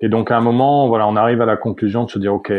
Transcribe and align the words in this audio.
Et 0.00 0.08
donc 0.08 0.30
à 0.30 0.36
un 0.36 0.40
moment, 0.40 0.88
voilà, 0.88 1.06
on 1.08 1.16
arrive 1.16 1.40
à 1.40 1.46
la 1.46 1.56
conclusion 1.56 2.04
de 2.04 2.10
se 2.10 2.18
dire, 2.18 2.34
ok, 2.34 2.52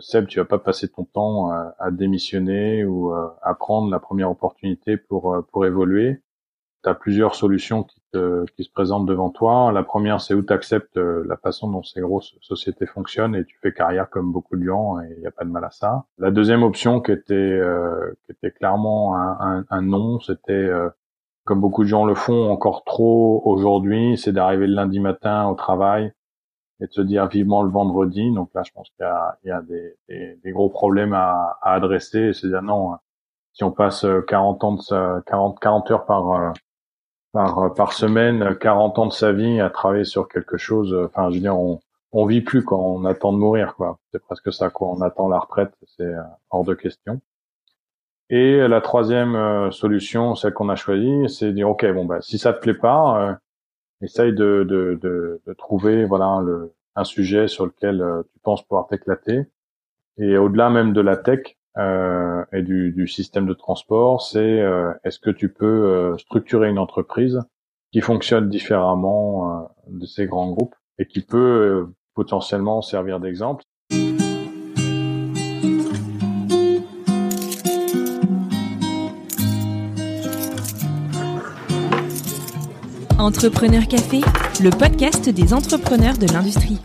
Seb, 0.00 0.26
tu 0.26 0.38
vas 0.38 0.44
pas 0.44 0.58
passer 0.58 0.88
ton 0.88 1.04
temps 1.04 1.50
à, 1.50 1.90
démissionner 1.90 2.84
ou 2.84 3.12
à 3.12 3.54
prendre 3.54 3.90
la 3.90 4.00
première 4.00 4.30
opportunité 4.30 4.96
pour 4.96 5.44
pour 5.52 5.64
évoluer. 5.64 6.22
Tu 6.82 6.90
as 6.90 6.94
plusieurs 6.94 7.34
solutions 7.34 7.84
qui 7.84 8.00
qui 8.56 8.64
se 8.64 8.70
présentent 8.70 9.06
devant 9.06 9.30
toi. 9.30 9.72
La 9.72 9.82
première, 9.82 10.20
c'est 10.20 10.34
où 10.34 10.42
tu 10.42 10.52
acceptes 10.52 10.96
euh, 10.96 11.24
la 11.26 11.36
façon 11.36 11.70
dont 11.70 11.82
ces 11.82 12.00
grosses 12.00 12.34
sociétés 12.40 12.86
fonctionnent 12.86 13.34
et 13.34 13.44
tu 13.44 13.58
fais 13.62 13.72
carrière 13.72 14.08
comme 14.10 14.32
beaucoup 14.32 14.56
de 14.56 14.64
gens 14.64 15.00
et 15.00 15.12
il 15.16 15.20
n'y 15.20 15.26
a 15.26 15.30
pas 15.30 15.44
de 15.44 15.50
mal 15.50 15.64
à 15.64 15.70
ça. 15.70 16.04
La 16.18 16.30
deuxième 16.30 16.62
option 16.62 17.00
qui 17.00 17.12
était, 17.12 17.34
euh, 17.34 18.14
qui 18.24 18.32
était 18.32 18.50
clairement 18.50 19.16
un, 19.16 19.64
un, 19.68 19.82
non, 19.82 20.20
c'était 20.20 20.52
euh, 20.52 20.88
comme 21.44 21.60
beaucoup 21.60 21.84
de 21.84 21.88
gens 21.88 22.04
le 22.04 22.14
font 22.14 22.50
encore 22.50 22.84
trop 22.84 23.42
aujourd'hui, 23.44 24.18
c'est 24.18 24.32
d'arriver 24.32 24.66
le 24.66 24.74
lundi 24.74 25.00
matin 25.00 25.46
au 25.48 25.54
travail 25.54 26.12
et 26.80 26.86
de 26.86 26.92
se 26.92 27.00
dire 27.00 27.26
vivement 27.28 27.62
le 27.62 27.70
vendredi. 27.70 28.32
Donc 28.32 28.50
là, 28.54 28.62
je 28.64 28.72
pense 28.72 28.88
qu'il 28.90 29.04
y 29.04 29.08
a, 29.08 29.38
il 29.44 29.48
y 29.48 29.52
a 29.52 29.62
des, 29.62 29.96
des, 30.08 30.38
des, 30.42 30.50
gros 30.52 30.68
problèmes 30.68 31.14
à, 31.14 31.58
à 31.62 31.74
adresser 31.74 32.20
et 32.20 32.32
se 32.32 32.46
dire 32.46 32.62
non, 32.62 32.96
si 33.52 33.64
on 33.64 33.72
passe 33.72 34.06
40 34.28 34.64
ans 34.64 34.72
de 34.74 35.20
40, 35.22 35.58
40 35.60 35.90
heures 35.90 36.06
par 36.06 36.52
par, 37.36 37.58
euh, 37.58 37.68
par 37.68 37.92
semaine 37.92 38.56
40 38.58 38.98
ans 38.98 39.06
de 39.06 39.12
sa 39.12 39.30
vie 39.30 39.60
à 39.60 39.68
travailler 39.68 40.04
sur 40.04 40.26
quelque 40.26 40.56
chose. 40.56 40.94
Euh, 40.94 41.04
enfin, 41.06 41.28
je 41.28 41.34
veux 41.34 41.40
dire, 41.42 41.58
on, 41.58 41.80
on 42.12 42.24
vit 42.24 42.40
plus 42.40 42.64
quand 42.64 42.80
on 42.80 43.04
attend 43.04 43.32
de 43.32 43.38
mourir, 43.38 43.74
quoi. 43.76 43.98
C'est 44.10 44.22
presque 44.22 44.52
ça, 44.52 44.70
quoi. 44.70 44.88
On 44.88 45.02
attend 45.02 45.28
la 45.28 45.38
retraite, 45.38 45.72
c'est 45.98 46.04
euh, 46.04 46.22
hors 46.50 46.64
de 46.64 46.74
question. 46.74 47.20
Et 48.30 48.56
la 48.66 48.80
troisième 48.80 49.70
solution, 49.70 50.34
celle 50.34 50.52
qu'on 50.52 50.68
a 50.68 50.74
choisie, 50.74 51.28
c'est 51.28 51.46
de 51.46 51.52
dire, 51.52 51.68
ok, 51.68 51.86
bon, 51.92 52.06
bah, 52.06 52.20
si 52.22 52.38
ça 52.38 52.52
te 52.52 52.58
plaît 52.58 52.74
pas, 52.74 53.38
essaye 54.02 54.32
de, 54.32 54.66
de, 54.68 54.98
de, 55.00 55.40
de, 55.46 55.52
trouver, 55.54 56.04
voilà, 56.04 56.40
le, 56.44 56.74
un 56.94 57.04
sujet 57.04 57.48
sur 57.48 57.66
lequel 57.66 58.04
tu 58.32 58.38
penses 58.40 58.62
pouvoir 58.62 58.86
t'éclater. 58.86 59.42
Et 60.18 60.36
au-delà 60.38 60.70
même 60.70 60.92
de 60.92 61.00
la 61.00 61.16
tech, 61.16 61.56
euh, 61.78 62.42
et 62.52 62.62
du, 62.62 62.92
du, 62.92 63.06
système 63.06 63.46
de 63.46 63.52
transport, 63.52 64.22
c'est 64.22 64.38
euh, 64.38 64.92
est-ce 65.04 65.18
que 65.18 65.30
tu 65.30 65.50
peux 65.50 65.66
euh, 65.66 66.16
structurer 66.16 66.70
une 66.70 66.78
entreprise 66.78 67.42
qui 67.92 68.00
fonctionne 68.00 68.48
différemment 68.48 69.60
euh, 69.60 69.64
de 69.88 70.06
ces 70.06 70.26
grands 70.26 70.50
groupes 70.50 70.74
et 70.98 71.06
qui 71.06 71.20
peut 71.20 71.86
potentiellement 72.14 72.80
servir 72.80 73.20
d'exemple? 73.20 73.62
Entrepreneur 83.26 83.88
Café, 83.88 84.20
le 84.60 84.70
podcast 84.70 85.28
des 85.28 85.52
entrepreneurs 85.52 86.16
de 86.16 86.28
l'industrie. 86.28 86.78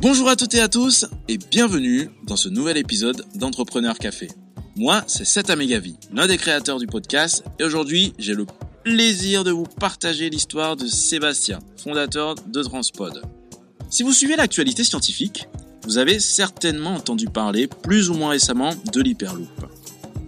Bonjour 0.00 0.28
à 0.28 0.36
toutes 0.36 0.54
et 0.54 0.60
à 0.60 0.68
tous 0.68 1.06
et 1.26 1.36
bienvenue 1.50 2.10
dans 2.22 2.36
ce 2.36 2.48
nouvel 2.48 2.76
épisode 2.76 3.24
d'Entrepreneur 3.34 3.98
Café. 3.98 4.28
Moi, 4.76 5.02
c'est 5.08 5.24
Seth 5.24 5.50
Amegavi, 5.50 5.96
l'un 6.12 6.28
des 6.28 6.36
créateurs 6.36 6.78
du 6.78 6.86
podcast 6.86 7.42
et 7.58 7.64
aujourd'hui, 7.64 8.12
j'ai 8.20 8.34
le 8.34 8.46
plaisir 8.84 9.42
de 9.42 9.50
vous 9.50 9.64
partager 9.64 10.30
l'histoire 10.30 10.76
de 10.76 10.86
Sébastien, 10.86 11.58
fondateur 11.76 12.36
de 12.36 12.62
Transpod. 12.62 13.20
Si 13.90 14.04
vous 14.04 14.12
suivez 14.12 14.36
l'actualité 14.36 14.84
scientifique, 14.84 15.48
vous 15.82 15.98
avez 15.98 16.20
certainement 16.20 16.94
entendu 16.94 17.26
parler 17.26 17.66
plus 17.66 18.10
ou 18.10 18.14
moins 18.14 18.30
récemment 18.30 18.70
de 18.92 19.02
l'Hyperloop. 19.02 19.48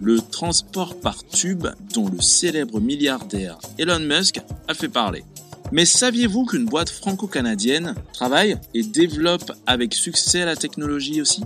Le 0.01 0.19
transport 0.19 0.99
par 0.99 1.25
tube 1.25 1.67
dont 1.93 2.07
le 2.07 2.21
célèbre 2.21 2.79
milliardaire 2.79 3.57
Elon 3.77 3.99
Musk 3.99 4.39
a 4.67 4.73
fait 4.73 4.89
parler. 4.89 5.23
Mais 5.71 5.85
saviez-vous 5.85 6.45
qu'une 6.45 6.65
boîte 6.65 6.89
franco-canadienne 6.89 7.95
travaille 8.13 8.57
et 8.73 8.83
développe 8.83 9.51
avec 9.65 9.93
succès 9.93 10.45
la 10.45 10.55
technologie 10.55 11.21
aussi? 11.21 11.41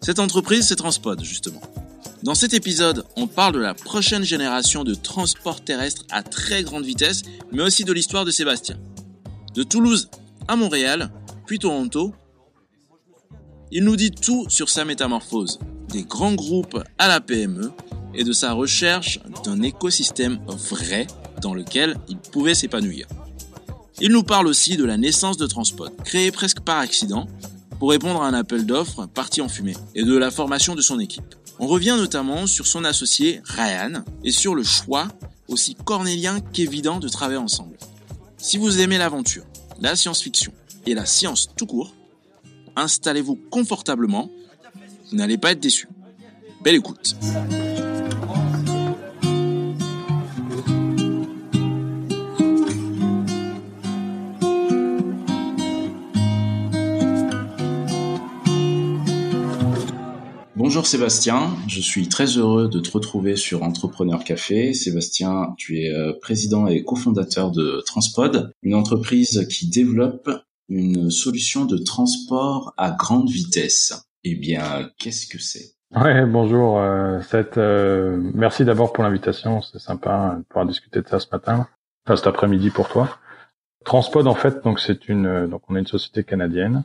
Cette 0.00 0.18
entreprise, 0.18 0.66
c'est 0.66 0.76
Transpod, 0.76 1.22
justement. 1.22 1.60
Dans 2.22 2.34
cet 2.34 2.52
épisode, 2.52 3.04
on 3.16 3.26
parle 3.26 3.54
de 3.54 3.60
la 3.60 3.74
prochaine 3.74 4.24
génération 4.24 4.84
de 4.84 4.94
transport 4.94 5.62
terrestre 5.62 6.04
à 6.10 6.22
très 6.22 6.62
grande 6.62 6.84
vitesse, 6.84 7.22
mais 7.52 7.62
aussi 7.62 7.84
de 7.84 7.92
l'histoire 7.92 8.24
de 8.24 8.30
Sébastien. 8.30 8.76
De 9.54 9.62
Toulouse 9.62 10.10
à 10.48 10.56
Montréal, 10.56 11.12
puis 11.46 11.58
Toronto, 11.58 12.12
il 13.70 13.84
nous 13.84 13.96
dit 13.96 14.10
tout 14.10 14.46
sur 14.48 14.68
sa 14.68 14.84
métamorphose, 14.84 15.60
des 15.90 16.02
grands 16.02 16.34
groupes 16.34 16.82
à 16.98 17.08
la 17.08 17.20
PME 17.20 17.72
et 18.14 18.24
de 18.24 18.32
sa 18.32 18.52
recherche 18.52 19.20
d'un 19.44 19.62
écosystème 19.62 20.40
vrai 20.46 21.06
dans 21.40 21.54
lequel 21.54 21.96
il 22.08 22.16
pouvait 22.16 22.54
s'épanouir. 22.54 23.06
Il 24.00 24.12
nous 24.12 24.22
parle 24.22 24.46
aussi 24.46 24.76
de 24.76 24.84
la 24.84 24.96
naissance 24.96 25.36
de 25.36 25.46
Transpod, 25.46 25.94
créé 26.04 26.30
presque 26.30 26.60
par 26.60 26.78
accident, 26.78 27.26
pour 27.78 27.90
répondre 27.90 28.22
à 28.22 28.28
un 28.28 28.34
appel 28.34 28.66
d'offres 28.66 29.06
parti 29.06 29.40
en 29.40 29.48
fumée, 29.48 29.76
et 29.94 30.04
de 30.04 30.16
la 30.16 30.30
formation 30.30 30.74
de 30.74 30.82
son 30.82 30.98
équipe. 30.98 31.34
On 31.58 31.66
revient 31.66 31.96
notamment 31.98 32.46
sur 32.46 32.66
son 32.66 32.84
associé 32.84 33.42
Ryan 33.44 34.02
et 34.24 34.32
sur 34.32 34.54
le 34.54 34.62
choix, 34.62 35.08
aussi 35.48 35.74
cornélien 35.74 36.40
qu'évident, 36.40 36.98
de 36.98 37.08
travailler 37.08 37.38
ensemble. 37.38 37.76
Si 38.38 38.56
vous 38.56 38.80
aimez 38.80 38.96
l'aventure, 38.96 39.44
la 39.80 39.96
science-fiction 39.96 40.52
et 40.86 40.94
la 40.94 41.04
science 41.04 41.50
tout 41.56 41.66
court, 41.66 41.94
installez-vous 42.76 43.38
confortablement, 43.50 44.30
n'allez 45.12 45.38
pas 45.38 45.52
être 45.52 45.60
déçu. 45.60 45.88
Belle 46.62 46.76
écoute. 46.76 47.16
Bonjour 60.56 60.86
Sébastien, 60.86 61.56
je 61.66 61.80
suis 61.80 62.08
très 62.08 62.26
heureux 62.36 62.68
de 62.68 62.78
te 62.78 62.92
retrouver 62.92 63.34
sur 63.34 63.64
Entrepreneur 63.64 64.22
Café. 64.22 64.72
Sébastien, 64.72 65.54
tu 65.56 65.80
es 65.80 65.90
euh, 65.90 66.12
président 66.20 66.68
et 66.68 66.84
cofondateur 66.84 67.50
de 67.50 67.82
Transpod, 67.86 68.52
une 68.62 68.74
entreprise 68.74 69.48
qui 69.50 69.68
développe 69.68 70.30
une 70.68 71.10
solution 71.10 71.64
de 71.64 71.76
transport 71.76 72.72
à 72.76 72.92
grande 72.92 73.28
vitesse. 73.28 74.09
Eh 74.24 74.34
bien, 74.34 74.90
qu'est-ce 74.98 75.26
que 75.26 75.38
c'est? 75.38 75.74
Ouais, 75.96 76.24
bonjour. 76.26 76.78
Euh, 76.78 77.20
euh, 77.56 78.30
merci 78.34 78.64
d'abord 78.64 78.92
pour 78.92 79.02
l'invitation. 79.02 79.62
C'est 79.62 79.78
sympa 79.78 80.36
de 80.38 80.42
pouvoir 80.44 80.66
discuter 80.66 81.00
de 81.00 81.08
ça 81.08 81.18
ce 81.18 81.28
matin, 81.32 81.68
enfin 82.06 82.16
cet 82.16 82.26
après-midi 82.26 82.70
pour 82.70 82.88
toi. 82.88 83.18
Transpod, 83.84 84.26
en 84.26 84.34
fait, 84.34 84.62
donc 84.62 84.78
c'est 84.78 85.08
une, 85.08 85.46
donc 85.46 85.62
on 85.68 85.76
est 85.76 85.80
une 85.80 85.86
société 85.86 86.22
canadienne 86.22 86.84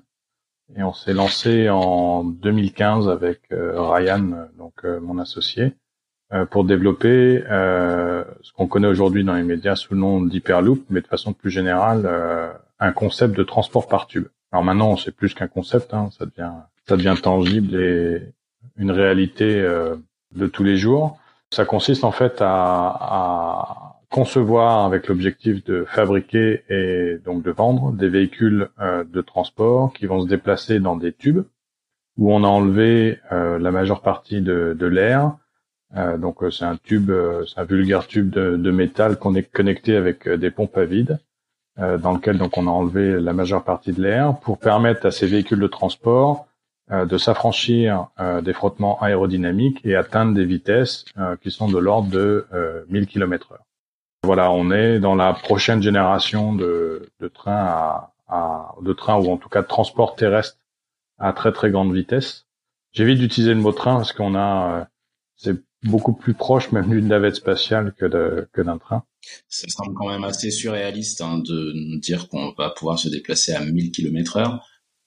et 0.75 0.83
on 0.83 0.93
s'est 0.93 1.13
lancé 1.13 1.69
en 1.69 2.23
2015 2.23 3.09
avec 3.09 3.41
euh, 3.51 3.79
Ryan, 3.79 4.47
donc 4.57 4.73
euh, 4.83 4.99
mon 4.99 5.19
associé, 5.19 5.75
euh, 6.33 6.45
pour 6.45 6.63
développer 6.63 7.43
ce 7.47 8.53
qu'on 8.53 8.67
connaît 8.67 8.87
aujourd'hui 8.87 9.23
dans 9.23 9.35
les 9.35 9.43
médias 9.43 9.75
sous 9.75 9.93
le 9.93 9.99
nom 9.99 10.21
d'Hyperloop, 10.21 10.85
mais 10.89 11.01
de 11.01 11.07
façon 11.07 11.33
plus 11.33 11.51
générale, 11.51 12.09
un 12.79 12.91
concept 12.91 13.35
de 13.35 13.43
transport 13.43 13.87
par 13.87 14.07
tube. 14.07 14.27
Alors 14.51 14.63
maintenant, 14.63 14.95
c'est 14.95 15.11
plus 15.11 15.33
qu'un 15.33 15.47
concept, 15.47 15.93
hein, 15.93 16.09
ça 16.17 16.25
devient 16.25 16.51
ça 16.87 16.97
devient 16.97 17.15
tangible 17.21 17.75
et 17.75 18.21
une 18.77 18.91
réalité 18.91 19.61
de 20.35 20.47
tous 20.47 20.63
les 20.63 20.77
jours. 20.77 21.17
Ça 21.51 21.65
consiste 21.65 22.03
en 22.03 22.11
fait 22.11 22.41
à, 22.41 22.45
à 22.47 23.95
concevoir 24.15 24.85
avec 24.85 25.09
l'objectif 25.09 25.63
de 25.65 25.83
fabriquer 25.83 26.63
et 26.69 27.17
donc 27.25 27.43
de 27.43 27.51
vendre 27.51 27.91
des 27.91 28.07
véhicules 28.07 28.69
euh, 28.79 29.03
de 29.03 29.19
transport 29.19 29.91
qui 29.91 30.05
vont 30.05 30.21
se 30.21 30.27
déplacer 30.27 30.79
dans 30.79 30.95
des 30.95 31.11
tubes 31.11 31.43
où 32.17 32.31
on 32.31 32.45
a 32.45 32.47
enlevé 32.47 33.19
euh, 33.33 33.59
la 33.59 33.71
majeure 33.71 34.01
partie 34.01 34.39
de, 34.39 34.73
de 34.79 34.85
l'air. 34.85 35.33
Euh, 35.97 36.17
donc 36.17 36.37
c'est 36.49 36.63
un 36.63 36.77
tube, 36.77 37.11
c'est 37.45 37.59
un 37.59 37.65
vulgaire 37.65 38.07
tube 38.07 38.29
de, 38.29 38.55
de 38.55 38.71
métal 38.71 39.17
qu'on 39.17 39.35
est 39.35 39.43
connecté 39.43 39.97
avec 39.97 40.29
des 40.29 40.49
pompes 40.49 40.77
à 40.77 40.85
vide, 40.85 41.19
dans 41.77 42.13
lequel 42.13 42.37
donc 42.37 42.57
on 42.57 42.67
a 42.67 42.71
enlevé 42.71 43.19
la 43.19 43.33
majeure 43.33 43.65
partie 43.65 43.91
de 43.91 44.01
l'air 44.01 44.37
pour 44.39 44.59
permettre 44.59 45.07
à 45.07 45.11
ces 45.11 45.27
véhicules 45.27 45.59
de 45.59 45.67
transport 45.67 46.47
de 46.91 47.17
s'affranchir 47.17 48.07
des 48.43 48.53
frottements 48.53 49.01
aérodynamiques 49.01 49.81
et 49.83 49.95
atteindre 49.95 50.33
des 50.33 50.45
vitesses 50.45 51.05
qui 51.41 51.49
sont 51.49 51.67
de 51.67 51.79
l'ordre 51.79 52.09
de 52.09 52.47
1000 52.89 53.07
km/h. 53.07 53.57
Voilà, 54.23 54.51
on 54.51 54.71
est 54.71 54.99
dans 54.99 55.15
la 55.15 55.33
prochaine 55.33 55.81
génération 55.81 56.53
de, 56.53 57.09
de 57.19 57.27
trains 57.27 58.11
à, 58.27 58.75
de 58.81 58.93
trains 58.93 59.17
ou 59.17 59.31
en 59.31 59.37
tout 59.37 59.49
cas 59.49 59.61
de 59.61 59.67
transport 59.67 60.15
terrestre 60.15 60.57
à 61.17 61.33
très 61.33 61.51
très 61.51 61.71
grande 61.71 61.93
vitesse. 61.93 62.45
J'évite 62.91 63.19
d'utiliser 63.19 63.53
le 63.53 63.59
mot 63.59 63.71
train 63.71 63.97
parce 63.97 64.13
qu'on 64.13 64.35
a, 64.35 64.79
euh, 64.79 64.85
c'est 65.35 65.57
beaucoup 65.83 66.13
plus 66.13 66.33
proche 66.33 66.71
même 66.71 66.89
d'une 66.89 67.07
navette 67.07 67.35
spatiale 67.35 67.93
que 67.93 68.05
de, 68.05 68.49
que 68.53 68.61
d'un 68.61 68.77
train. 68.77 69.03
Ça 69.47 69.67
semble 69.67 69.93
quand 69.95 70.09
même 70.09 70.23
assez 70.23 70.51
surréaliste 70.51 71.21
hein, 71.21 71.39
de 71.39 71.99
dire 71.99 72.27
qu'on 72.29 72.53
va 72.57 72.69
pouvoir 72.69 72.97
se 72.97 73.09
déplacer 73.09 73.53
à 73.53 73.63
1000 73.63 73.91
km 73.91 74.37
heure. 74.37 74.65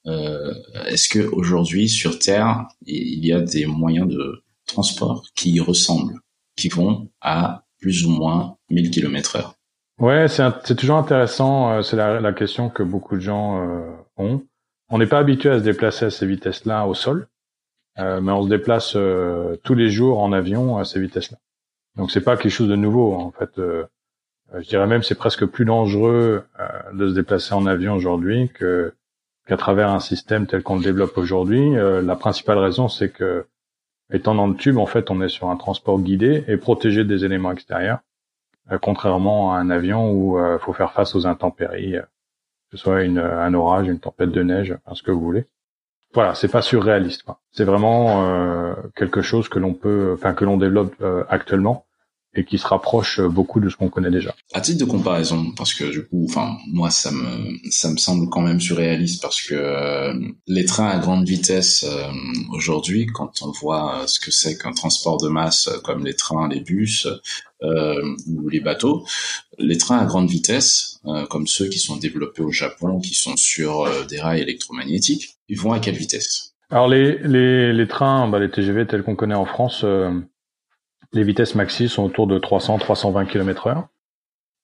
Euh, 0.08 0.54
est-ce 0.86 1.08
que 1.08 1.28
aujourd'hui 1.32 1.88
sur 1.88 2.18
Terre 2.18 2.66
il 2.86 3.24
y 3.24 3.32
a 3.32 3.40
des 3.40 3.66
moyens 3.66 4.08
de 4.08 4.42
transport 4.66 5.24
qui 5.34 5.52
y 5.52 5.60
ressemblent, 5.60 6.18
qui 6.56 6.68
vont 6.68 7.10
à 7.20 7.64
plus 7.80 8.06
ou 8.06 8.10
moins 8.10 8.56
1000 8.70 8.90
km 8.90 9.36
heure? 9.36 9.54
Ouais, 9.98 10.26
c'est 10.28 10.76
toujours 10.76 10.96
intéressant. 10.96 11.82
C'est 11.82 11.96
la, 11.96 12.20
la, 12.20 12.32
question 12.32 12.70
que 12.70 12.82
beaucoup 12.82 13.16
de 13.16 13.20
gens 13.20 13.60
ont. 14.16 14.44
On 14.88 14.98
n'est 14.98 15.06
pas 15.06 15.18
habitué 15.18 15.50
à 15.50 15.58
se 15.58 15.64
déplacer 15.64 16.06
à 16.06 16.10
ces 16.10 16.24
vitesses-là 16.24 16.86
au 16.86 16.94
sol, 16.94 17.28
mais 17.96 18.30
on 18.32 18.44
se 18.44 18.48
déplace 18.48 18.96
tous 19.64 19.74
les 19.74 19.90
jours 19.90 20.20
en 20.20 20.32
avion 20.32 20.78
à 20.78 20.84
ces 20.84 21.00
vitesses-là. 21.00 21.38
Donc 21.96 22.12
c'est 22.12 22.20
pas 22.20 22.36
quelque 22.36 22.52
chose 22.52 22.68
de 22.68 22.76
nouveau 22.76 23.12
en 23.14 23.32
fait. 23.32 23.50
je 23.56 24.68
dirais 24.68 24.86
même 24.86 25.02
c'est 25.02 25.16
presque 25.16 25.44
plus 25.46 25.64
dangereux 25.64 26.44
de 26.94 27.08
se 27.08 27.14
déplacer 27.14 27.54
en 27.54 27.66
avion 27.66 27.94
aujourd'hui 27.94 28.50
que 28.54 28.94
qu'à 29.48 29.56
travers 29.56 29.88
un 29.88 29.98
système 29.98 30.46
tel 30.46 30.62
qu'on 30.62 30.76
le 30.76 30.82
développe 30.82 31.16
aujourd'hui. 31.16 31.76
Euh, 31.76 32.02
la 32.02 32.16
principale 32.16 32.58
raison, 32.58 32.88
c'est 32.88 33.08
que 33.08 33.46
étant 34.12 34.34
dans 34.34 34.46
le 34.46 34.54
tube, 34.54 34.78
en 34.78 34.86
fait, 34.86 35.10
on 35.10 35.20
est 35.22 35.28
sur 35.28 35.48
un 35.48 35.56
transport 35.56 35.98
guidé 36.00 36.44
et 36.48 36.56
protégé 36.58 37.04
des 37.04 37.24
éléments 37.24 37.50
extérieurs, 37.50 38.00
euh, 38.70 38.78
contrairement 38.78 39.54
à 39.54 39.58
un 39.58 39.70
avion 39.70 40.12
où 40.12 40.38
il 40.38 40.42
euh, 40.42 40.58
faut 40.58 40.74
faire 40.74 40.92
face 40.92 41.14
aux 41.14 41.26
intempéries, 41.26 41.92
que 41.92 42.76
ce 42.76 42.76
soit 42.76 43.02
une, 43.04 43.18
un 43.18 43.54
orage, 43.54 43.88
une 43.88 43.98
tempête 43.98 44.30
de 44.30 44.42
neige, 44.42 44.76
ce 44.92 45.02
que 45.02 45.10
vous 45.10 45.20
voulez. 45.20 45.46
Voilà, 46.12 46.34
c'est 46.34 46.48
pas 46.48 46.62
surréaliste. 46.62 47.26
C'est 47.50 47.64
vraiment 47.64 48.74
quelque 48.96 49.20
chose 49.20 49.50
que 49.50 49.58
l'on 49.58 49.74
peut, 49.74 50.12
enfin 50.14 50.32
que 50.32 50.46
l'on 50.46 50.56
développe 50.56 50.94
actuellement 51.28 51.84
et 52.38 52.44
qui 52.44 52.56
se 52.56 52.66
rapproche 52.66 53.20
beaucoup 53.20 53.58
de 53.58 53.68
ce 53.68 53.76
qu'on 53.76 53.88
connaît 53.88 54.10
déjà. 54.10 54.34
À 54.52 54.60
titre 54.60 54.78
de 54.78 54.84
comparaison, 54.84 55.52
parce 55.56 55.74
que 55.74 55.84
du 55.90 56.06
coup, 56.06 56.24
enfin 56.28 56.56
moi 56.68 56.90
ça 56.90 57.10
me 57.10 57.58
ça 57.70 57.90
me 57.90 57.96
semble 57.96 58.28
quand 58.28 58.42
même 58.42 58.60
surréaliste 58.60 59.20
parce 59.20 59.42
que 59.42 59.54
euh, 59.54 60.14
les 60.46 60.64
trains 60.64 60.88
à 60.88 60.98
grande 60.98 61.26
vitesse 61.26 61.84
euh, 61.84 62.12
aujourd'hui, 62.52 63.06
quand 63.06 63.42
on 63.42 63.50
voit 63.50 64.04
ce 64.06 64.20
que 64.20 64.30
c'est 64.30 64.56
qu'un 64.56 64.72
transport 64.72 65.20
de 65.20 65.28
masse 65.28 65.68
comme 65.82 66.04
les 66.04 66.14
trains, 66.14 66.48
les 66.48 66.60
bus 66.60 67.08
euh, 67.64 68.14
ou 68.28 68.48
les 68.48 68.60
bateaux, 68.60 69.04
les 69.58 69.78
trains 69.78 69.98
à 69.98 70.04
grande 70.04 70.30
vitesse, 70.30 71.00
comme 71.30 71.48
ceux 71.48 71.68
qui 71.68 71.78
sont 71.80 71.96
développés 71.96 72.42
au 72.42 72.52
Japon, 72.52 73.00
qui 73.00 73.14
sont 73.14 73.36
sur 73.36 73.88
des 74.06 74.20
rails 74.20 74.42
électromagnétiques, 74.42 75.38
ils 75.48 75.58
vont 75.58 75.72
à 75.72 75.80
quelle 75.80 75.96
vitesse? 75.96 76.54
Alors 76.70 76.86
les 76.86 77.18
les, 77.18 77.72
les 77.72 77.88
trains, 77.88 78.28
bah, 78.28 78.38
les 78.38 78.50
TGV 78.50 78.86
tels 78.86 79.02
qu'on 79.02 79.16
connaît 79.16 79.34
en 79.34 79.46
France 79.46 79.84
les 81.12 81.22
vitesses 81.22 81.54
maxi 81.54 81.88
sont 81.88 82.04
autour 82.04 82.26
de 82.26 82.38
300-320 82.38 83.26
km/h. 83.26 83.84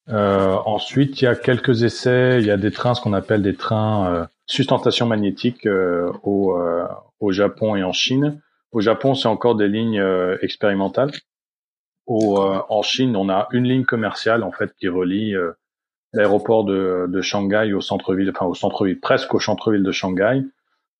Euh, 0.09 0.55
ensuite, 0.65 1.21
il 1.21 1.25
y 1.25 1.27
a 1.27 1.35
quelques 1.35 1.83
essais. 1.83 2.39
Il 2.39 2.45
y 2.45 2.51
a 2.51 2.57
des 2.57 2.71
trains, 2.71 2.93
ce 2.93 3.01
qu'on 3.01 3.13
appelle 3.13 3.41
des 3.41 3.55
trains 3.55 4.07
euh, 4.13 4.25
sustentation 4.45 5.07
magnétique 5.07 5.65
euh, 5.65 6.11
au, 6.23 6.57
euh, 6.57 6.87
au 7.19 7.31
Japon 7.31 7.75
et 7.75 7.83
en 7.83 7.93
Chine. 7.93 8.41
Au 8.71 8.81
Japon, 8.81 9.15
c'est 9.15 9.27
encore 9.27 9.55
des 9.55 9.67
lignes 9.67 9.99
euh, 9.99 10.37
expérimentales. 10.41 11.11
Au, 12.05 12.37
en 12.37 12.83
Chine, 12.83 13.15
on 13.15 13.29
a 13.29 13.47
une 13.51 13.63
ligne 13.63 13.83
commerciale 13.83 14.43
en 14.43 14.51
fait 14.51 14.75
qui 14.75 14.87
relie 14.87 15.33
l'aéroport 16.13 16.63
de, 16.63 17.07
de, 17.09 17.21
Shanghai 17.21 17.73
au 17.73 17.81
centre-ville, 17.81 18.29
enfin 18.29 18.45
au 18.45 18.53
centre-ville, 18.53 18.99
presque 18.99 19.33
au 19.33 19.39
centre-ville 19.39 19.81
de 19.81 19.91
Shanghai. 19.91 20.43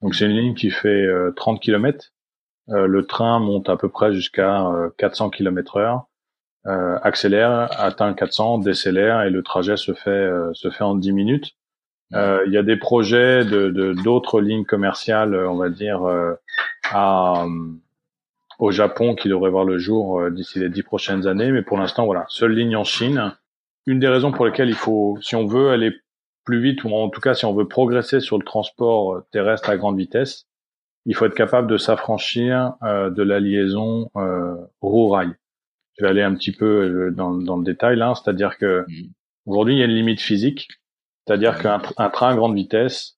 Donc 0.01 0.15
c'est 0.15 0.25
une 0.25 0.35
ligne 0.35 0.55
qui 0.55 0.71
fait 0.71 1.07
30 1.35 1.61
km 1.61 2.11
le 2.67 3.05
train 3.05 3.39
monte 3.39 3.69
à 3.69 3.77
peu 3.77 3.89
près 3.89 4.13
jusqu'à 4.13 4.65
400 4.97 5.29
km 5.29 5.77
heure, 5.77 6.07
euh, 6.67 6.97
accélère, 7.03 7.69
atteint 7.79 8.13
400, 8.13 8.57
décélère 8.59 9.21
et 9.21 9.29
le 9.29 9.43
trajet 9.43 9.77
se 9.77 9.93
fait 9.93 10.09
euh, 10.09 10.51
se 10.53 10.71
fait 10.71 10.83
en 10.83 10.95
10 10.95 11.11
minutes. 11.11 11.51
Il 12.11 12.51
y 12.51 12.57
a 12.57 12.63
des 12.63 12.77
projets 12.77 13.43
de 13.43 13.93
d'autres 14.03 14.39
lignes 14.39 14.63
commerciales, 14.63 15.35
on 15.35 15.57
va 15.57 15.67
dire, 15.69 16.01
à, 16.91 17.45
au 18.57 18.71
Japon 18.71 19.15
qui 19.15 19.27
devraient 19.27 19.49
voir 19.49 19.65
le 19.65 19.77
jour 19.77 20.31
d'ici 20.31 20.59
les 20.59 20.69
dix 20.69 20.83
prochaines 20.83 21.27
années. 21.27 21.51
Mais 21.51 21.61
pour 21.61 21.77
l'instant, 21.77 22.05
voilà, 22.05 22.25
seule 22.29 22.53
ligne 22.53 22.77
en 22.77 22.85
Chine. 22.85 23.35
Une 23.85 23.99
des 23.99 24.07
raisons 24.07 24.31
pour 24.31 24.45
lesquelles 24.45 24.69
il 24.69 24.75
faut, 24.75 25.17
si 25.21 25.35
on 25.35 25.45
veut 25.45 25.71
aller 25.71 25.91
plus 26.45 26.61
vite 26.61 26.83
ou 26.85 26.93
en 26.93 27.09
tout 27.09 27.19
cas 27.19 27.33
si 27.33 27.43
on 27.43 27.53
veut 27.53 27.67
progresser 27.67 28.21
sur 28.21 28.37
le 28.37 28.45
transport 28.45 29.23
terrestre 29.31 29.69
à 29.69 29.75
grande 29.75 29.97
vitesse, 29.97 30.47
il 31.05 31.15
faut 31.15 31.25
être 31.25 31.35
capable 31.35 31.67
de 31.67 31.77
s'affranchir 31.77 32.73
euh, 32.83 33.09
de 33.09 33.23
la 33.23 33.39
liaison 33.39 34.09
euh, 34.15 34.55
rail 34.81 35.33
Je 35.97 36.03
vais 36.03 36.09
aller 36.09 36.23
un 36.23 36.33
petit 36.33 36.51
peu 36.51 36.65
euh, 36.65 37.11
dans, 37.11 37.31
dans 37.31 37.57
le 37.57 37.63
détail 37.63 37.97
là, 37.97 38.13
c'est-à-dire 38.15 38.57
que 38.57 38.81
mmh. 38.87 38.93
aujourd'hui 39.45 39.75
il 39.75 39.79
y 39.79 39.81
a 39.81 39.85
une 39.85 39.91
limite 39.91 40.21
physique, 40.21 40.69
c'est-à-dire 41.25 41.59
qu'un 41.61 41.81
un 41.97 42.09
train 42.09 42.29
à 42.29 42.35
grande 42.35 42.55
vitesse, 42.55 43.17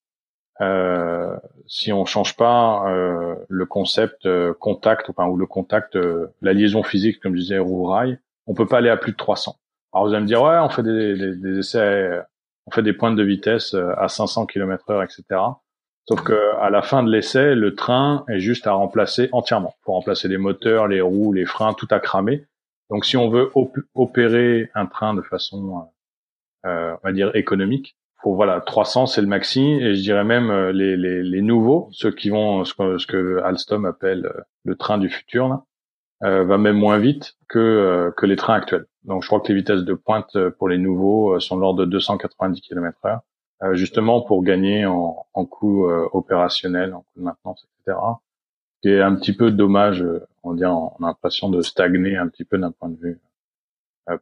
euh, 0.60 1.38
si 1.68 1.94
on 1.94 2.06
change 2.06 2.36
pas 2.36 2.90
euh, 2.90 3.36
le 3.48 3.66
concept 3.66 4.26
euh, 4.26 4.54
contact, 4.54 5.10
enfin 5.10 5.28
ou 5.28 5.38
le 5.38 5.46
contact, 5.46 5.98
la 6.42 6.54
liaison 6.54 6.84
physique 6.84 7.20
comme 7.20 7.36
je 7.36 7.42
disais 7.42 7.60
roue-rail, 7.60 8.20
on 8.48 8.54
peut 8.54 8.66
pas 8.66 8.78
aller 8.78 8.90
à 8.90 8.98
plus 8.98 9.12
de 9.12 9.18
300. 9.18 9.56
Alors 9.94 10.08
vous 10.08 10.14
allez 10.14 10.24
me 10.24 10.28
dire 10.28 10.42
ouais, 10.42 10.58
on 10.60 10.70
fait 10.70 10.84
des, 10.84 11.16
des, 11.16 11.36
des 11.36 11.60
essais, 11.60 12.22
on 12.66 12.72
fait 12.72 12.84
des 12.84 12.94
pointes 12.94 13.16
de 13.16 13.24
vitesse 13.24 13.76
à 13.98 14.08
500 14.08 14.46
km/h, 14.48 15.04
etc. 15.04 15.42
Sauf 16.08 16.24
que 16.24 16.56
à 16.62 16.70
la 16.70 16.82
fin 16.82 17.04
de 17.04 17.12
l'essai, 17.12 17.54
le 17.54 17.76
train 17.76 18.24
est 18.30 18.40
juste 18.40 18.66
à 18.66 18.74
remplacer 18.74 19.30
entièrement. 19.34 19.76
Il 19.80 19.84
faut 19.84 19.92
remplacer 19.94 20.28
les 20.28 20.38
moteurs, 20.38 20.88
les 20.88 21.02
roues, 21.02 21.34
les 21.34 21.46
freins, 21.46 21.74
tout 21.74 21.88
à 21.92 22.00
cramer. 22.00 22.46
Donc 22.90 23.06
si 23.06 23.18
on 23.18 23.30
veut 23.30 23.52
opérer 23.94 24.70
un 24.74 24.86
train 24.86 25.14
de 25.14 25.22
façon, 25.22 25.90
euh, 26.66 26.96
on 27.04 27.08
va 27.08 27.12
dire 27.12 27.36
économique, 27.36 27.98
faut 28.24 28.36
voilà 28.36 28.62
300 28.62 29.08
c'est 29.08 29.22
le 29.22 29.28
maxi 29.28 29.62
et 29.62 29.96
je 29.96 30.02
dirais 30.02 30.24
même 30.24 30.50
euh, 30.50 30.72
les, 30.72 30.96
les, 30.96 31.22
les 31.22 31.42
nouveaux, 31.42 31.90
ceux 31.92 32.12
qui 32.12 32.30
vont 32.30 32.64
ce 32.64 32.74
que, 32.74 32.98
ce 32.98 33.06
que 33.06 33.42
Alstom 33.44 33.86
appelle 33.86 34.26
euh, 34.26 34.42
le 34.64 34.76
train 34.76 34.98
du 34.98 35.10
futur, 35.10 35.50
là, 35.50 35.66
euh, 36.24 36.46
va 36.46 36.58
même 36.58 36.78
moins 36.78 36.98
vite 36.98 37.36
que 37.48 37.60
euh, 37.60 38.12
que 38.12 38.26
les 38.26 38.38
trains 38.38 38.56
actuels. 38.56 38.86
Donc 39.04 39.22
je 39.24 39.28
crois 39.28 39.40
que 39.40 39.50
les 39.50 39.56
vitesses 39.56 39.84
de 39.84 39.94
pointe 39.94 40.36
pour 40.58 40.70
les 40.70 40.78
nouveaux 40.78 41.40
sont 41.40 41.58
de 41.58 41.62
l'ordre 41.62 41.86
de 41.86 41.86
290 41.86 42.62
km/h 42.62 43.08
euh, 43.08 43.18
justement 43.74 44.22
pour 44.22 44.44
gagner 44.44 44.86
en, 44.86 45.26
en 45.34 45.46
coûts 45.46 45.88
euh, 45.88 46.08
opérationnels, 46.14 46.94
en 46.94 47.02
coûts 47.02 47.20
de 47.20 47.24
maintenance, 47.24 47.66
etc. 47.82 47.98
Ce 48.76 48.82
qui 48.82 48.90
est 48.90 49.02
un 49.02 49.16
petit 49.16 49.34
peu 49.34 49.52
dommage, 49.52 50.02
euh, 50.04 50.28
on 50.44 50.54
dit, 50.54 50.66
on 50.66 50.90
a 50.90 51.08
l'impression 51.08 51.50
de 51.50 51.62
stagner 51.62 52.16
un 52.16 52.28
petit 52.28 52.46
peu 52.46 52.58
d'un 52.58 52.72
point 52.72 52.90
de 52.90 52.98
vue 52.98 53.20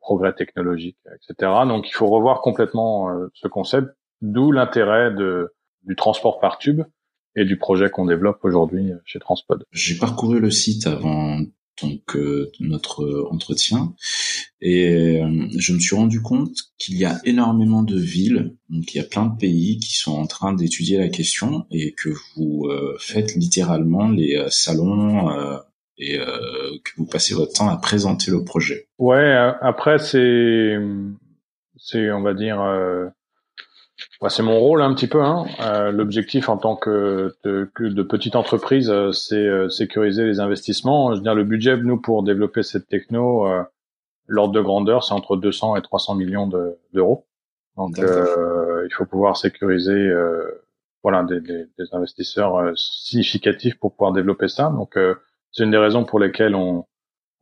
progrès 0.01 0.33
technologique, 0.33 0.97
etc. 1.13 1.51
Donc 1.67 1.87
il 1.87 1.91
faut 1.91 2.07
revoir 2.07 2.41
complètement 2.41 3.07
ce 3.35 3.47
concept, 3.47 3.95
d'où 4.19 4.51
l'intérêt 4.51 5.11
de, 5.11 5.53
du 5.83 5.95
transport 5.95 6.39
par 6.39 6.57
tube 6.57 6.81
et 7.35 7.45
du 7.45 7.57
projet 7.57 7.91
qu'on 7.91 8.05
développe 8.05 8.43
aujourd'hui 8.43 8.93
chez 9.05 9.19
Transpod. 9.19 9.63
J'ai 9.71 9.95
parcouru 9.99 10.39
le 10.39 10.49
site 10.49 10.87
avant 10.87 11.37
donc 11.81 12.15
euh, 12.15 12.51
notre 12.59 13.27
entretien 13.29 13.93
et 14.61 15.21
euh, 15.21 15.47
je 15.57 15.73
me 15.73 15.79
suis 15.79 15.95
rendu 15.95 16.21
compte 16.21 16.55
qu'il 16.77 16.97
y 16.97 17.05
a 17.05 17.19
énormément 17.25 17.83
de 17.83 17.97
villes 17.97 18.55
donc 18.69 18.93
il 18.93 18.97
y 18.97 19.01
a 19.01 19.03
plein 19.03 19.25
de 19.25 19.37
pays 19.37 19.79
qui 19.79 19.95
sont 19.95 20.13
en 20.13 20.27
train 20.27 20.53
d'étudier 20.53 20.97
la 20.97 21.09
question 21.09 21.65
et 21.71 21.93
que 21.93 22.09
vous 22.35 22.67
euh, 22.69 22.95
faites 22.99 23.35
littéralement 23.35 24.09
les 24.09 24.45
salons 24.49 25.29
et 25.97 26.17
que 26.17 26.91
vous 26.97 27.05
passez 27.05 27.33
votre 27.33 27.53
temps 27.53 27.69
à 27.69 27.77
présenter 27.77 28.29
le 28.29 28.43
projet. 28.43 28.89
Ouais, 28.97 29.33
après 29.61 29.97
c'est 29.97 30.77
c'est 31.77 32.11
on 32.11 32.21
va 32.21 32.33
dire 32.33 32.59
bah, 34.21 34.29
c'est 34.29 34.43
mon 34.43 34.59
rôle 34.59 34.81
un 34.81 34.93
petit 34.93 35.07
peu. 35.07 35.21
Hein. 35.21 35.45
Euh, 35.61 35.91
L'objectif 35.91 36.49
en 36.49 36.57
tant 36.57 36.75
que 36.75 37.35
de, 37.43 37.69
de 37.79 38.03
petite 38.03 38.35
entreprise, 38.35 38.89
euh, 38.89 39.11
c'est 39.11 39.35
euh, 39.35 39.69
sécuriser 39.69 40.25
les 40.25 40.39
investissements. 40.39 41.11
Je 41.11 41.17
veux 41.17 41.23
dire, 41.23 41.35
le 41.35 41.43
budget, 41.43 41.77
nous, 41.77 41.99
pour 41.99 42.23
développer 42.23 42.63
cette 42.63 42.87
techno, 42.87 43.47
euh, 43.47 43.63
l'ordre 44.27 44.53
de 44.53 44.61
grandeur, 44.61 45.03
c'est 45.03 45.13
entre 45.13 45.37
200 45.37 45.75
et 45.77 45.81
300 45.81 46.15
millions 46.15 46.47
d'euros. 46.93 47.25
Donc, 47.77 47.97
il 47.97 48.93
faut 48.93 49.05
pouvoir 49.05 49.35
sécuriser 49.35 50.09
voilà, 51.03 51.23
des, 51.23 51.41
des, 51.41 51.65
des 51.77 51.85
investisseurs 51.91 52.71
significatifs 52.77 53.77
pour 53.77 53.91
pouvoir 53.91 54.13
développer 54.13 54.47
ça. 54.47 54.69
Donc, 54.69 54.97
c'est 55.51 55.63
une 55.63 55.71
des 55.71 55.77
raisons 55.77 56.05
pour 56.05 56.19
lesquelles 56.19 56.55
on, 56.55 56.85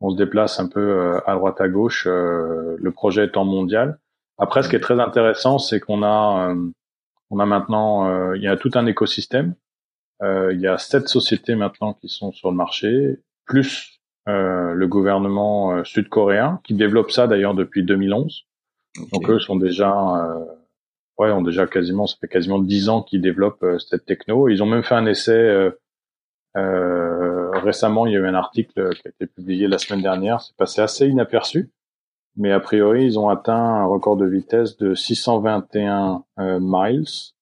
on 0.00 0.10
se 0.10 0.16
déplace 0.16 0.58
un 0.58 0.66
peu 0.68 1.20
à 1.24 1.34
droite 1.36 1.60
à 1.60 1.68
gauche, 1.68 2.06
le 2.06 2.90
projet 2.90 3.26
étant 3.26 3.44
mondial. 3.44 3.98
Après, 4.38 4.62
ce 4.62 4.68
qui 4.68 4.76
est 4.76 4.80
très 4.80 5.00
intéressant, 5.00 5.58
c'est 5.58 5.80
qu'on 5.80 6.02
a, 6.02 6.50
euh, 6.50 6.70
on 7.30 7.38
a 7.38 7.46
maintenant, 7.46 8.08
euh, 8.08 8.36
il 8.36 8.42
y 8.42 8.48
a 8.48 8.56
tout 8.56 8.70
un 8.74 8.86
écosystème. 8.86 9.54
Euh, 10.22 10.52
il 10.52 10.60
y 10.60 10.66
a 10.66 10.78
sept 10.78 11.08
sociétés 11.08 11.54
maintenant 11.54 11.94
qui 11.94 12.08
sont 12.08 12.32
sur 12.32 12.50
le 12.50 12.56
marché, 12.56 13.18
plus 13.46 14.00
le 14.26 14.86
gouvernement 14.86 15.84
sud-coréen 15.84 16.58
qui 16.64 16.72
développe 16.72 17.10
ça 17.10 17.26
d'ailleurs 17.26 17.52
depuis 17.52 17.84
2011. 17.84 18.46
Donc 19.12 19.28
eux 19.28 19.38
sont 19.38 19.56
déjà, 19.56 19.92
ouais, 21.18 21.30
ont 21.30 21.42
déjà 21.42 21.66
quasiment, 21.66 22.06
ça 22.06 22.16
fait 22.18 22.28
quasiment 22.28 22.58
dix 22.58 22.88
ans 22.88 23.02
qu'ils 23.02 23.20
développent 23.20 23.66
cette 23.78 24.06
techno. 24.06 24.48
Ils 24.48 24.62
ont 24.62 24.66
même 24.66 24.82
fait 24.82 24.94
un 24.94 25.04
essai. 25.04 25.70
récemment, 26.54 28.06
il 28.06 28.14
y 28.14 28.16
a 28.16 28.20
eu 28.20 28.26
un 28.26 28.34
article 28.34 28.94
qui 28.94 29.08
a 29.08 29.10
été 29.10 29.26
publié 29.26 29.68
la 29.68 29.76
semaine 29.76 30.00
dernière. 30.00 30.40
C'est 30.40 30.56
passé 30.56 30.80
assez 30.80 31.06
inaperçu 31.06 31.70
mais 32.36 32.52
a 32.52 32.60
priori, 32.60 33.04
ils 33.04 33.18
ont 33.18 33.28
atteint 33.28 33.56
un 33.56 33.86
record 33.86 34.16
de 34.16 34.26
vitesse 34.26 34.76
de 34.76 34.94
621 34.94 36.24
euh, 36.38 36.58
miles. 36.60 37.32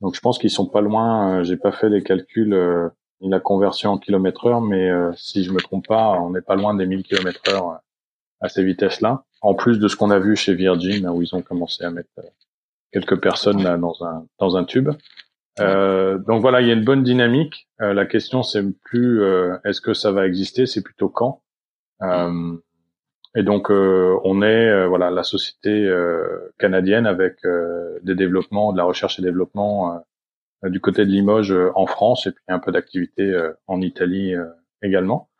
Donc 0.00 0.14
je 0.14 0.20
pense 0.20 0.38
qu'ils 0.38 0.50
sont 0.50 0.66
pas 0.66 0.80
loin. 0.80 1.40
Euh, 1.40 1.44
j'ai 1.44 1.56
pas 1.56 1.72
fait 1.72 1.88
les 1.88 2.02
calculs 2.02 2.54
euh, 2.54 2.88
la 3.20 3.40
conversion 3.40 3.90
en 3.90 3.98
kilomètre 3.98 4.46
heure, 4.46 4.60
mais 4.60 4.90
euh, 4.90 5.12
si 5.14 5.44
je 5.44 5.52
me 5.52 5.60
trompe 5.60 5.86
pas, 5.86 6.10
on 6.20 6.30
n'est 6.30 6.40
pas 6.40 6.56
loin 6.56 6.74
des 6.74 6.86
1000 6.86 7.04
kilomètres 7.04 7.42
heure 7.50 7.80
à 8.40 8.48
ces 8.48 8.64
vitesses-là. 8.64 9.24
En 9.42 9.54
plus 9.54 9.78
de 9.78 9.86
ce 9.86 9.96
qu'on 9.96 10.10
a 10.10 10.18
vu 10.18 10.34
chez 10.34 10.54
Virgin, 10.54 11.08
où 11.08 11.22
ils 11.22 11.34
ont 11.34 11.42
commencé 11.42 11.84
à 11.84 11.90
mettre 11.90 12.10
quelques 12.92 13.20
personnes 13.20 13.62
là 13.62 13.76
dans 13.76 13.96
un 14.04 14.26
dans 14.38 14.56
un 14.56 14.64
tube. 14.64 14.90
Euh, 15.60 16.18
donc 16.18 16.40
voilà, 16.40 16.60
il 16.60 16.68
y 16.68 16.70
a 16.70 16.74
une 16.74 16.84
bonne 16.84 17.02
dynamique. 17.02 17.68
Euh, 17.80 17.92
la 17.92 18.06
question 18.06 18.42
c'est 18.42 18.62
plus 18.84 19.22
euh, 19.22 19.56
est-ce 19.64 19.80
que 19.80 19.94
ça 19.94 20.12
va 20.12 20.26
exister, 20.26 20.66
c'est 20.66 20.82
plutôt 20.82 21.08
quand. 21.08 21.42
Euh, 22.02 22.56
et 23.34 23.42
donc 23.42 23.70
on 23.70 24.42
est 24.42 24.86
voilà 24.86 25.10
la 25.10 25.22
société 25.22 25.90
canadienne 26.58 27.06
avec 27.06 27.36
des 28.02 28.14
développements, 28.14 28.72
de 28.72 28.78
la 28.78 28.84
recherche 28.84 29.18
et 29.18 29.22
développement 29.22 30.02
du 30.64 30.80
côté 30.80 31.04
de 31.06 31.10
Limoges 31.10 31.54
en 31.74 31.86
France 31.86 32.26
et 32.26 32.32
puis 32.32 32.44
un 32.48 32.58
peu 32.58 32.72
d'activité 32.72 33.34
en 33.66 33.80
Italie 33.80 34.34
également. 34.82 35.30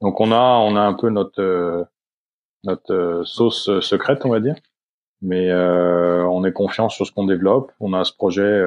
Donc 0.00 0.20
on 0.20 0.30
a 0.30 0.58
on 0.58 0.76
a 0.76 0.80
un 0.80 0.94
peu 0.94 1.08
notre 1.08 1.86
notre 2.64 3.22
sauce 3.24 3.80
secrète 3.80 4.26
on 4.26 4.30
va 4.30 4.40
dire, 4.40 4.56
mais 5.22 5.50
on 5.52 6.44
est 6.44 6.52
confiant 6.52 6.90
sur 6.90 7.06
ce 7.06 7.12
qu'on 7.12 7.24
développe. 7.24 7.72
On 7.80 7.94
a 7.94 8.04
ce 8.04 8.12
projet 8.12 8.62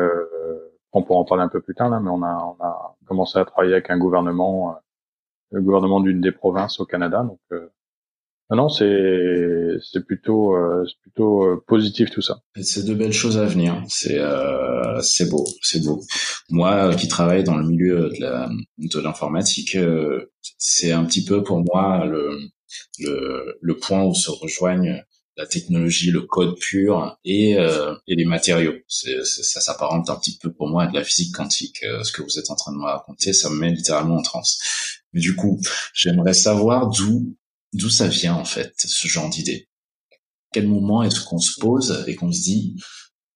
on 0.94 1.04
pourra 1.04 1.20
en 1.20 1.26
parler 1.26 1.44
un 1.44 1.50
peu 1.50 1.62
plus 1.62 1.76
tard 1.76 1.90
là, 1.90 2.00
mais 2.00 2.10
on 2.10 2.24
a, 2.24 2.56
on 2.60 2.64
a 2.64 2.96
commencé 3.06 3.40
à 3.40 3.46
travailler 3.46 3.74
avec 3.74 3.90
un 3.90 3.98
gouvernement, 3.98 4.72
euh, 4.72 4.74
le 5.52 5.62
gouvernement 5.62 6.00
d'une 6.00 6.22
des 6.22 6.32
provinces 6.32 6.80
au 6.80 6.86
Canada. 6.86 7.24
Donc 7.24 7.40
euh, 8.52 8.56
non, 8.56 8.70
c'est 8.70 9.78
c'est 9.92 10.06
plutôt 10.06 10.56
euh, 10.56 10.84
plutôt 11.02 11.44
euh, 11.44 11.64
positif 11.68 12.10
tout 12.10 12.22
ça. 12.22 12.42
C'est 12.62 12.86
de 12.86 12.94
belles 12.94 13.14
choses 13.14 13.38
à 13.38 13.46
venir. 13.46 13.82
C'est 13.88 14.20
euh, 14.20 15.02
c'est 15.02 15.30
beau, 15.30 15.46
c'est 15.62 15.84
beau. 15.84 16.02
Moi 16.50 16.94
qui 16.96 17.08
travaille 17.08 17.44
dans 17.44 17.58
le 17.58 17.66
milieu 17.66 18.10
de 18.10 18.22
la 18.22 18.50
de 18.78 19.00
l'informatique, 19.00 19.78
c'est 20.58 20.92
un 20.92 21.06
petit 21.06 21.26
peu 21.26 21.44
pour 21.44 21.64
moi 21.64 22.06
le 22.06 22.38
le 23.00 23.58
le 23.62 23.78
point 23.78 24.04
où 24.04 24.14
se 24.14 24.32
rejoignent 24.32 25.02
la 25.38 25.46
technologie, 25.46 26.12
le 26.12 26.22
code 26.22 26.58
pur 26.60 27.18
et, 27.24 27.58
euh, 27.58 27.96
et 28.08 28.16
les 28.16 28.26
matériaux. 28.26 28.74
Ça 28.88 29.62
s'apparente 29.62 30.10
un 30.10 30.16
petit 30.16 30.38
peu 30.38 30.52
pour 30.52 30.68
moi 30.68 30.84
à 30.84 30.88
de 30.88 30.94
la 30.94 31.04
physique 31.04 31.34
quantique. 31.34 31.84
Euh, 31.84 32.04
ce 32.04 32.12
que 32.12 32.22
vous 32.22 32.38
êtes 32.38 32.52
en 32.52 32.56
train 32.56 32.72
de 32.74 32.78
me 32.78 32.84
raconter, 32.84 33.34
ça 33.34 33.50
me 33.50 33.56
met 33.56 33.72
littéralement 33.72 34.18
en 34.18 34.22
transe. 34.22 34.60
Du 35.14 35.36
coup, 35.36 35.60
j'aimerais 35.94 36.34
savoir 36.34 36.90
d'où 36.90 37.36
d'où 37.74 37.90
ça 37.90 38.08
vient 38.08 38.36
en 38.36 38.46
fait 38.46 38.74
ce 38.78 39.08
genre 39.08 39.30
d'idée? 39.30 39.68
Quel 40.54 40.68
moment 40.68 41.04
est-ce 41.04 41.24
qu'on 41.24 41.40
se 41.40 41.60
pose 41.60 42.04
et 42.08 42.16
qu'on 42.16 42.32
se 42.32 42.42
dit 42.42 42.76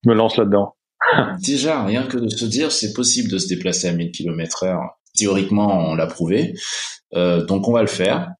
Je 0.04 0.10
me 0.10 0.14
lance 0.14 0.36
là-dedans. 0.36 0.76
Déjà, 1.42 1.84
rien 1.84 2.06
que 2.06 2.18
de 2.18 2.28
se 2.28 2.44
dire 2.44 2.72
c'est 2.72 2.92
possible 2.92 3.30
de 3.30 3.38
se 3.38 3.48
déplacer 3.48 3.88
à 3.88 3.92
1000 3.92 4.12
km 4.12 4.64
heure. 4.64 4.98
Théoriquement, 5.16 5.90
on 5.90 5.94
l'a 5.94 6.06
prouvé. 6.06 6.54
Euh, 7.14 7.44
donc 7.44 7.68
on 7.68 7.72
va 7.72 7.80
le 7.80 7.88
faire. 7.88 8.32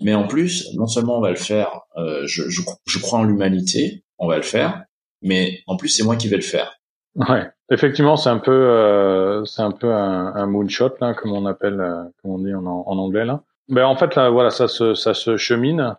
Mais 0.00 0.14
en 0.14 0.26
plus, 0.26 0.74
non 0.74 0.86
seulement 0.86 1.18
on 1.18 1.20
va 1.20 1.30
le 1.30 1.36
faire, 1.36 1.82
euh, 1.96 2.22
je, 2.26 2.48
je, 2.48 2.62
je, 2.86 2.98
crois 2.98 3.18
en 3.18 3.24
l'humanité, 3.24 4.02
on 4.18 4.28
va 4.28 4.36
le 4.36 4.42
faire, 4.42 4.84
mais 5.20 5.58
en 5.66 5.76
plus 5.76 5.90
c'est 5.90 6.04
moi 6.04 6.16
qui 6.16 6.28
vais 6.28 6.36
le 6.36 6.42
faire. 6.42 6.80
Ouais, 7.16 7.46
effectivement, 7.70 8.16
c'est 8.16 8.30
un 8.30 8.38
peu, 8.38 8.50
euh, 8.50 9.44
c'est 9.44 9.62
un 9.62 9.72
peu 9.72 9.92
un, 9.92 10.34
un, 10.34 10.46
moonshot 10.46 10.92
là, 11.00 11.12
comme 11.12 11.32
on 11.32 11.44
appelle, 11.44 11.80
euh, 11.80 12.04
comme 12.22 12.30
on 12.30 12.38
dit 12.38 12.54
en, 12.54 12.64
en 12.64 12.98
anglais 12.98 13.26
là. 13.26 13.42
Ben 13.70 13.84
en 13.84 13.96
fait 13.96 14.14
là, 14.16 14.30
voilà, 14.30 14.50
ça 14.50 14.68
se, 14.68 14.94
ça 14.94 15.14
se 15.14 15.36
chemine. 15.36 15.96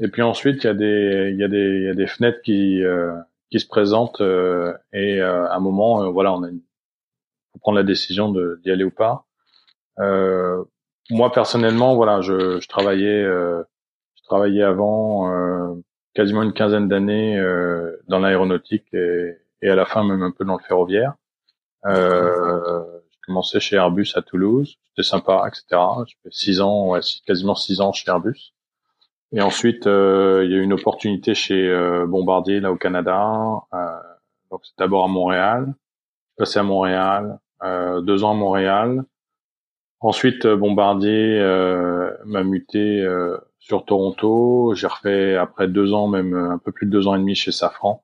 Et 0.00 0.08
puis 0.08 0.22
ensuite, 0.22 0.64
il 0.64 0.66
y 0.66 0.70
a 0.70 0.74
des, 0.74 1.30
il 1.32 1.38
y 1.38 1.44
a 1.44 1.48
des, 1.48 1.78
il 1.80 1.84
y 1.84 1.88
a 1.88 1.94
des 1.94 2.06
fenêtres 2.06 2.40
qui, 2.42 2.82
euh, 2.82 3.14
qui 3.50 3.60
se 3.60 3.66
présentent 3.66 4.20
euh, 4.22 4.72
et 4.92 5.20
à 5.20 5.52
un 5.52 5.60
moment, 5.60 6.10
voilà, 6.10 6.32
on 6.32 6.42
a, 6.42 6.48
une, 6.48 6.62
faut 7.52 7.58
prendre 7.58 7.76
la 7.76 7.84
décision 7.84 8.32
d'y 8.32 8.70
aller 8.70 8.84
ou 8.84 8.90
pas. 8.90 9.26
Euh, 9.98 10.64
moi 11.10 11.30
personnellement, 11.32 11.94
voilà, 11.94 12.20
je, 12.22 12.60
je 12.60 12.68
travaillais, 12.68 13.22
euh, 13.22 13.62
je 14.16 14.22
travaillais 14.24 14.62
avant 14.62 15.30
euh, 15.30 15.74
quasiment 16.14 16.42
une 16.42 16.52
quinzaine 16.54 16.88
d'années 16.88 17.38
euh, 17.38 17.96
dans 18.08 18.20
l'aéronautique 18.20 18.86
et, 18.94 19.36
et, 19.60 19.68
à 19.68 19.74
la 19.74 19.84
fin 19.84 20.04
même 20.04 20.22
un 20.22 20.30
peu 20.30 20.44
dans 20.44 20.56
le 20.56 20.62
ferroviaire. 20.62 21.14
Euh, 21.86 22.99
commencé 23.30 23.60
chez 23.60 23.76
Airbus 23.76 24.12
à 24.16 24.22
Toulouse, 24.22 24.76
c'était 24.88 25.08
sympa, 25.08 25.46
etc. 25.46 25.80
J'ai 26.06 26.16
fait 26.22 26.32
six 26.32 26.60
ans, 26.60 26.94
quasiment 27.26 27.54
six 27.54 27.80
ans 27.80 27.92
chez 27.92 28.10
Airbus. 28.10 28.52
Et 29.32 29.40
ensuite, 29.40 29.86
euh, 29.86 30.42
il 30.44 30.50
y 30.50 30.54
a 30.54 30.58
eu 30.58 30.62
une 30.62 30.72
opportunité 30.72 31.34
chez 31.34 31.68
euh, 31.68 32.06
Bombardier 32.06 32.58
là 32.58 32.72
au 32.72 32.76
Canada. 32.76 33.62
donc 34.50 34.60
c'est 34.64 34.76
d'abord 34.78 35.04
à 35.04 35.08
Montréal. 35.08 35.74
Passé 36.36 36.58
à 36.58 36.62
Montréal, 36.64 37.38
deux 37.62 38.24
ans 38.24 38.32
à 38.32 38.34
Montréal. 38.34 39.04
Ensuite, 40.00 40.46
euh, 40.46 40.56
Bombardier 40.56 41.38
euh, 41.38 42.10
m'a 42.24 42.42
muté 42.42 43.00
euh, 43.02 43.36
sur 43.58 43.84
Toronto. 43.84 44.72
J'ai 44.74 44.86
refait 44.86 45.36
après 45.36 45.68
deux 45.68 45.92
ans, 45.92 46.08
même 46.08 46.34
un 46.34 46.58
peu 46.58 46.72
plus 46.72 46.86
de 46.86 46.90
deux 46.90 47.06
ans 47.06 47.14
et 47.14 47.18
demi 47.18 47.34
chez 47.34 47.52
Safran. 47.52 48.02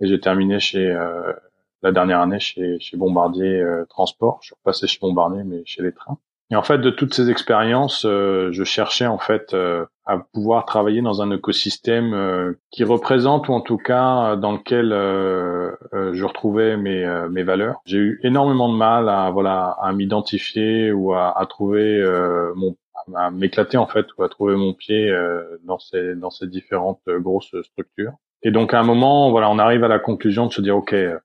Et 0.00 0.06
j'ai 0.06 0.20
terminé 0.20 0.60
chez 0.60 0.92
la 1.84 1.92
dernière 1.92 2.20
année 2.20 2.40
chez, 2.40 2.80
chez 2.80 2.96
Bombardier 2.96 3.64
Transport. 3.88 4.38
Je 4.40 4.46
suis 4.46 4.56
repassé 4.56 4.86
chez 4.86 4.98
Bombardier, 5.00 5.44
mais 5.44 5.62
chez 5.64 5.82
les 5.82 5.92
trains. 5.92 6.18
Et 6.50 6.56
en 6.56 6.62
fait, 6.62 6.78
de 6.78 6.90
toutes 6.90 7.14
ces 7.14 7.30
expériences, 7.30 8.04
euh, 8.04 8.50
je 8.52 8.64
cherchais 8.64 9.06
en 9.06 9.18
fait 9.18 9.54
euh, 9.54 9.86
à 10.04 10.18
pouvoir 10.18 10.66
travailler 10.66 11.00
dans 11.00 11.22
un 11.22 11.30
écosystème 11.30 12.12
euh, 12.12 12.52
qui 12.70 12.84
représente 12.84 13.48
ou 13.48 13.54
en 13.54 13.60
tout 13.60 13.78
cas 13.78 14.36
dans 14.36 14.52
lequel 14.52 14.90
je 14.90 16.24
retrouvais 16.24 16.76
mes, 16.76 17.26
mes 17.30 17.42
valeurs. 17.42 17.80
J'ai 17.86 17.98
eu 17.98 18.20
énormément 18.22 18.68
de 18.68 18.76
mal 18.76 19.08
à 19.08 19.30
voilà 19.30 19.76
à 19.80 19.92
m'identifier 19.92 20.92
ou 20.92 21.14
à, 21.14 21.38
à 21.38 21.46
trouver 21.46 22.02
mon 22.54 22.76
à 23.14 23.30
m'éclater 23.30 23.76
en 23.76 23.86
fait 23.86 24.06
ou 24.16 24.22
à 24.22 24.28
trouver 24.28 24.56
mon 24.56 24.74
pied 24.74 25.14
dans 25.64 25.78
ces 25.78 26.14
dans 26.14 26.30
ces 26.30 26.46
différentes 26.46 27.02
grosses 27.08 27.54
structures. 27.62 28.12
Et 28.44 28.50
donc 28.50 28.74
à 28.74 28.80
un 28.80 28.82
moment, 28.84 29.30
voilà, 29.30 29.50
on 29.50 29.58
arrive 29.58 29.84
à 29.84 29.88
la 29.88 29.98
conclusion 29.98 30.46
de 30.46 30.52
se 30.52 30.60
dire 30.60 30.76
ok, 30.76 30.92
euh, 30.92 31.18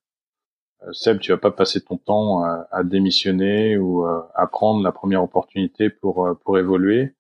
Seb, 0.92 1.20
tu 1.20 1.32
vas 1.32 1.38
pas 1.38 1.52
passer 1.52 1.82
ton 1.82 1.98
temps 1.98 2.44
à, 2.44 2.84
démissionner 2.84 3.78
ou 3.78 4.06
euh, 4.06 4.22
à 4.34 4.48
prendre 4.48 4.84
la 4.84 4.92
première 4.92 5.24
opportunité 5.24 5.90
pour 5.90 6.26
euh, 6.26 6.34
pour 6.46 6.58
évoluer. 6.58 7.16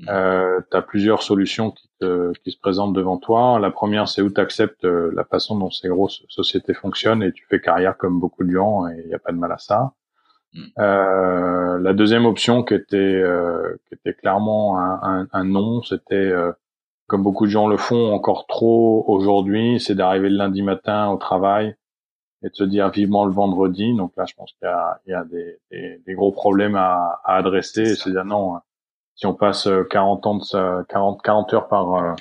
Mmh. 0.00 0.06
Euh, 0.08 0.60
tu 0.70 0.76
as 0.76 0.82
plusieurs 0.82 1.22
solutions 1.22 1.70
qui, 1.70 1.88
te, 2.00 2.32
qui 2.42 2.50
se 2.50 2.58
présentent 2.58 2.94
devant 2.94 3.18
toi. 3.18 3.58
La 3.60 3.70
première, 3.70 4.08
c'est 4.08 4.22
où 4.22 4.30
tu 4.30 4.40
acceptes 4.40 4.84
la 4.84 5.24
façon 5.24 5.56
dont 5.56 5.70
ces 5.70 5.88
grosses 5.88 6.24
sociétés 6.28 6.74
fonctionnent 6.74 7.22
et 7.22 7.32
tu 7.32 7.46
fais 7.48 7.60
carrière 7.60 7.96
comme 7.96 8.18
beaucoup 8.18 8.42
de 8.42 8.50
gens 8.50 8.88
et 8.88 9.00
il 9.04 9.06
n'y 9.06 9.14
a 9.14 9.20
pas 9.20 9.32
de 9.32 9.38
mal 9.38 9.52
à 9.52 9.58
ça. 9.58 9.92
Mmh. 10.54 10.60
Euh, 10.78 11.78
la 11.78 11.92
deuxième 11.92 12.26
option 12.26 12.64
qui 12.64 12.74
était, 12.74 13.22
qui 13.86 13.94
était 13.94 14.14
clairement 14.14 14.80
un, 14.80 15.00
un, 15.02 15.28
un 15.30 15.44
non, 15.44 15.82
c'était 15.82 16.32
comme 17.06 17.22
beaucoup 17.22 17.44
de 17.44 17.50
gens 17.50 17.68
le 17.68 17.76
font 17.76 18.12
encore 18.12 18.46
trop 18.46 19.04
aujourd'hui, 19.06 19.78
c'est 19.78 19.94
d'arriver 19.94 20.30
le 20.30 20.38
lundi 20.38 20.62
matin 20.62 21.10
au 21.10 21.18
travail 21.18 21.76
et 22.44 22.50
de 22.50 22.54
se 22.54 22.64
dire 22.64 22.90
vivement 22.90 23.24
le 23.24 23.32
vendredi. 23.32 23.94
Donc 23.96 24.12
là, 24.16 24.26
je 24.26 24.34
pense 24.34 24.52
qu'il 24.52 24.68
y 24.68 24.70
a, 24.70 25.00
il 25.06 25.10
y 25.10 25.14
a 25.14 25.24
des, 25.24 25.58
des, 25.70 26.02
des, 26.06 26.14
gros 26.14 26.30
problèmes 26.30 26.76
à, 26.76 27.20
à 27.24 27.36
adresser 27.36 27.82
et 27.82 27.94
se 27.94 28.10
dire 28.10 28.24
non, 28.24 28.58
si 29.14 29.26
on 29.26 29.34
passe 29.34 29.68
40 29.90 30.26
ans 30.26 30.34
de 30.36 30.82
40, 30.84 31.22
40 31.22 31.54
heures 31.54 31.68
par, 31.68 31.94
euh, 31.94 32.12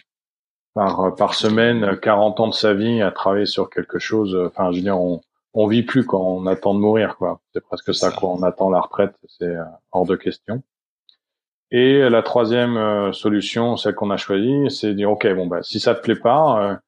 par, 0.74 1.00
euh, 1.02 1.12
par 1.12 1.34
semaine, 1.34 1.98
40 2.00 2.40
ans 2.40 2.48
de 2.48 2.54
sa 2.54 2.74
vie 2.74 3.02
à 3.02 3.12
travailler 3.12 3.46
sur 3.46 3.70
quelque 3.70 4.00
chose, 4.00 4.36
enfin, 4.48 4.72
je 4.72 4.78
veux 4.78 4.84
dire, 4.84 5.00
on, 5.00 5.22
on 5.54 5.68
vit 5.68 5.84
plus 5.84 6.06
quand 6.06 6.22
on 6.22 6.46
attend 6.46 6.74
de 6.74 6.80
mourir, 6.80 7.18
quoi. 7.18 7.42
C'est 7.54 7.64
presque 7.64 7.94
ça, 7.94 8.12
quoi. 8.12 8.30
On 8.30 8.44
attend 8.44 8.70
la 8.70 8.80
retraite, 8.80 9.16
c'est 9.28 9.46
euh, 9.46 9.64
hors 9.92 10.06
de 10.06 10.16
question. 10.16 10.64
Et 11.72 12.08
la 12.08 12.22
troisième 12.22 13.12
solution, 13.14 13.78
celle 13.78 13.96
qu'on 13.96 14.12
a 14.12 14.18
choisie, 14.18 14.70
c'est 14.70 14.90
de 14.90 14.94
dire, 14.94 15.10
OK, 15.10 15.26
bon, 15.34 15.48
bah, 15.48 15.64
si 15.64 15.80
ça 15.80 15.96
te 15.96 16.02
plaît 16.02 16.16
pas, 16.16 16.80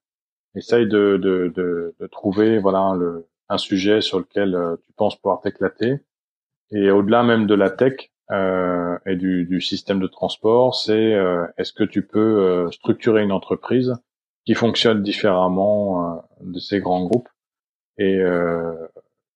essaye 0.56 0.88
de, 0.88 1.18
de, 1.18 1.52
de, 1.56 1.96
de, 2.00 2.08
trouver 2.08 2.60
voilà 2.60 2.94
le, 2.98 3.28
un 3.50 3.58
sujet 3.58 4.02
sur 4.02 4.20
lequel 4.20 4.56
euh, 4.56 4.76
tu 4.86 4.94
penses 4.94 5.16
pouvoir 5.16 5.42
t'éclater. 5.42 6.00
Et 6.72 6.90
au-delà 6.92 7.24
même 7.24 7.46
de 7.48 7.56
la 7.56 7.70
tech 7.70 8.12
euh, 8.32 8.98
et 9.06 9.16
du, 9.16 9.46
du, 9.46 9.62
système 9.62 10.00
de 10.00 10.08
transport, 10.08 10.76
c'est 10.76 11.14
euh, 11.14 11.46
est-ce 11.58 11.74
que 11.74 11.84
tu 11.84 12.06
peux 12.06 12.20
euh, 12.20 12.72
structurer 12.72 13.22
une 13.22 13.32
entreprise 13.32 13.96
qui 14.46 14.56
fonctionne 14.56 15.04
différemment 15.04 16.24
de 16.42 16.60
ces 16.60 16.80
grands 16.80 17.04
groupes 17.06 17.30
et, 17.98 18.20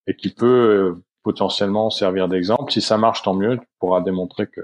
et 0.06 0.14
qui 0.14 0.32
peut 0.32 0.96
potentiellement 1.24 1.90
servir 1.90 2.28
d'exemple? 2.28 2.70
Si 2.70 2.80
ça 2.80 2.96
marche, 2.96 3.22
tant 3.22 3.34
mieux. 3.34 3.58
Tu 3.58 3.66
pourras 3.80 4.02
démontrer 4.02 4.46
que 4.46 4.60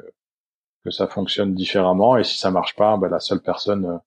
que 0.86 0.92
ça 0.92 1.08
fonctionne 1.08 1.52
différemment. 1.52 2.16
Et 2.16 2.22
si 2.22 2.38
ça 2.38 2.52
marche 2.52 2.76
pas, 2.76 2.96
ben, 2.96 3.08
la 3.08 3.18
seule 3.18 3.40
personne 3.40 4.00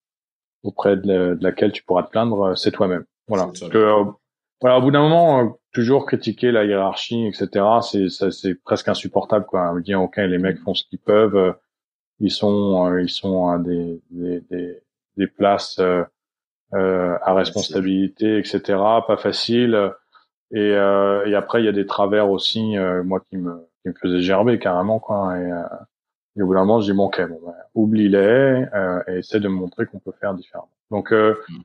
auprès 0.64 0.98
de, 0.98 1.38
laquelle 1.42 1.72
tu 1.72 1.84
pourras 1.84 2.04
te 2.04 2.10
plaindre, 2.10 2.42
euh, 2.42 2.56
c'est 2.56 2.72
toi-même. 2.72 3.06
Voilà. 3.28 3.46
Parce 3.46 3.70
que 3.70 3.78
euh, 3.78 4.04
voilà, 4.62 4.78
au 4.78 4.82
bout 4.82 4.92
d'un 4.92 5.02
moment, 5.02 5.40
euh, 5.40 5.50
toujours 5.74 6.06
critiquer 6.06 6.52
la 6.52 6.66
hiérarchie, 6.66 7.28
etc. 7.28 7.66
C'est 7.82 8.10
c'est 8.10 8.56
presque 8.64 8.88
insupportable 8.88 9.46
quoi. 9.46 9.72
Me 9.74 9.82
dire 9.82 10.02
ok, 10.02 10.18
les 10.18 10.38
mecs 10.38 10.60
font 10.60 10.74
ce 10.74 10.84
qu'ils 10.90 11.00
peuvent, 11.00 11.56
ils 12.20 12.32
sont 12.32 12.98
ils 12.98 13.10
sont 13.10 13.48
à 13.50 13.60
des 13.60 14.02
des, 14.10 14.42
des, 14.50 14.80
des 15.18 15.28
places 15.28 15.80
euh, 15.80 16.04
à 16.74 17.34
responsabilité, 17.34 18.38
etc. 18.38 18.62
Pas 19.08 19.18
facile. 19.18 19.92
Et, 20.52 20.72
et 20.72 21.36
après 21.36 21.62
il 21.62 21.66
y 21.66 21.70
a 21.70 21.72
des 21.74 21.86
travers 21.86 22.30
aussi, 22.32 22.76
moi 23.06 23.22
qui 23.30 23.38
me 23.38 23.68
qui 23.84 23.90
me 23.90 23.94
faisaient 23.94 24.22
gerber 24.22 24.58
carrément 24.58 25.00
quoi. 25.00 25.38
Et, 25.38 25.52
Et 26.38 26.42
au 26.42 26.48
bout 26.48 26.54
d'un 26.54 26.62
moment, 26.62 26.80
je 26.80 26.92
dis 26.92 26.98
bon, 26.98 27.06
ok, 27.06 27.22
bon, 27.28 27.40
ben, 27.46 27.54
oublie-les 27.76 28.66
euh, 28.74 29.04
et 29.08 29.18
essaie 29.18 29.40
de 29.40 29.48
me 29.48 29.56
montrer 29.56 29.86
qu'on 29.86 30.00
peut 30.00 30.14
faire 30.20 30.34
différemment. 30.34 30.70
Donc, 30.92 31.12
euh, 31.12 31.36
mm. 31.50 31.62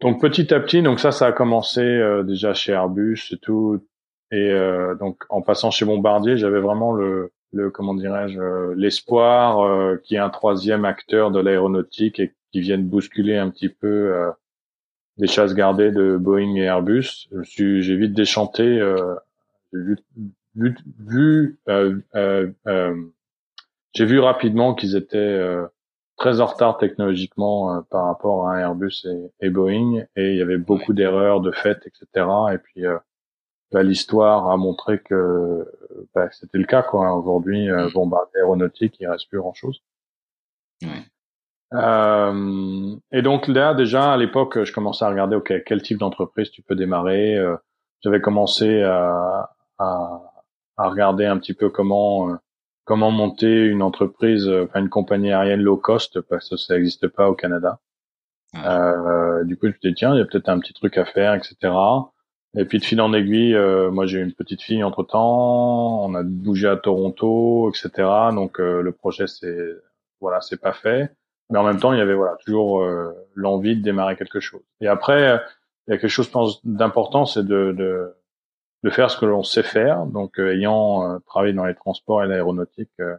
donc 0.00 0.20
petit 0.20 0.52
à 0.52 0.60
petit, 0.60 0.82
donc 0.82 1.00
ça, 1.00 1.12
ça 1.12 1.26
a 1.26 1.32
commencé 1.32 1.80
euh, 1.80 2.22
déjà 2.22 2.54
chez 2.54 2.72
Airbus 2.72 3.18
et 3.32 3.38
tout. 3.38 3.84
Et 4.32 4.50
euh, 4.50 4.94
donc, 4.94 5.24
en 5.28 5.42
passant 5.42 5.70
chez 5.70 5.84
Bombardier, 5.84 6.36
j'avais 6.36 6.60
vraiment 6.60 6.92
le, 6.92 7.32
le 7.52 7.70
comment 7.70 7.94
dirais-je, 7.94 8.72
l'espoir 8.74 9.98
qu'il 10.02 10.14
y 10.14 10.18
ait 10.18 10.22
un 10.22 10.30
troisième 10.30 10.84
acteur 10.84 11.30
de 11.30 11.40
l'aéronautique 11.40 12.20
et 12.20 12.32
qui 12.52 12.60
vienne 12.60 12.86
bousculer 12.86 13.36
un 13.36 13.50
petit 13.50 13.68
peu 13.68 14.12
des 15.18 15.26
chasses 15.26 15.54
gardées 15.54 15.90
de 15.90 16.16
Boeing 16.16 16.54
et 16.54 16.62
Airbus. 16.62 17.28
Je 17.32 17.42
suis, 17.42 17.82
j'ai 17.82 17.96
vite 17.96 18.12
déchanté. 18.12 18.80
vu, 19.72 19.98
vu, 20.54 20.76
vu 21.00 21.58
j'ai 23.92 24.04
vu 24.04 24.20
rapidement 24.20 24.74
qu'ils 24.74 24.96
étaient 24.96 25.16
euh, 25.16 25.66
très 26.20 26.40
en 26.40 26.46
retard 26.46 26.78
technologiquement 26.78 27.74
euh, 27.74 27.80
par 27.90 28.04
rapport 28.04 28.48
à 28.48 28.60
Airbus 28.60 29.06
et, 29.40 29.50
Boeing, 29.50 30.04
et 30.16 30.32
il 30.32 30.36
y 30.36 30.42
avait 30.42 30.58
beaucoup 30.58 30.92
d'erreurs 30.92 31.40
de 31.40 31.50
fait, 31.50 31.78
etc. 31.86 32.26
Et 32.52 32.58
puis 32.58 32.86
euh, 32.86 32.98
bah, 33.72 33.82
l'histoire 33.82 34.50
a 34.50 34.56
montré 34.56 35.00
que 35.00 35.66
bah, 36.14 36.28
c'était 36.30 36.58
le 36.58 36.66
cas. 36.66 36.82
Quoi. 36.82 37.16
Aujourd'hui, 37.16 37.70
euh, 37.70 37.88
Bombardier 37.92 38.40
aéronautique, 38.40 38.96
il 39.00 39.08
reste 39.08 39.28
plus 39.28 39.38
grand-chose. 39.38 39.82
Euh, 41.72 42.96
et 43.12 43.22
donc 43.22 43.48
là, 43.48 43.74
déjà 43.74 44.12
à 44.12 44.16
l'époque, 44.16 44.62
je 44.62 44.72
commençais 44.72 45.04
à 45.04 45.08
regarder, 45.08 45.36
ok, 45.36 45.62
quel 45.64 45.82
type 45.82 45.98
d'entreprise 45.98 46.50
tu 46.50 46.62
peux 46.62 46.74
démarrer. 46.74 47.38
J'avais 48.02 48.20
commencé 48.20 48.82
à, 48.82 49.50
à, 49.78 50.20
à, 50.76 50.88
regarder 50.88 51.24
un 51.24 51.38
petit 51.38 51.54
peu 51.54 51.70
comment 51.70 52.38
comment 52.90 53.12
monter 53.12 53.66
une 53.66 53.82
entreprise, 53.82 54.48
euh, 54.48 54.64
enfin 54.64 54.80
une 54.80 54.88
compagnie 54.88 55.30
aérienne 55.30 55.62
low 55.62 55.76
cost 55.76 56.20
parce 56.22 56.48
que 56.48 56.56
ça 56.56 56.74
n'existe 56.74 57.06
pas 57.06 57.30
au 57.30 57.34
Canada. 57.36 57.78
Euh, 58.56 59.44
du 59.44 59.56
coup, 59.56 59.66
je 59.68 59.70
me 59.70 59.90
dit 59.90 59.94
tiens, 59.94 60.12
il 60.12 60.18
y 60.18 60.20
a 60.20 60.24
peut-être 60.24 60.48
un 60.48 60.58
petit 60.58 60.72
truc 60.72 60.98
à 60.98 61.04
faire, 61.04 61.34
etc. 61.34 61.72
Et 62.58 62.64
puis 62.64 62.80
de 62.80 62.84
fil 62.84 63.00
en 63.00 63.12
aiguille, 63.12 63.54
euh, 63.54 63.92
moi 63.92 64.06
j'ai 64.06 64.18
une 64.18 64.32
petite 64.32 64.62
fille 64.62 64.82
entre 64.82 65.04
temps, 65.04 66.04
on 66.04 66.16
a 66.16 66.24
bougé 66.24 66.66
à 66.66 66.76
Toronto, 66.76 67.70
etc. 67.70 68.08
Donc 68.34 68.58
euh, 68.58 68.82
le 68.82 68.90
projet 68.90 69.28
c'est 69.28 69.68
voilà, 70.20 70.40
c'est 70.40 70.60
pas 70.60 70.72
fait, 70.72 71.14
mais 71.48 71.60
en 71.60 71.62
même 71.62 71.78
temps 71.78 71.92
il 71.92 72.00
y 72.00 72.02
avait 72.02 72.14
voilà 72.14 72.34
toujours 72.44 72.84
l'envie 73.36 73.76
de 73.76 73.82
démarrer 73.82 74.16
quelque 74.16 74.40
chose. 74.40 74.62
Et 74.80 74.88
après 74.88 75.40
il 75.86 75.92
y 75.92 75.94
a 75.94 75.98
quelque 75.98 76.10
chose 76.10 76.32
d'important, 76.64 77.24
c'est 77.24 77.46
de, 77.46 77.70
de 77.70 78.16
de 78.82 78.90
faire 78.90 79.10
ce 79.10 79.18
que 79.18 79.26
l'on 79.26 79.42
sait 79.42 79.62
faire. 79.62 80.06
Donc, 80.06 80.38
euh, 80.38 80.54
ayant 80.54 81.04
euh, 81.04 81.18
travaillé 81.26 81.52
dans 81.52 81.64
les 81.64 81.74
transports 81.74 82.22
et 82.22 82.26
l'aéronautique 82.26 82.90
euh, 83.00 83.16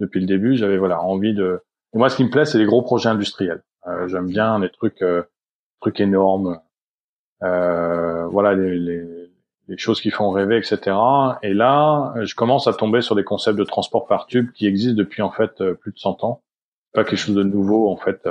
depuis 0.00 0.20
le 0.20 0.26
début, 0.26 0.56
j'avais 0.56 0.78
voilà 0.78 1.02
envie 1.02 1.34
de. 1.34 1.60
moi, 1.94 2.08
ce 2.08 2.16
qui 2.16 2.24
me 2.24 2.30
plaît, 2.30 2.44
c'est 2.44 2.58
les 2.58 2.66
gros 2.66 2.82
projets 2.82 3.08
industriels. 3.08 3.62
J'aime 4.06 4.26
bien 4.26 4.58
les 4.58 4.68
trucs, 4.68 5.02
trucs 5.80 5.98
énormes. 5.98 6.60
voilà, 7.40 8.54
les, 8.54 9.28
choses 9.78 10.00
qui 10.02 10.10
font 10.10 10.30
rêver, 10.30 10.58
etc. 10.58 10.94
Et 11.42 11.54
là, 11.54 12.12
je 12.20 12.34
commence 12.34 12.66
à 12.66 12.74
tomber 12.74 13.00
sur 13.00 13.14
des 13.14 13.24
concepts 13.24 13.58
de 13.58 13.64
transport 13.64 14.06
par 14.06 14.26
tube 14.26 14.52
qui 14.52 14.66
existent 14.66 14.96
depuis 14.96 15.22
en 15.22 15.30
fait 15.30 15.64
plus 15.80 15.92
de 15.92 15.98
100 15.98 16.22
ans. 16.22 16.42
Pas 16.92 17.04
quelque 17.04 17.18
chose 17.18 17.34
de 17.34 17.42
nouveau 17.42 17.90
en 17.90 17.96
fait. 17.96 18.28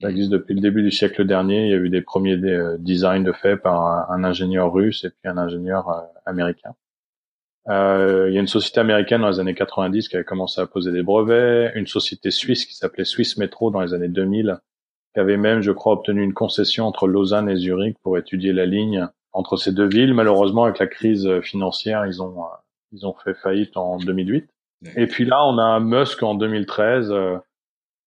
Ça 0.00 0.08
existe 0.08 0.30
depuis 0.30 0.54
le 0.54 0.60
début 0.60 0.82
du 0.82 0.90
siècle 0.90 1.26
dernier. 1.26 1.66
Il 1.66 1.70
y 1.70 1.74
a 1.74 1.76
eu 1.76 1.90
des 1.90 2.00
premiers 2.00 2.36
euh, 2.36 2.78
designs 2.78 3.22
de 3.22 3.32
fait 3.32 3.56
par 3.58 4.10
un, 4.10 4.24
ingénieur 4.24 4.72
russe 4.72 5.04
et 5.04 5.10
puis 5.10 5.28
un 5.28 5.36
ingénieur 5.36 5.90
euh, 5.90 6.00
américain. 6.24 6.74
Euh, 7.68 8.26
il 8.30 8.34
y 8.34 8.38
a 8.38 8.40
une 8.40 8.46
société 8.46 8.80
américaine 8.80 9.20
dans 9.20 9.28
les 9.28 9.40
années 9.40 9.54
90 9.54 10.08
qui 10.08 10.16
avait 10.16 10.24
commencé 10.24 10.58
à 10.60 10.66
poser 10.66 10.90
des 10.90 11.02
brevets, 11.02 11.72
une 11.74 11.86
société 11.86 12.30
suisse 12.30 12.64
qui 12.64 12.74
s'appelait 12.74 13.04
Swiss 13.04 13.36
Metro 13.36 13.70
dans 13.70 13.82
les 13.82 13.92
années 13.92 14.08
2000, 14.08 14.58
qui 15.12 15.20
avait 15.20 15.36
même, 15.36 15.60
je 15.60 15.70
crois, 15.70 15.92
obtenu 15.92 16.22
une 16.22 16.32
concession 16.32 16.86
entre 16.86 17.06
Lausanne 17.06 17.50
et 17.50 17.56
Zurich 17.56 17.98
pour 18.02 18.16
étudier 18.16 18.54
la 18.54 18.64
ligne 18.64 19.06
entre 19.32 19.58
ces 19.58 19.72
deux 19.72 19.86
villes. 19.86 20.14
Malheureusement, 20.14 20.64
avec 20.64 20.78
la 20.78 20.86
crise 20.86 21.28
financière, 21.42 22.06
ils 22.06 22.22
ont 22.22 22.36
ils 22.92 23.06
ont 23.06 23.14
fait 23.14 23.34
faillite 23.34 23.76
en 23.76 23.98
2008. 23.98 24.48
Et 24.96 25.06
puis 25.06 25.26
là, 25.26 25.44
on 25.44 25.58
a 25.58 25.78
Musk 25.78 26.22
en 26.22 26.34
2013 26.34 27.12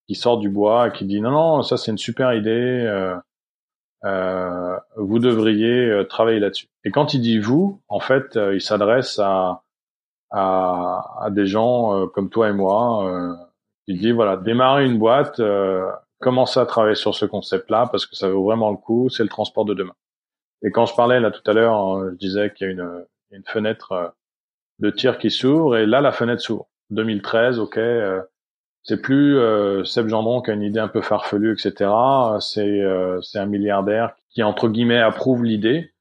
qui 0.06 0.14
sort 0.14 0.38
du 0.38 0.48
bois 0.48 0.90
qui 0.90 1.04
dit 1.04 1.20
non 1.20 1.30
non 1.30 1.62
ça 1.62 1.76
c'est 1.76 1.90
une 1.90 1.98
super 1.98 2.32
idée 2.34 2.50
euh, 2.50 3.16
euh, 4.04 4.78
vous 4.96 5.18
devriez 5.18 5.88
euh, 5.88 6.04
travailler 6.04 6.38
là-dessus. 6.38 6.68
Et 6.84 6.90
quand 6.90 7.14
il 7.14 7.20
dit 7.20 7.38
vous 7.38 7.80
en 7.88 8.00
fait 8.00 8.36
euh, 8.36 8.54
il 8.54 8.60
s'adresse 8.60 9.18
à, 9.18 9.62
à, 10.30 11.22
à 11.22 11.30
des 11.30 11.46
gens 11.46 11.94
euh, 12.02 12.06
comme 12.06 12.28
toi 12.28 12.50
et 12.50 12.52
moi 12.52 13.06
euh, 13.08 13.34
il 13.86 13.98
dit 13.98 14.12
voilà 14.12 14.36
démarrer 14.36 14.84
une 14.84 14.98
boîte 14.98 15.40
commencez 16.20 16.60
à 16.60 16.66
travailler 16.66 16.94
sur 16.94 17.14
ce 17.14 17.24
concept 17.26 17.70
là 17.70 17.88
parce 17.90 18.06
que 18.06 18.16
ça 18.16 18.28
vaut 18.28 18.44
vraiment 18.44 18.70
le 18.70 18.76
coup 18.76 19.08
c'est 19.08 19.22
le 19.22 19.28
transport 19.28 19.64
de 19.64 19.74
demain. 19.74 19.94
Et 20.62 20.70
quand 20.70 20.86
je 20.86 20.94
parlais 20.94 21.20
là 21.20 21.30
tout 21.30 21.48
à 21.50 21.54
l'heure 21.54 22.10
je 22.10 22.16
disais 22.16 22.52
qu'il 22.52 22.66
y 22.66 22.70
a 22.70 22.72
une, 22.72 23.04
une 23.30 23.44
fenêtre 23.44 24.14
de 24.80 24.90
tir 24.90 25.18
qui 25.18 25.30
s'ouvre 25.30 25.76
et 25.76 25.86
là 25.86 26.00
la 26.00 26.12
fenêtre 26.12 26.42
s'ouvre. 26.42 26.68
2013 26.90 27.58
ok 27.58 27.78
c'est 28.84 29.00
plus 29.00 29.38
euh, 29.38 29.82
Seb 29.84 30.08
Gendron 30.08 30.40
qui 30.40 30.50
a 30.50 30.54
une 30.54 30.62
idée 30.62 30.78
un 30.78 30.88
peu 30.88 31.00
farfelue, 31.00 31.52
etc. 31.52 31.90
C'est 32.40 32.80
euh, 32.82 33.20
c'est 33.22 33.38
un 33.38 33.46
milliardaire 33.46 34.14
qui 34.30 34.42
entre 34.42 34.68
guillemets 34.68 35.00
approuve 35.00 35.44
l'idée 35.44 35.94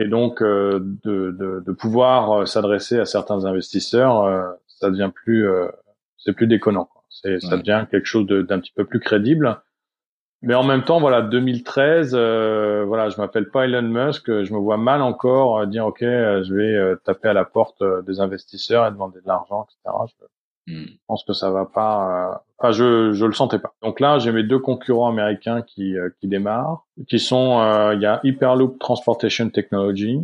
et 0.00 0.06
donc 0.06 0.42
euh, 0.42 0.78
de, 1.04 1.32
de, 1.32 1.62
de, 1.66 1.72
pouvoir 1.72 2.30
euh, 2.30 2.46
s'adresser 2.46 3.00
à 3.00 3.04
certains 3.04 3.44
investisseurs, 3.46 4.22
euh, 4.22 4.44
ça 4.68 4.90
devient 4.90 5.10
plus 5.12 5.48
c'est 6.18 6.32
plus 6.32 6.46
déconnant. 6.46 6.88
C'est 7.08 7.40
ça 7.40 7.56
devient 7.56 7.84
quelque 7.90 8.06
chose 8.06 8.26
d'un 8.26 8.60
petit 8.60 8.72
peu 8.72 8.84
plus 8.84 9.00
crédible. 9.00 9.60
Mais 10.42 10.54
en 10.54 10.62
même 10.62 10.84
temps, 10.84 11.00
voilà, 11.00 11.20
2013, 11.20 12.12
voilà, 12.12 13.08
je 13.08 13.20
m'appelle 13.20 13.50
pas 13.50 13.64
Elon 13.64 13.82
Musk, 13.82 14.26
je 14.26 14.52
me 14.52 14.58
vois 14.58 14.76
mal 14.76 15.02
encore 15.02 15.66
dire 15.66 15.86
ok, 15.86 16.00
je 16.00 16.54
vais 16.54 16.96
taper 17.04 17.30
à 17.30 17.32
la 17.32 17.44
porte 17.44 17.82
des 18.06 18.20
investisseurs 18.20 18.86
et 18.86 18.92
demander 18.92 19.20
de 19.20 19.26
l'argent, 19.26 19.66
etc. 19.68 19.96
Je 20.68 20.96
pense 21.06 21.24
que 21.24 21.32
ça 21.32 21.50
va 21.50 21.64
pas. 21.64 22.32
Euh, 22.32 22.38
enfin, 22.58 22.72
je 22.72 23.12
je 23.12 23.24
le 23.24 23.32
sentais 23.32 23.58
pas. 23.58 23.72
Donc 23.82 24.00
là, 24.00 24.18
j'ai 24.18 24.32
mes 24.32 24.42
deux 24.42 24.58
concurrents 24.58 25.08
américains 25.08 25.62
qui 25.62 25.96
euh, 25.96 26.10
qui 26.20 26.28
démarrent, 26.28 26.86
qui 27.08 27.18
sont 27.18 27.60
euh, 27.60 27.94
il 27.94 28.00
y 28.00 28.06
a 28.06 28.20
Hyperloop 28.22 28.78
Transportation 28.78 29.48
Technology, 29.50 30.20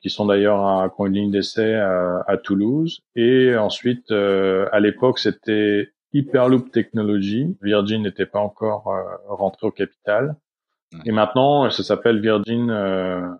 qui 0.00 0.10
sont 0.10 0.26
d'ailleurs 0.26 0.60
à 0.60 0.92
une 0.98 1.12
ligne 1.12 1.30
d'essai 1.30 1.74
à 1.74 2.36
Toulouse, 2.42 3.00
et 3.14 3.54
ensuite 3.54 4.10
à 4.10 4.80
l'époque 4.80 5.20
c'était 5.20 5.92
Hyperloop 6.12 6.72
Technology. 6.72 7.56
Virgin 7.62 8.02
n'était 8.02 8.26
pas 8.26 8.40
encore 8.40 8.92
rentré 9.28 9.68
au 9.68 9.70
capital, 9.70 10.34
et 11.04 11.12
maintenant 11.12 11.70
ça 11.70 11.84
s'appelle 11.84 12.20
Virgin 12.20 13.38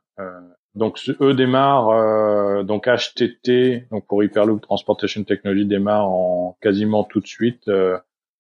donc 0.75 0.99
eux 1.21 1.35
démarrent 1.35 1.91
euh, 1.91 2.63
donc 2.63 2.87
HTT 2.87 3.89
donc 3.91 4.07
pour 4.07 4.25
Hyperloop 4.25 4.63
Transportation 4.63 5.23
Technology 5.25 5.67
démarre 5.67 6.09
en 6.09 6.57
quasiment 6.61 7.05
tout 7.05 7.21
de 7.21 7.27
suite 7.27 7.69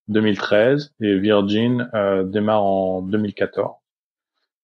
2013 0.08 0.94
euh, 1.02 1.06
et 1.06 1.18
Virgin 1.18 1.90
euh, 1.94 2.22
démarre 2.24 2.64
en 2.64 3.02
2014. 3.02 3.74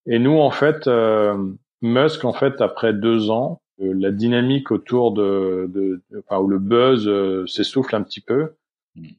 Et 0.06 0.18
nous 0.18 0.38
en 0.38 0.50
fait 0.50 0.86
euh, 0.86 1.36
Musk 1.82 2.24
en 2.24 2.32
fait 2.32 2.60
après 2.60 2.92
deux 2.92 3.30
ans 3.30 3.60
la 3.80 4.10
dynamique 4.10 4.72
autour 4.72 5.12
de, 5.12 5.70
de, 5.72 6.02
enfin 6.18 6.40
où 6.40 6.48
le 6.48 6.58
buzz 6.58 7.08
s'essouffle 7.46 7.94
un 7.94 8.02
petit 8.02 8.20
peu 8.20 8.56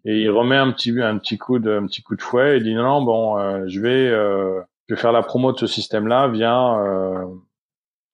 et 0.03 0.19
il 0.19 0.29
remet 0.29 0.57
un 0.57 0.73
petit 0.73 0.91
un 1.01 1.17
petit 1.17 1.37
coup 1.37 1.59
de 1.59 1.71
un 1.71 1.85
petit 1.85 2.03
coup 2.03 2.17
de 2.17 2.21
fouet 2.21 2.57
et 2.57 2.59
dit 2.59 2.75
non, 2.75 2.83
non 2.83 3.01
bon 3.03 3.67
je 3.69 3.79
vais 3.79 4.09
je 4.09 4.93
vais 4.93 4.99
faire 4.99 5.13
la 5.13 5.21
promo 5.21 5.53
de 5.53 5.57
ce 5.57 5.65
système 5.65 6.07
là 6.07 6.27
via 6.27 6.77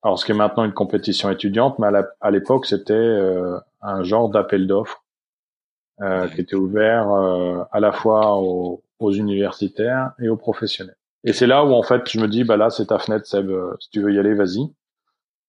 alors, 0.05 0.19
ce 0.19 0.25
qui 0.25 0.33
est 0.33 0.35
maintenant 0.35 0.65
une 0.65 0.71
compétition 0.71 1.31
étudiante, 1.31 1.79
mais 1.79 1.87
à 2.21 2.29
l'époque, 2.29 2.67
c'était 2.67 2.93
euh, 2.93 3.57
un 3.81 4.03
genre 4.03 4.29
d'appel 4.29 4.67
d'offres 4.67 5.03
euh, 5.99 6.27
qui 6.27 6.41
était 6.41 6.55
ouvert 6.55 7.11
euh, 7.11 7.63
à 7.71 7.79
la 7.79 7.91
fois 7.91 8.37
aux, 8.39 8.83
universitaires 9.01 10.11
et 10.21 10.29
aux 10.29 10.37
professionnels. 10.37 10.95
Et 11.23 11.33
c'est 11.33 11.47
là 11.47 11.65
où, 11.65 11.73
en 11.73 11.81
fait, 11.81 12.07
je 12.07 12.19
me 12.19 12.27
dis, 12.27 12.43
bah 12.43 12.55
là, 12.55 12.69
c'est 12.69 12.85
ta 12.85 12.99
fenêtre, 12.99 13.25
Seb, 13.25 13.51
si 13.79 13.89
tu 13.89 13.99
veux 13.99 14.13
y 14.13 14.19
aller, 14.19 14.35
vas-y. 14.35 14.71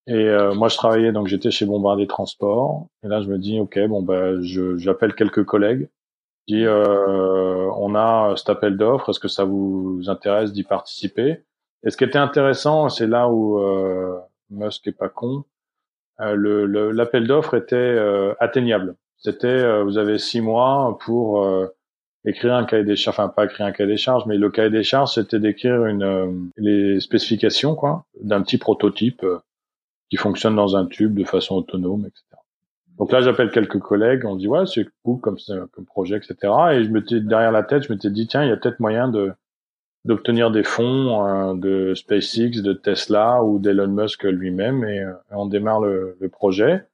Et 0.07 0.27
moi, 0.55 0.69
je 0.69 0.77
travaillais, 0.77 1.12
donc 1.12 1.27
j'étais 1.27 1.51
chez 1.51 1.66
Bombardier 1.66 2.07
Transport. 2.07 2.87
Et 3.03 3.09
là, 3.09 3.21
je 3.21 3.29
me 3.29 3.37
dis, 3.37 3.61
ok, 3.61 3.79
bon, 3.88 4.01
bah, 4.01 4.40
j'appelle 4.77 5.14
quelques 5.14 5.45
collègues. 5.45 5.90
Je 6.49 6.55
dis, 6.55 6.66
on 6.66 7.95
a 7.95 8.35
cet 8.37 8.49
appel 8.49 8.79
d'offres, 8.79 9.11
est-ce 9.11 9.21
que 9.21 9.29
ça 9.29 9.45
vous 9.45 10.05
intéresse 10.07 10.53
d'y 10.55 10.64
participer? 10.64 11.45
Et 11.85 11.90
ce 11.90 11.99
qui 11.99 12.05
était 12.05 12.19
intéressant, 12.19 12.88
c'est 12.88 13.07
là 13.07 13.29
où 13.29 13.61
Musk 14.50 14.87
est 14.87 14.92
pas 14.92 15.09
con. 15.09 15.44
Euh, 16.20 16.92
l'appel 16.92 17.26
d'offres 17.26 17.54
était 17.54 17.76
euh, 17.76 18.35
atteignable. 18.40 18.96
C'était, 19.18 19.46
euh, 19.46 19.85
vous 19.85 19.98
avez 19.98 20.18
six 20.18 20.40
mois 20.40 20.98
pour 21.00 21.46
écrire 22.24 22.54
un 22.54 22.64
cahier 22.64 22.85
des 22.85 22.96
charges, 22.96 23.18
enfin 23.18 23.28
pas 23.28 23.44
écrire 23.44 23.66
un 23.66 23.72
cahier 23.72 23.90
des 23.90 23.96
charges, 23.96 24.24
mais 24.26 24.37
le 24.37 24.50
cahier 24.50 24.70
des 24.70 24.82
charges, 24.82 25.14
c'était 25.14 25.38
d'écrire 25.38 25.87
une 25.87 26.50
les 26.56 27.00
spécifications 27.00 27.74
quoi, 27.74 28.04
d'un 28.20 28.42
petit 28.42 28.59
prototype 28.59 29.24
qui 30.11 30.16
fonctionne 30.16 30.56
dans 30.56 30.76
un 30.76 30.87
tube 30.87 31.18
de 31.18 31.24
façon 31.24 31.56
autonome, 31.56 32.06
etc. 32.06 32.24
Donc 32.98 33.12
là, 33.12 33.20
j'appelle 33.20 33.50
quelques 33.50 33.78
collègues, 33.78 34.24
on 34.24 34.37
dit 34.37 34.48
ouais, 34.48 34.66
c'est 34.66 34.87
cool 35.02 35.20
comme 35.20 35.37
comme 35.72 35.85
projet, 35.85 36.16
etc. 36.16 36.37
Et 36.72 36.85
je 36.85 36.90
m'étais 36.90 37.20
derrière 37.20 37.52
la 37.52 37.62
tête, 37.62 37.85
je 37.85 37.92
m'étais 37.92 38.11
dit 38.11 38.26
tiens, 38.26 38.42
il 38.42 38.48
y 38.48 38.52
a 38.52 38.56
peut-être 38.56 38.80
moyen 38.80 39.09
de 39.09 39.32
d'obtenir 40.07 40.51
des 40.51 40.64
fonds 40.64 41.27
euh, 41.27 41.55
de 41.55 41.95
SpaceX, 41.95 42.62
de 42.62 42.73
Tesla 42.73 43.42
ou 43.42 43.59
d'Elon 43.59 43.88
Musk 43.88 44.25
lui-même, 44.25 44.85
et, 44.85 45.01
euh, 45.01 45.12
on 45.31 45.47
démarre 45.47 45.81
le, 45.81 46.16
le, 46.21 46.29
projet. 46.29 46.85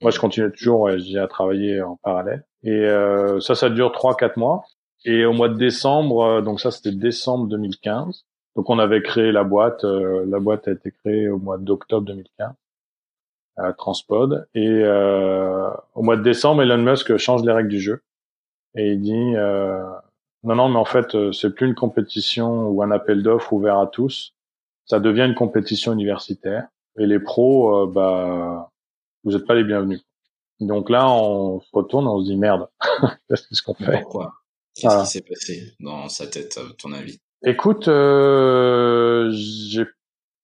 Moi, 0.00 0.10
je 0.10 0.18
continue 0.18 0.50
toujours, 0.50 0.90
j'ai 0.98 1.18
à 1.18 1.28
travailler 1.28 1.80
en 1.82 1.96
parallèle. 1.96 2.44
Et 2.64 2.70
euh, 2.70 3.40
ça, 3.40 3.54
ça 3.54 3.70
dure 3.70 3.92
trois, 3.92 4.16
quatre 4.16 4.36
mois. 4.36 4.64
Et 5.04 5.24
au 5.24 5.32
mois 5.32 5.48
de 5.48 5.56
décembre, 5.56 6.42
donc 6.42 6.60
ça, 6.60 6.70
c'était 6.70 6.92
décembre 6.92 7.46
2015. 7.46 8.24
Donc 8.56 8.68
on 8.68 8.78
avait 8.78 9.02
créé 9.02 9.32
la 9.32 9.44
boîte. 9.44 9.84
la 9.84 10.38
boîte 10.38 10.68
a 10.68 10.72
été 10.72 10.92
créée 10.92 11.28
au 11.28 11.38
mois 11.38 11.58
d'octobre 11.58 12.06
2015 12.06 12.52
à 13.56 13.72
Transpod. 13.72 14.46
Et 14.54 14.68
euh, 14.68 15.68
au 15.94 16.02
mois 16.02 16.16
de 16.16 16.22
décembre, 16.22 16.62
Elon 16.62 16.78
Musk 16.78 17.16
change 17.16 17.44
les 17.44 17.52
règles 17.52 17.68
du 17.68 17.80
jeu 17.80 18.02
et 18.74 18.92
il 18.92 19.00
dit 19.00 19.36
euh, 19.36 19.84
non, 20.44 20.54
non, 20.54 20.68
mais 20.68 20.78
en 20.78 20.84
fait, 20.84 21.14
euh, 21.14 21.32
c'est 21.32 21.50
plus 21.50 21.66
une 21.66 21.74
compétition 21.74 22.68
ou 22.68 22.82
un 22.82 22.90
appel 22.90 23.22
d'offres 23.22 23.52
ouvert 23.52 23.78
à 23.78 23.86
tous. 23.86 24.34
Ça 24.86 25.00
devient 25.00 25.22
une 25.22 25.34
compétition 25.34 25.92
universitaire. 25.92 26.68
Et 26.98 27.06
les 27.06 27.20
pros, 27.20 27.84
euh, 27.84 27.86
bah, 27.86 28.70
vous 29.24 29.32
n'êtes 29.32 29.46
pas 29.46 29.54
les 29.54 29.64
bienvenus. 29.64 30.02
Donc 30.60 30.90
là, 30.90 31.08
on 31.08 31.60
se 31.60 31.68
retourne, 31.72 32.06
on 32.06 32.20
se 32.20 32.26
dit 32.26 32.36
merde. 32.36 32.68
Qu'est-ce 33.28 33.62
qu'on 33.62 33.74
fait? 33.74 34.02
Pourquoi? 34.02 34.34
Qu'est-ce 34.74 35.00
qui 35.00 35.06
s'est 35.06 35.22
passé 35.22 35.74
dans 35.80 36.08
sa 36.08 36.26
tête, 36.26 36.58
à 36.58 36.72
ton 36.78 36.92
avis? 36.92 37.18
Écoute, 37.44 37.88
euh, 37.88 39.30
j'ai 39.32 39.86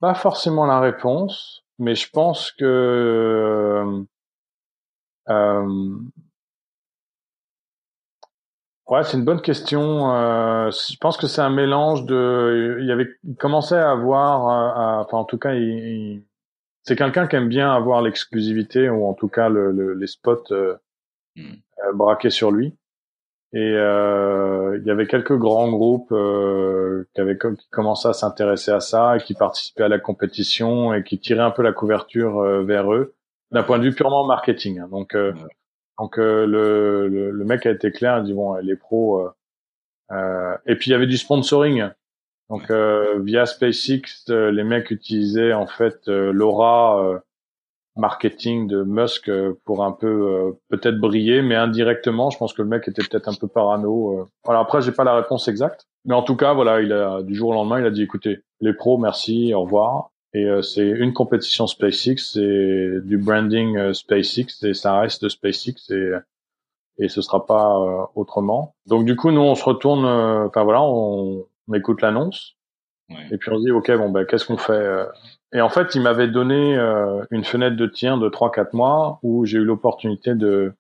pas 0.01 0.15
forcément 0.15 0.67
la 0.67 0.81
réponse 0.81 1.65
mais 1.79 1.95
je 1.95 2.11
pense 2.11 2.51
que 2.51 2.65
euh, 2.65 4.03
euh, 5.29 5.99
ouais, 8.89 9.03
c'est 9.05 9.17
une 9.17 9.25
bonne 9.25 9.41
question. 9.41 10.13
Euh, 10.13 10.71
je 10.71 10.97
pense 10.99 11.17
que 11.17 11.27
c'est 11.27 11.41
un 11.41 11.51
mélange 11.51 12.05
de. 12.05 12.79
Il 12.81 12.87
y 12.87 12.93
avait 12.93 13.09
il 13.25 13.37
commençait 13.37 13.77
à 13.77 13.91
avoir, 13.91 15.01
enfin 15.01 15.19
en 15.19 15.25
tout 15.25 15.39
cas, 15.39 15.55
il, 15.55 16.25
c'est 16.83 16.97
quelqu'un 16.97 17.27
qui 17.27 17.37
aime 17.37 17.49
bien 17.49 17.73
avoir 17.73 18.03
l'exclusivité 18.03 18.89
ou 18.89 19.07
en 19.07 19.15
tout 19.15 19.29
cas 19.29 19.49
le, 19.49 19.95
les 19.95 20.07
spots 20.07 20.53
mmh. 21.37 21.53
braqués 21.95 22.31
sur 22.31 22.51
lui. 22.51 22.77
Et 23.55 23.59
euh, 23.61 24.79
il 24.79 24.87
y 24.87 24.91
avait 24.91 25.07
quelques 25.07 25.37
grands 25.37 25.71
groupes 25.71 26.13
euh, 26.13 27.09
qui 27.15 27.21
avaient 27.23 27.39
qui 27.39 27.69
commençaient 27.71 28.09
à 28.09 28.13
s'intéresser 28.13 28.73
à 28.73 28.81
ça 28.81 29.17
et 29.17 29.21
qui 29.21 29.33
participaient 29.33 29.85
à 29.85 29.89
la 29.89 29.99
compétition 29.99 30.93
et 30.93 31.03
qui 31.03 31.19
tiraient 31.19 31.41
un 31.41 31.51
peu 31.51 31.63
la 31.63 31.73
couverture 31.73 32.41
euh, 32.41 32.63
vers 32.63 32.93
eux 32.93 33.15
d'un 33.51 33.63
point 33.63 33.79
de 33.79 33.85
vue 33.85 33.95
purement 33.95 34.27
marketing. 34.27 34.81
Hein. 34.81 34.89
Donc, 34.91 35.15
euh, 35.15 35.33
donc 35.99 36.19
euh, 36.19 36.47
le, 36.47 37.09
le, 37.09 37.31
le, 37.31 37.45
mec 37.45 37.67
a 37.67 37.71
été 37.71 37.91
clair, 37.91 38.19
il 38.19 38.25
dit 38.25 38.35
bon, 38.35 38.55
les 38.55 38.77
pros. 38.77 39.29
et 40.11 40.75
puis 40.77 40.91
il 40.91 40.93
y 40.93 40.95
avait 40.95 41.07
du 41.07 41.17
sponsoring. 41.17 41.89
Donc 42.51 42.71
via 42.71 43.45
SpaceX, 43.45 44.25
les 44.29 44.65
mecs 44.65 44.91
utilisaient 44.91 45.53
en 45.53 45.67
fait 45.67 46.07
l'aura 46.07 47.21
marketing 47.99 48.69
de 48.69 48.83
Musk 48.83 49.29
euh, 49.29 49.59
pour 49.65 49.85
un 49.85 49.93
peu 49.93 50.07
euh, 50.07 50.53
peut-être 50.69 50.99
briller, 50.99 51.43
mais 51.43 51.57
indirectement, 51.57 52.31
je 52.31 52.39
pense 52.39 52.53
que 52.53 52.63
le 52.63 52.69
mec 52.69 52.87
était 52.89 53.03
peut-être 53.03 53.29
un 53.29 53.35
peu 53.35 53.49
parano. 53.49 54.21
Euh. 54.21 54.27
Voilà, 54.45 54.61
après, 54.61 54.81
j'ai 54.81 54.93
pas 54.93 55.05
la 55.05 55.17
réponse 55.17 55.49
exacte, 55.49 55.87
mais 56.05 56.15
en 56.15 56.23
tout 56.23 56.37
cas, 56.37 56.55
voilà, 56.55 56.81
il 56.81 56.93
a 56.93 57.23
du 57.23 57.35
jour 57.35 57.51
au 57.51 57.55
lendemain, 57.55 57.81
il 57.81 57.87
a 57.87 57.91
dit 57.91 58.03
écoutez, 58.03 58.39
les 58.61 58.73
pros, 58.73 58.99
merci, 58.99 59.53
au 59.53 59.63
revoir. 59.63 60.11
Et 60.35 60.47
c'est 60.63 60.87
une 60.87 61.15
compétition 61.15 61.67
SpaceX, 61.67 62.17
c'est 62.35 63.01
du 63.03 63.17
branding 63.17 63.95
SpaceX 63.95 64.63
et 64.63 64.75
ça 64.75 65.01
reste 65.01 65.25
de 65.25 65.29
SpaceX 65.29 65.91
et 65.91 66.13
et 67.01 67.09
ce 67.09 67.23
sera 67.23 67.47
pas 67.47 68.11
autrement. 68.15 68.75
Donc 68.87 69.07
du 69.07 69.17
coup, 69.17 69.31
nous 69.31 69.41
on 69.41 69.55
se 69.55 69.65
retourne, 69.65 70.05
enfin 70.05 70.65
voilà, 70.65 70.83
on, 70.83 71.47
on 71.69 71.75
écoute 71.75 72.03
l'annonce. 72.03 72.57
Et 73.31 73.39
puis 73.39 73.51
on 73.51 73.59
se 73.59 73.65
dit 73.65 73.71
ok 73.71 73.91
bon 73.97 74.11
ben 74.11 74.27
qu'est-ce 74.27 74.45
qu'on 74.45 74.59
fait 74.59 75.07
et 75.53 75.61
en 75.61 75.71
fait, 75.71 75.95
il 75.95 76.03
m'avait 76.03 76.29
donné 76.29 76.77
euh, 76.77 77.25
une 77.31 77.45
fenêtre 77.45 77.77
de 77.77 77.87
tir 77.87 78.19
de 78.19 78.29
3-4 78.29 78.69
mois 78.75 79.19
où 79.23 79.47
j'ai 79.47 79.59
eu 79.59 79.65
l'opportunité 79.65 80.35
de, 80.35 80.75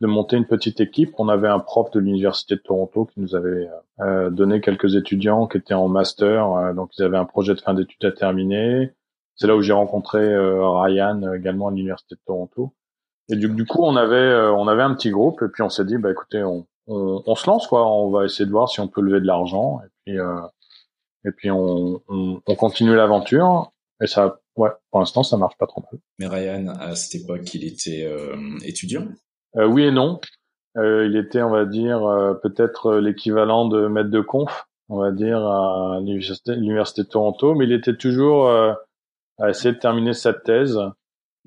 de 0.00 0.06
monter 0.06 0.36
une 0.36 0.46
petite 0.46 0.80
équipe. 0.80 1.14
On 1.18 1.28
avait 1.28 1.48
un 1.48 1.58
prof 1.58 1.90
de 1.90 2.00
l'université 2.00 2.56
de 2.56 2.60
Toronto 2.60 3.06
qui 3.06 3.20
nous 3.20 3.34
avait 3.34 3.68
euh, 4.00 4.30
donné 4.30 4.60
quelques 4.60 4.94
étudiants 4.94 5.46
qui 5.46 5.58
étaient 5.58 5.74
en 5.74 5.88
master, 5.88 6.52
euh, 6.52 6.72
donc 6.72 6.90
ils 6.98 7.02
avaient 7.02 7.16
un 7.16 7.24
projet 7.24 7.54
de 7.54 7.60
fin 7.60 7.74
d'études 7.74 8.04
à 8.04 8.12
terminer. 8.12 8.92
C'est 9.36 9.46
là 9.46 9.56
où 9.56 9.62
j'ai 9.62 9.72
rencontré 9.72 10.18
Ryan 10.36 11.32
également 11.32 11.68
à 11.68 11.70
l'université 11.70 12.16
de 12.16 12.20
Toronto. 12.26 12.72
Et 13.28 13.36
du, 13.36 13.66
coup, 13.66 13.84
on 13.84 13.94
avait 13.94 14.34
on 14.34 14.66
avait 14.66 14.82
un 14.82 14.94
petit 14.94 15.10
groupe 15.10 15.42
et 15.42 15.48
puis 15.48 15.62
on 15.62 15.68
s'est 15.68 15.84
dit 15.84 15.96
bah 15.96 16.10
écoutez, 16.10 16.42
on, 16.42 16.66
on, 16.88 17.22
on, 17.24 17.34
se 17.36 17.48
lance 17.48 17.68
quoi, 17.68 17.86
on 17.86 18.10
va 18.10 18.24
essayer 18.24 18.46
de 18.46 18.50
voir 18.50 18.68
si 18.68 18.80
on 18.80 18.88
peut 18.88 19.00
lever 19.00 19.20
de 19.20 19.26
l'argent 19.26 19.80
et 19.84 19.88
puis 20.04 20.18
et 21.24 21.30
puis 21.30 21.50
on, 21.50 22.02
on, 22.08 22.40
on 22.44 22.54
continue 22.54 22.94
l'aventure. 22.94 23.70
Et 24.02 24.06
ça, 24.06 24.40
ouais, 24.56 24.70
pour 24.90 25.00
l'instant, 25.00 25.22
ça 25.22 25.36
marche 25.36 25.56
pas 25.58 25.66
trop 25.66 25.82
mal. 25.82 26.00
Mais 26.18 26.26
Ryan, 26.26 26.68
à 26.68 26.94
cette 26.94 27.22
époque, 27.22 27.52
il 27.54 27.66
était 27.66 28.04
euh, 28.04 28.36
étudiant? 28.64 29.02
euh, 29.02 29.27
Oui 29.54 29.84
et 29.84 29.90
non. 29.90 30.20
Euh, 30.76 31.06
il 31.06 31.16
était, 31.16 31.42
on 31.42 31.50
va 31.50 31.64
dire, 31.64 32.04
euh, 32.04 32.34
peut-être 32.34 32.96
l'équivalent 32.96 33.66
de 33.66 33.86
maître 33.88 34.10
de 34.10 34.20
conf, 34.20 34.66
on 34.88 34.98
va 34.98 35.10
dire, 35.10 35.38
à 35.44 35.98
l'université 36.00 37.02
de 37.02 37.08
Toronto, 37.08 37.54
mais 37.54 37.64
il 37.64 37.72
était 37.72 37.96
toujours 37.96 38.48
à 38.48 39.50
essayer 39.50 39.74
de 39.74 39.78
terminer 39.78 40.14
sa 40.14 40.32
thèse. 40.32 40.78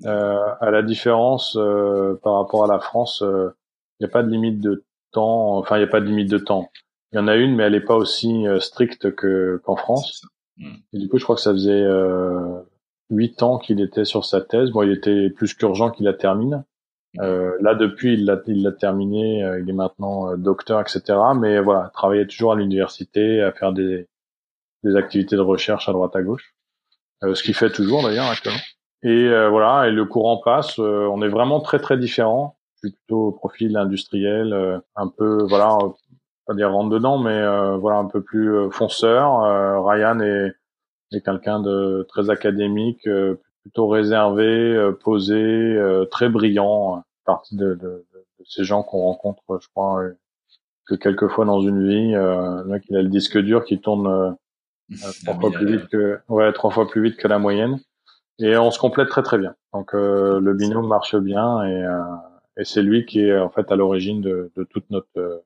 à 0.04 0.70
la 0.70 0.82
différence 0.82 1.58
par 2.22 2.34
rapport 2.34 2.64
à 2.64 2.66
la 2.66 2.80
France, 2.80 3.22
il 3.22 4.04
n'y 4.04 4.06
a 4.06 4.12
pas 4.12 4.22
de 4.22 4.30
limite 4.30 4.60
de 4.60 4.84
temps. 5.12 5.58
Enfin, 5.58 5.76
il 5.76 5.80
n'y 5.80 5.88
a 5.88 5.90
pas 5.90 6.00
de 6.00 6.06
limite 6.06 6.30
de 6.30 6.38
temps. 6.38 6.70
Il 7.12 7.16
y 7.16 7.18
en 7.18 7.28
a 7.28 7.36
une, 7.36 7.54
mais 7.54 7.64
elle 7.64 7.72
n'est 7.72 7.80
pas 7.80 7.96
aussi 7.96 8.44
stricte 8.60 9.14
que 9.14 9.60
qu'en 9.64 9.76
France. 9.76 10.22
Mm. 10.56 10.74
Et 10.92 10.98
du 10.98 11.08
coup, 11.08 11.18
je 11.18 11.24
crois 11.24 11.36
que 11.36 11.42
ça 11.42 11.52
faisait 11.52 11.82
euh, 11.82 12.60
huit 13.10 13.42
ans 13.42 13.58
qu'il 13.58 13.80
était 13.80 14.04
sur 14.04 14.24
sa 14.24 14.40
thèse. 14.40 14.70
Bon, 14.70 14.82
il 14.82 14.92
était 14.92 15.30
plus 15.30 15.54
qu'urgent 15.54 15.90
qu'il 15.90 16.06
la 16.06 16.14
termine. 16.14 16.64
Euh, 17.20 17.56
là, 17.60 17.74
depuis, 17.74 18.14
il 18.14 18.24
l'a, 18.24 18.40
il 18.46 18.62
l'a 18.62 18.72
terminé. 18.72 19.44
Euh, 19.44 19.60
il 19.60 19.68
est 19.68 19.74
maintenant 19.74 20.30
euh, 20.30 20.36
docteur, 20.36 20.80
etc. 20.80 21.18
Mais 21.36 21.60
voilà, 21.60 21.90
travaillait 21.92 22.26
toujours 22.26 22.52
à 22.52 22.56
l'université, 22.56 23.42
à 23.42 23.52
faire 23.52 23.72
des, 23.72 24.08
des 24.82 24.96
activités 24.96 25.36
de 25.36 25.42
recherche 25.42 25.88
à 25.88 25.92
droite 25.92 26.16
à 26.16 26.22
gauche, 26.22 26.54
euh, 27.22 27.34
ce 27.34 27.42
qu'il 27.42 27.54
fait 27.54 27.70
toujours 27.70 28.02
d'ailleurs 28.02 28.30
actuellement. 28.30 28.60
Et 29.04 29.28
voilà, 29.50 29.88
et 29.88 29.90
le 29.90 30.04
courant 30.04 30.36
passe. 30.36 30.78
on 30.78 31.22
est 31.22 31.28
vraiment 31.28 31.58
très 31.58 31.80
très 31.80 31.98
différents. 31.98 32.56
Je 32.76 32.88
suis 32.88 32.96
plutôt 32.96 33.26
au 33.26 33.32
profil 33.32 33.76
industriel, 33.76 34.80
un 34.94 35.08
peu 35.08 35.44
voilà 35.48 35.76
pas 36.46 36.54
dire 36.54 36.70
rentre 36.70 36.90
dedans, 36.90 37.18
mais 37.18 37.40
voilà 37.78 37.98
un 37.98 38.04
peu 38.04 38.22
plus 38.22 38.70
fonceur. 38.70 39.84
Ryan 39.84 40.20
est, 40.20 40.52
est 41.10 41.20
quelqu'un 41.20 41.58
de 41.58 42.06
très 42.10 42.30
académique, 42.30 43.08
plutôt 43.62 43.88
réservé, 43.88 44.90
posé, 45.02 45.78
très 46.10 46.28
brillant. 46.28 47.02
Partie 47.24 47.56
de, 47.56 47.74
de, 47.74 48.04
de, 48.12 48.24
ces 48.44 48.64
gens 48.64 48.82
qu'on 48.82 49.02
rencontre, 49.02 49.42
je 49.60 49.68
crois, 49.68 50.02
que 50.86 50.96
quelques 50.96 51.28
fois 51.28 51.44
dans 51.44 51.60
une 51.60 51.86
vie. 51.86 52.14
mec, 52.66 52.82
il 52.88 52.96
a 52.96 53.02
le 53.02 53.08
disque 53.08 53.38
dur 53.38 53.64
qui 53.64 53.80
tourne 53.80 54.36
trois 55.24 55.38
fois 55.38 55.50
plus 55.52 55.66
vite 55.66 55.88
que 55.88 56.18
ouais 56.28 56.52
trois 56.52 56.70
fois 56.70 56.88
plus 56.88 57.02
vite 57.02 57.16
que 57.16 57.28
la 57.28 57.38
moyenne. 57.38 57.78
Et 58.40 58.56
on 58.56 58.72
se 58.72 58.80
complète 58.80 59.08
très 59.08 59.22
très 59.22 59.38
bien. 59.38 59.54
Donc 59.72 59.92
le 59.92 60.52
binôme 60.54 60.88
marche 60.88 61.14
bien 61.14 61.64
et, 61.64 61.86
et 62.56 62.64
c'est 62.64 62.82
lui 62.82 63.06
qui 63.06 63.20
est 63.20 63.38
en 63.38 63.50
fait 63.50 63.70
à 63.70 63.76
l'origine 63.76 64.20
de, 64.20 64.50
de 64.56 64.64
toute 64.64 64.90
notre 64.90 65.44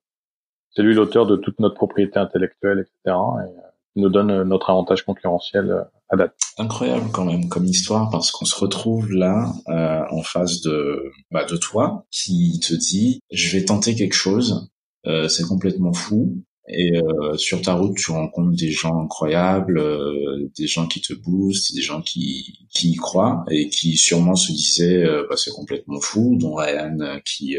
c'est 0.77 0.83
lui 0.83 0.95
l'auteur 0.95 1.27
de 1.27 1.37
toute 1.37 1.59
notre 1.59 1.75
propriété 1.75 2.19
intellectuelle, 2.19 2.81
etc. 2.81 2.93
Et 3.07 3.11
euh, 3.11 3.66
nous 3.97 4.11
donne 4.11 4.31
euh, 4.31 4.45
notre 4.45 4.71
avantage 4.71 5.05
concurrentiel 5.05 5.71
euh, 5.71 5.83
à. 6.11 6.29
Incroyable 6.59 7.11
quand 7.13 7.25
même 7.25 7.49
comme 7.49 7.65
histoire 7.65 8.11
parce 8.11 8.31
qu'on 8.31 8.45
se 8.45 8.59
retrouve 8.59 9.13
là 9.13 9.53
en 9.67 10.23
face 10.23 10.61
de 10.63 11.11
bah, 11.31 11.45
de 11.45 11.57
toi 11.57 12.07
qui 12.11 12.61
te 12.61 12.73
dit 12.75 13.21
je 13.31 13.57
vais 13.57 13.65
tenter 13.65 13.95
quelque 13.95 14.15
chose. 14.15 14.71
c'est 15.05 15.47
complètement 15.47 15.93
fou. 15.93 16.45
Et 16.69 16.97
euh, 16.97 17.37
sur 17.37 17.63
ta 17.63 17.75
route, 17.75 17.97
tu 17.97 18.11
rencontres 18.11 18.57
des 18.57 18.73
gens 18.73 19.01
incroyables, 19.01 19.79
euh, 19.79 20.51
des 20.57 20.67
gens 20.67 20.89
qui 20.89 21.01
te 21.01 21.13
boostent, 21.13 21.73
des 21.75 21.81
gens 21.81 22.03
qui, 22.03 22.67
qui 22.71 22.91
y 22.91 22.97
croient 22.97 23.45
et 23.51 23.69
qui 23.69 23.97
sûrement 23.97 24.35
se 24.35 24.51
disaient 24.51 25.05
euh, 25.05 25.25
bah, 25.31 25.37
c'est 25.37 25.53
complètement 25.53 26.01
fou, 26.01 26.37
dont 26.41 26.55
Ryan 26.55 27.21
qui, 27.25 27.57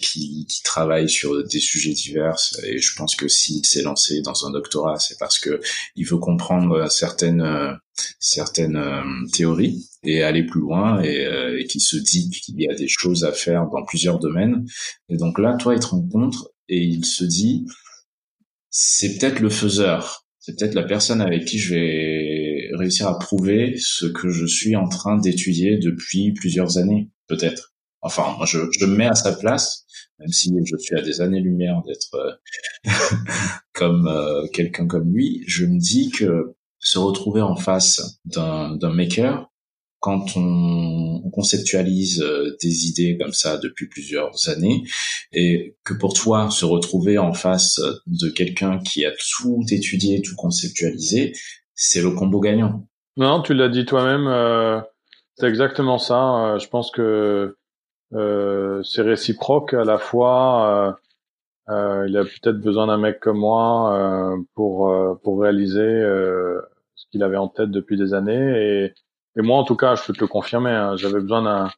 qui, 0.00 0.46
qui 0.48 0.62
travaille 0.62 1.10
sur 1.10 1.44
des 1.46 1.60
sujets 1.60 1.92
divers. 1.92 2.36
Et 2.64 2.78
je 2.78 2.94
pense 2.96 3.14
que 3.14 3.28
s'il 3.28 3.64
s'est 3.66 3.82
lancé 3.82 4.22
dans 4.22 4.46
un 4.46 4.50
doctorat, 4.50 4.98
c'est 4.98 5.18
parce 5.18 5.38
que 5.38 5.60
il 5.94 6.06
veut 6.06 6.18
comprendre 6.18 6.90
certaines 6.90 7.78
certaines 8.20 8.80
théories 9.32 9.88
et 10.04 10.22
aller 10.22 10.44
plus 10.44 10.60
loin 10.60 11.02
et, 11.02 11.26
et 11.58 11.66
qui 11.66 11.80
se 11.80 11.96
dit 11.96 12.30
qu'il 12.30 12.60
y 12.60 12.68
a 12.70 12.74
des 12.74 12.88
choses 12.88 13.24
à 13.24 13.32
faire 13.32 13.66
dans 13.66 13.84
plusieurs 13.84 14.18
domaines. 14.18 14.64
Et 15.08 15.16
donc 15.16 15.38
là, 15.38 15.54
toi, 15.54 15.74
il 15.74 15.80
te 15.80 15.86
rencontre 15.86 16.50
et 16.68 16.82
il 16.82 17.04
se 17.04 17.24
dit 17.24 17.66
c'est 18.70 19.18
peut-être 19.18 19.40
le 19.40 19.50
faiseur, 19.50 20.26
c'est 20.38 20.56
peut-être 20.56 20.74
la 20.74 20.84
personne 20.84 21.20
avec 21.20 21.44
qui 21.44 21.58
je 21.58 21.74
vais 21.74 22.70
réussir 22.74 23.08
à 23.08 23.18
prouver 23.18 23.76
ce 23.78 24.06
que 24.06 24.30
je 24.30 24.46
suis 24.46 24.76
en 24.76 24.88
train 24.88 25.18
d'étudier 25.18 25.78
depuis 25.78 26.32
plusieurs 26.32 26.78
années, 26.78 27.10
peut-être. 27.26 27.74
enfin, 28.02 28.34
moi, 28.36 28.46
je, 28.46 28.58
je 28.78 28.86
me 28.86 28.96
mets 28.96 29.06
à 29.06 29.14
sa 29.14 29.32
place, 29.32 29.86
même 30.18 30.32
si 30.32 30.52
je 30.64 30.76
suis 30.76 30.96
à 30.96 31.02
des 31.02 31.20
années-lumière 31.20 31.82
d'être 31.86 32.14
euh, 32.14 32.90
comme 33.72 34.08
quelqu'un 34.52 34.86
comme 34.86 35.12
lui, 35.12 35.44
je 35.46 35.64
me 35.64 35.78
dis 35.78 36.10
que 36.10 36.54
se 36.80 36.98
retrouver 36.98 37.42
en 37.42 37.56
face 37.56 38.20
d'un 38.24 38.78
maker, 38.92 39.50
quand 40.00 40.36
on 40.36 41.30
conceptualise 41.32 42.22
euh, 42.22 42.56
des 42.62 42.86
idées 42.86 43.18
comme 43.20 43.32
ça 43.32 43.58
depuis 43.58 43.88
plusieurs 43.88 44.48
années 44.48 44.82
et 45.32 45.76
que 45.84 45.94
pour 45.94 46.14
toi 46.14 46.50
se 46.50 46.64
retrouver 46.64 47.18
en 47.18 47.32
face 47.32 47.80
de 48.06 48.28
quelqu'un 48.28 48.78
qui 48.78 49.04
a 49.04 49.12
tout 49.36 49.64
étudié, 49.70 50.22
tout 50.22 50.36
conceptualisé, 50.36 51.32
c'est 51.74 52.00
le 52.00 52.12
combo 52.12 52.40
gagnant. 52.40 52.86
Non, 53.16 53.42
tu 53.42 53.54
l'as 53.54 53.68
dit 53.68 53.84
toi-même, 53.84 54.28
euh, 54.28 54.80
c'est 55.38 55.46
exactement 55.46 55.98
ça. 55.98 56.54
Euh, 56.54 56.58
je 56.58 56.68
pense 56.68 56.90
que 56.90 57.56
euh, 58.14 58.82
c'est 58.82 59.02
réciproque 59.02 59.72
à 59.72 59.84
la 59.84 59.98
fois. 59.98 60.98
Euh, 61.68 62.06
il 62.08 62.16
a 62.16 62.24
peut-être 62.24 62.60
besoin 62.60 62.88
d'un 62.88 62.98
mec 62.98 63.20
comme 63.20 63.38
moi 63.38 64.36
pour 64.54 64.92
pour 65.22 65.40
réaliser 65.40 65.76
ce 66.94 67.06
qu'il 67.10 67.22
avait 67.22 67.36
en 67.36 67.48
tête 67.48 67.70
depuis 67.70 67.96
des 67.96 68.14
années 68.14 68.84
et 68.84 68.94
et 69.36 69.42
moi, 69.42 69.58
en 69.58 69.64
tout 69.64 69.76
cas, 69.76 69.94
je 69.94 70.04
peux 70.04 70.12
te 70.12 70.20
le 70.20 70.26
confirmer. 70.26 70.70
Hein, 70.70 70.96
J'avais 70.96 71.20
besoin 71.20 71.42
d'un. 71.42 71.70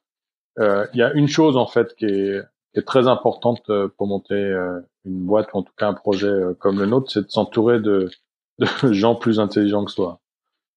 Euh, 0.59 0.87
il 0.95 0.99
y 0.99 1.03
a 1.03 1.13
une 1.13 1.29
chose 1.29 1.57
en 1.57 1.67
fait 1.67 1.95
qui 1.95 2.07
est, 2.07 2.43
qui 2.73 2.81
est 2.81 2.87
très 2.87 3.07
importante 3.07 3.63
euh, 3.71 3.89
pour 3.97 4.07
monter 4.07 4.35
euh, 4.35 4.81
une 5.05 5.25
boîte 5.25 5.53
ou 5.53 5.59
en 5.59 5.63
tout 5.63 5.73
cas 5.77 5.89
un 5.89 5.95
projet 5.95 6.33
comme 6.59 6.79
le 6.79 6.87
nôtre, 6.87 7.11
c'est 7.11 7.23
de 7.23 7.31
s'entourer 7.31 7.81
de, 7.81 8.11
de, 8.59 8.93
gens 8.93 9.15
plus 9.15 9.41
intelligents 9.41 9.85
que 9.85 9.93
soi. 9.93 10.21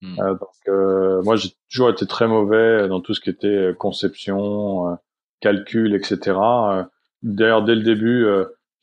Hmm. 0.02 0.18
donc, 0.18 1.24
moi, 1.24 1.38
j'ai 1.38 1.52
toujours 1.72 1.90
été 1.90 2.06
très 2.06 2.28
mauvais 2.28 2.90
dans 2.90 3.00
tout 3.00 3.14
ce 3.14 3.22
qui 3.22 3.30
était 3.30 3.74
conception, 3.80 4.98
calcul, 5.40 5.96
etc. 5.96 6.38
D'ailleurs, 7.22 7.64
dès 7.64 7.76
le 7.76 7.84
début, 7.84 8.28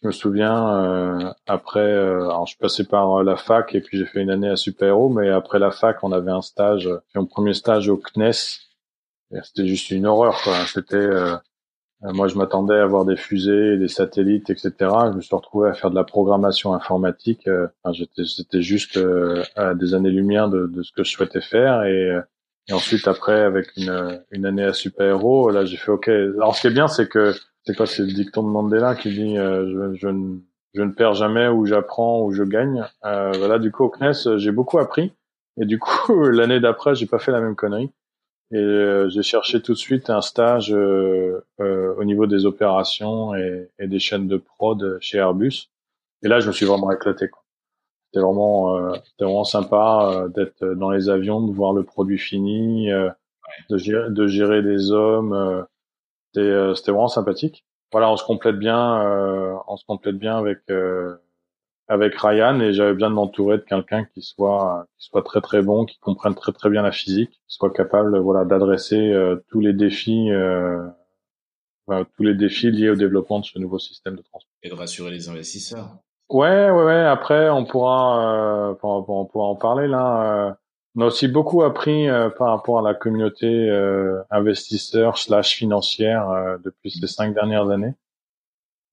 je 0.03 0.09
me 0.09 0.13
souviens, 0.13 0.83
euh, 0.83 1.33
après, 1.47 1.81
euh, 1.81 2.23
alors 2.23 2.47
je 2.47 2.53
suis 2.53 2.59
passé 2.59 2.85
par 2.85 3.19
euh, 3.19 3.23
la 3.23 3.37
fac 3.37 3.75
et 3.75 3.81
puis 3.83 3.99
j'ai 3.99 4.07
fait 4.07 4.23
une 4.23 4.31
année 4.31 4.49
à 4.49 4.57
Super 4.57 4.89
Héros, 4.89 5.11
mais 5.11 5.29
après 5.29 5.59
la 5.59 5.71
fac, 5.71 6.03
on 6.03 6.13
avait 6.13 6.31
un 6.31 6.41
stage, 6.41 6.89
mon 7.15 7.27
premier 7.27 7.53
stage 7.53 7.89
au 7.89 7.99
CNES. 7.99 8.61
C'était 9.43 9.67
juste 9.67 9.91
une 9.91 10.07
horreur, 10.07 10.41
quoi. 10.43 10.55
C'était, 10.67 11.09
moi, 12.03 12.27
je 12.27 12.35
m'attendais 12.37 12.75
à 12.75 12.83
avoir 12.83 13.05
des 13.05 13.17
fusées, 13.17 13.77
des 13.79 13.87
satellites, 13.87 14.51
etc. 14.51 14.73
Je 14.81 15.17
me 15.17 15.21
suis 15.21 15.37
retrouvé 15.37 15.69
à 15.69 15.73
faire 15.73 15.91
de 15.91 15.95
la 15.95 16.03
programmation 16.03 16.75
informatique. 16.75 17.49
Enfin, 17.85 18.05
c'était 18.27 18.63
juste 18.63 18.99
à 19.55 19.75
des 19.75 19.95
années-lumière 19.95 20.49
de, 20.49 20.67
de, 20.67 20.83
ce 20.83 20.91
que 20.91 21.05
je 21.05 21.13
souhaitais 21.13 21.41
faire 21.41 21.85
et, 21.85 22.19
et 22.67 22.73
ensuite 22.73 23.07
après, 23.07 23.41
avec 23.41 23.69
une, 23.77 24.21
une 24.33 24.47
année 24.47 24.65
à 24.65 24.73
Super 24.73 25.07
Héros, 25.07 25.51
là, 25.51 25.65
j'ai 25.65 25.77
fait 25.77 25.93
OK. 25.93 26.09
Alors, 26.09 26.57
ce 26.57 26.63
qui 26.63 26.67
est 26.67 26.71
bien, 26.71 26.89
c'est 26.89 27.09
que 27.09 27.33
c'est 27.65 27.77
quoi 27.77 27.87
C'est 27.87 28.03
le 28.03 28.13
dicton 28.13 28.43
de 28.43 28.49
Mandela 28.49 28.95
qui 28.95 29.11
dit 29.11 29.39
euh, 29.39 29.93
je, 29.95 29.99
je, 29.99 30.09
ne, 30.09 30.39
je, 30.75 30.83
ne, 30.83 30.93
perds 30.93 31.15
jamais 31.15 31.49
ou 31.49 31.67
j'apprends 31.67 32.23
ou 32.23 32.33
je 32.33 32.43
gagne. 32.43 32.85
Euh, 33.05 33.33
voilà, 33.39 33.59
du 33.59 33.71
coup 33.73 33.85
au 33.85 33.91
CNES 33.91 34.39
j'ai 34.39 34.53
beaucoup 34.53 34.79
appris 34.79 35.13
et 35.61 35.67
du 35.67 35.79
coup 35.79 36.15
l'année 36.31 36.61
d'après 36.61 36.95
j'ai 36.95 37.07
pas 37.07 37.19
fait 37.19 37.33
la 37.33 37.41
même 37.41 37.57
connerie 37.57 37.93
et 38.53 38.57
euh, 38.59 39.09
j'ai 39.09 39.23
cherché 39.23 39.63
tout 39.63 39.73
de 39.75 39.79
suite 39.79 40.11
un 40.11 40.21
stage 40.21 40.75
euh, 40.75 41.45
euh, 41.61 41.95
au 41.97 42.05
niveau 42.05 42.27
des 42.27 42.47
opérations 42.47 43.35
et, 43.35 43.69
et, 43.79 43.87
des 43.87 44.01
chaînes 44.01 44.27
de 44.27 44.39
prod 44.39 44.99
chez 45.01 45.19
Airbus. 45.19 45.71
Et 46.25 46.29
là 46.29 46.41
je 46.41 46.49
me 46.49 46.53
suis 46.53 46.67
vraiment 46.67 46.91
éclaté. 46.91 47.31
C'était 48.07 48.25
vraiment, 48.25 48.93
c'était 49.05 49.25
vraiment 49.25 49.45
sympa 49.45 50.27
d'être 50.35 50.65
dans 50.75 50.91
les 50.91 51.09
avions, 51.09 51.47
de 51.47 51.55
voir 51.55 51.73
le 51.73 51.85
produit 51.85 52.19
fini, 52.19 52.91
de 52.91 53.77
gérer, 53.77 54.11
de 54.11 54.27
gérer 54.27 54.63
des 54.63 54.91
hommes 54.91 55.65
c'était 56.33 56.47
euh, 56.47 56.75
c'était 56.75 56.93
vraiment 56.93 57.09
sympathique. 57.09 57.65
Voilà, 57.93 58.11
on 58.11 58.17
se 58.17 58.25
complète 58.25 58.57
bien, 58.59 59.03
euh, 59.03 59.55
on 59.67 59.77
se 59.77 59.85
complète 59.85 60.17
bien 60.17 60.37
avec 60.37 60.59
euh, 60.71 61.17
avec 61.89 62.15
Ryan 62.15 62.61
et 62.61 62.73
j'avais 62.73 62.93
besoin 62.93 63.11
de 63.11 63.15
m'entourer 63.15 63.59
de 63.59 63.63
quelqu'un 63.63 64.05
qui 64.05 64.23
soit 64.23 64.87
qui 64.99 65.07
soit 65.09 65.23
très 65.23 65.41
très 65.41 65.63
bon, 65.63 65.85
qui 65.85 65.99
comprenne 65.99 66.35
très 66.35 66.53
très 66.53 66.71
bien 66.71 66.83
la 66.83 66.93
physique, 66.93 67.31
qui 67.31 67.55
soit 67.57 67.73
capable 67.73 68.19
voilà 68.19 68.45
d'adresser 68.45 69.13
tous 69.49 69.61
les 69.61 69.73
défis 69.73 70.31
tous 72.17 72.23
les 72.23 72.35
défis 72.35 72.71
liés 72.71 72.91
au 72.91 72.97
développement 72.97 73.41
de 73.41 73.45
ce 73.45 73.59
nouveau 73.59 73.79
système 73.79 74.17
de 74.17 74.23
transport. 74.23 74.53
Et 74.63 74.69
de 74.69 74.75
rassurer 74.75 75.11
les 75.11 75.29
investisseurs. 75.29 75.89
Ouais, 76.31 76.71
ouais, 76.71 76.85
ouais. 76.85 77.05
Après, 77.05 77.51
on 77.51 77.65
pourra, 77.65 78.71
euh, 78.71 78.75
on, 78.83 79.25
pourra 79.27 79.47
en 79.47 79.57
parler 79.57 79.89
là. 79.89 80.57
On 80.97 81.03
a 81.03 81.07
aussi 81.07 81.29
beaucoup 81.29 81.63
appris 81.63 82.09
euh, 82.09 82.31
par 82.31 82.49
rapport 82.49 82.81
à 82.81 82.83
la 82.83 82.95
communauté 82.95 83.47
euh, 83.47 84.21
investisseur 84.31 85.19
slash 85.19 85.55
financière 85.55 86.29
euh, 86.31 86.59
depuis 86.65 86.91
ces 86.91 87.07
cinq 87.07 87.33
dernières 87.33 87.71
années. 87.71 87.95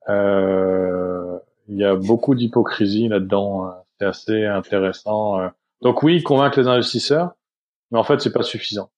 Euh, 0.08 1.40
il 1.68 1.78
y 1.78 1.84
a 1.84 1.96
beaucoup 1.96 2.36
d'hypocrisie 2.36 3.08
là-dedans. 3.08 3.66
Hein. 3.66 3.76
C'est 4.00 4.06
assez 4.06 4.46
intéressant. 4.46 5.40
Donc 5.82 6.04
oui, 6.04 6.22
convaincre 6.22 6.60
les 6.60 6.68
investisseurs, 6.68 7.32
mais 7.90 7.98
en 7.98 8.04
fait, 8.04 8.22
c'est 8.22 8.32
pas 8.32 8.44
suffisant. 8.44 8.92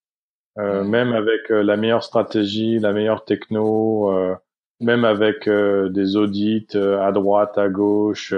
même 0.57 1.13
avec 1.13 1.47
la 1.47 1.77
meilleure 1.77 2.03
stratégie, 2.03 2.79
la 2.79 2.91
meilleure 2.91 3.23
techno, 3.23 4.11
même 4.81 5.05
avec 5.05 5.49
des 5.49 6.17
audits 6.17 6.67
à 6.75 7.13
droite, 7.13 7.57
à 7.57 7.69
gauche, 7.69 8.33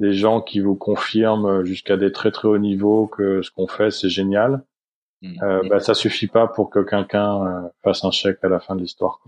des 0.00 0.14
gens 0.14 0.40
qui 0.40 0.60
vous 0.60 0.74
confirment 0.74 1.64
jusqu'à 1.64 1.96
des 1.96 2.10
très 2.10 2.30
très 2.30 2.48
hauts 2.48 2.58
niveaux 2.58 3.06
que 3.06 3.42
ce 3.42 3.50
qu'on 3.50 3.66
fait 3.66 3.90
c'est 3.90 4.08
génial, 4.08 4.64
mmh. 5.22 5.42
euh, 5.42 5.68
bah, 5.68 5.78
ça 5.78 5.94
suffit 5.94 6.26
pas 6.26 6.48
pour 6.48 6.70
que 6.70 6.80
quelqu'un 6.80 7.46
euh, 7.46 7.68
fasse 7.84 8.04
un 8.04 8.10
chèque 8.10 8.38
à 8.42 8.48
la 8.48 8.60
fin 8.60 8.74
de 8.74 8.80
l'histoire. 8.80 9.20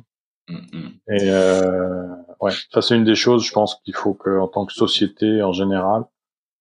Mmh, 0.49 0.57
mmh. 0.73 0.89
Et 1.11 1.31
euh, 1.31 2.07
ouais, 2.41 2.53
ça 2.73 2.83
c'est 2.83 2.97
une 2.97 3.05
des 3.05 3.15
choses, 3.15 3.45
je 3.45 3.53
pense 3.53 3.77
qu'il 3.85 3.95
faut 3.95 4.15
que 4.15 4.39
en 4.39 4.49
tant 4.49 4.65
que 4.67 4.73
société 4.73 5.43
en 5.43 5.53
général, 5.53 6.05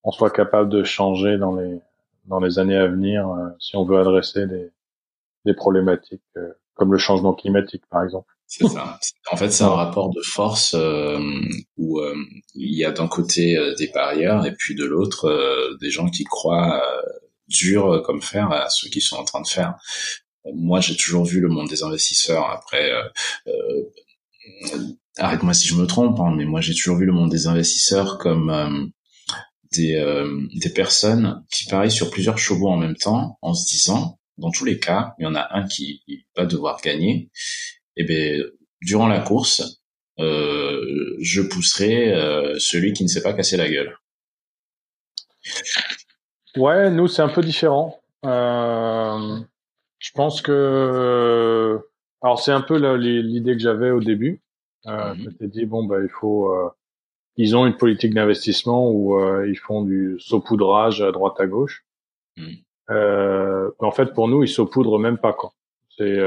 on 0.04 0.12
soit 0.12 0.30
capable 0.30 0.68
de 0.68 0.84
changer 0.84 1.38
dans 1.38 1.54
les 1.56 1.80
dans 2.26 2.38
les 2.38 2.58
années 2.58 2.76
à 2.76 2.86
venir 2.86 3.28
euh, 3.28 3.48
si 3.58 3.76
on 3.76 3.84
veut 3.84 3.98
adresser 3.98 4.46
des 4.46 4.70
des 5.44 5.54
problématiques 5.54 6.22
euh, 6.36 6.52
comme 6.74 6.92
le 6.92 6.98
changement 6.98 7.34
climatique 7.34 7.82
par 7.90 8.02
exemple. 8.04 8.32
C'est 8.54 8.68
ça. 8.68 8.98
En 9.30 9.36
fait, 9.38 9.50
c'est 9.50 9.64
un 9.64 9.70
rapport 9.70 10.10
de 10.10 10.20
force 10.20 10.74
euh, 10.74 11.18
où 11.78 12.00
euh, 12.00 12.14
il 12.54 12.76
y 12.76 12.84
a 12.84 12.92
d'un 12.92 13.08
côté 13.08 13.56
euh, 13.56 13.74
des 13.76 13.88
barrières 13.88 14.44
et 14.44 14.52
puis 14.52 14.74
de 14.74 14.84
l'autre 14.84 15.74
des 15.80 15.90
gens 15.90 16.10
qui 16.10 16.24
croient 16.24 16.82
dur 17.48 18.02
comme 18.04 18.20
fer 18.20 18.52
à 18.52 18.68
ce 18.68 18.88
qu'ils 18.88 19.00
sont 19.00 19.16
en 19.16 19.24
train 19.24 19.40
de 19.40 19.48
faire. 19.48 19.76
Moi, 20.52 20.80
j'ai 20.80 20.96
toujours 20.96 21.24
vu 21.24 21.40
le 21.40 21.48
monde 21.48 21.68
des 21.68 21.82
investisseurs. 21.82 22.50
Après, 22.50 22.92
arrête-moi 25.16 25.54
si 25.54 25.66
je 25.68 25.74
me 25.74 25.86
trompe, 25.86 26.20
hein, 26.20 26.34
mais 26.36 26.44
moi 26.44 26.60
j'ai 26.60 26.74
toujours 26.74 26.96
vu 26.96 27.06
le 27.06 27.12
monde 27.12 27.30
des 27.30 27.46
investisseurs 27.46 28.18
comme 28.18 28.92
des, 29.72 30.26
des 30.54 30.70
personnes 30.70 31.42
qui 31.50 31.64
parient 31.66 31.90
sur 31.90 32.10
plusieurs 32.10 32.36
chevaux 32.36 32.68
en 32.68 32.76
même 32.76 32.96
temps 32.96 33.38
en 33.40 33.54
se 33.54 33.66
disant, 33.66 34.18
dans 34.38 34.50
tous 34.50 34.64
les 34.64 34.78
cas, 34.78 35.14
il 35.18 35.24
y 35.24 35.26
en 35.26 35.34
a 35.34 35.48
un 35.56 35.66
qui 35.66 36.02
va 36.36 36.46
devoir 36.46 36.80
gagner 36.80 37.30
eh 37.96 38.04
bien, 38.04 38.42
durant 38.80 39.08
la 39.08 39.20
course, 39.20 39.82
euh, 40.18 41.16
je 41.20 41.42
pousserai 41.42 42.12
euh, 42.12 42.58
celui 42.58 42.92
qui 42.92 43.02
ne 43.02 43.08
s'est 43.08 43.22
pas 43.22 43.32
cassé 43.32 43.56
la 43.56 43.68
gueule. 43.68 43.96
Ouais, 46.56 46.90
nous 46.90 47.08
c'est 47.08 47.22
un 47.22 47.28
peu 47.28 47.42
différent. 47.42 48.00
Euh, 48.24 49.40
je 49.98 50.10
pense 50.14 50.42
que, 50.42 51.80
alors 52.22 52.40
c'est 52.40 52.52
un 52.52 52.60
peu 52.60 52.76
l'idée 52.96 53.52
que 53.52 53.62
j'avais 53.62 53.90
au 53.90 54.00
début. 54.00 54.42
Euh, 54.86 55.14
Je 55.14 55.28
m'étais 55.28 55.48
dit 55.48 55.66
bon 55.66 55.84
bah 55.84 56.00
il 56.02 56.08
faut, 56.08 56.52
ils 57.36 57.56
ont 57.56 57.66
une 57.66 57.76
politique 57.76 58.14
d'investissement 58.14 58.90
où 58.90 59.18
ils 59.44 59.58
font 59.58 59.82
du 59.82 60.16
saupoudrage 60.18 61.02
à 61.02 61.12
droite 61.12 61.38
à 61.40 61.46
gauche. 61.46 61.84
Mmh. 62.36 62.54
En 62.88 63.90
fait 63.92 64.12
pour 64.14 64.28
nous 64.28 64.42
ils 64.42 64.48
saupoudrent 64.48 64.98
même 64.98 65.18
pas 65.18 65.32
quoi. 65.32 65.52
C'est 65.96 66.18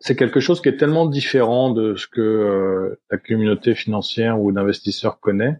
c'est 0.00 0.16
quelque 0.16 0.40
chose 0.40 0.60
qui 0.60 0.68
est 0.68 0.76
tellement 0.76 1.06
différent 1.06 1.70
de 1.70 1.94
ce 1.94 2.06
que 2.06 2.20
euh, 2.20 3.00
la 3.10 3.18
communauté 3.18 3.74
financière 3.74 4.40
ou 4.40 4.52
d'investisseurs 4.52 5.18
connaît 5.18 5.58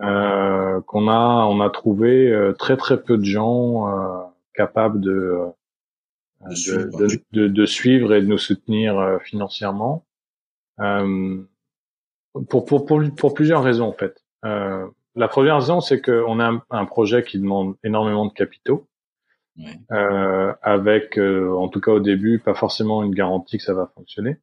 euh, 0.00 0.80
qu'on 0.82 1.08
a 1.08 1.46
on 1.46 1.60
a 1.60 1.70
trouvé 1.70 2.28
euh, 2.28 2.52
très 2.52 2.76
très 2.76 3.02
peu 3.02 3.18
de 3.18 3.24
gens 3.24 3.88
euh, 3.88 4.22
capables 4.54 5.00
de 5.00 5.38
de, 6.48 6.54
suivre. 6.54 6.98
De, 7.32 7.48
de, 7.48 7.66
suivre 7.66 8.14
et 8.14 8.22
de 8.22 8.26
nous 8.26 8.38
soutenir 8.38 9.18
financièrement 9.22 10.06
pour, 12.48 12.64
pour, 12.64 12.86
pour, 12.86 13.02
pour 13.16 13.34
plusieurs 13.34 13.62
raisons 13.62 13.88
en 13.88 13.92
fait. 13.92 14.24
La 15.16 15.28
première 15.28 15.56
raison 15.56 15.80
c'est 15.80 16.00
qu'on 16.00 16.40
a 16.40 16.46
un, 16.46 16.62
un 16.70 16.84
projet 16.84 17.22
qui 17.24 17.38
demande 17.38 17.76
énormément 17.84 18.26
de 18.26 18.32
capitaux 18.32 18.86
euh, 19.92 20.52
avec, 20.62 21.18
euh, 21.18 21.52
en 21.52 21.68
tout 21.68 21.80
cas 21.80 21.92
au 21.92 22.00
début, 22.00 22.38
pas 22.38 22.54
forcément 22.54 23.02
une 23.02 23.14
garantie 23.14 23.58
que 23.58 23.64
ça 23.64 23.74
va 23.74 23.90
fonctionner. 23.94 24.38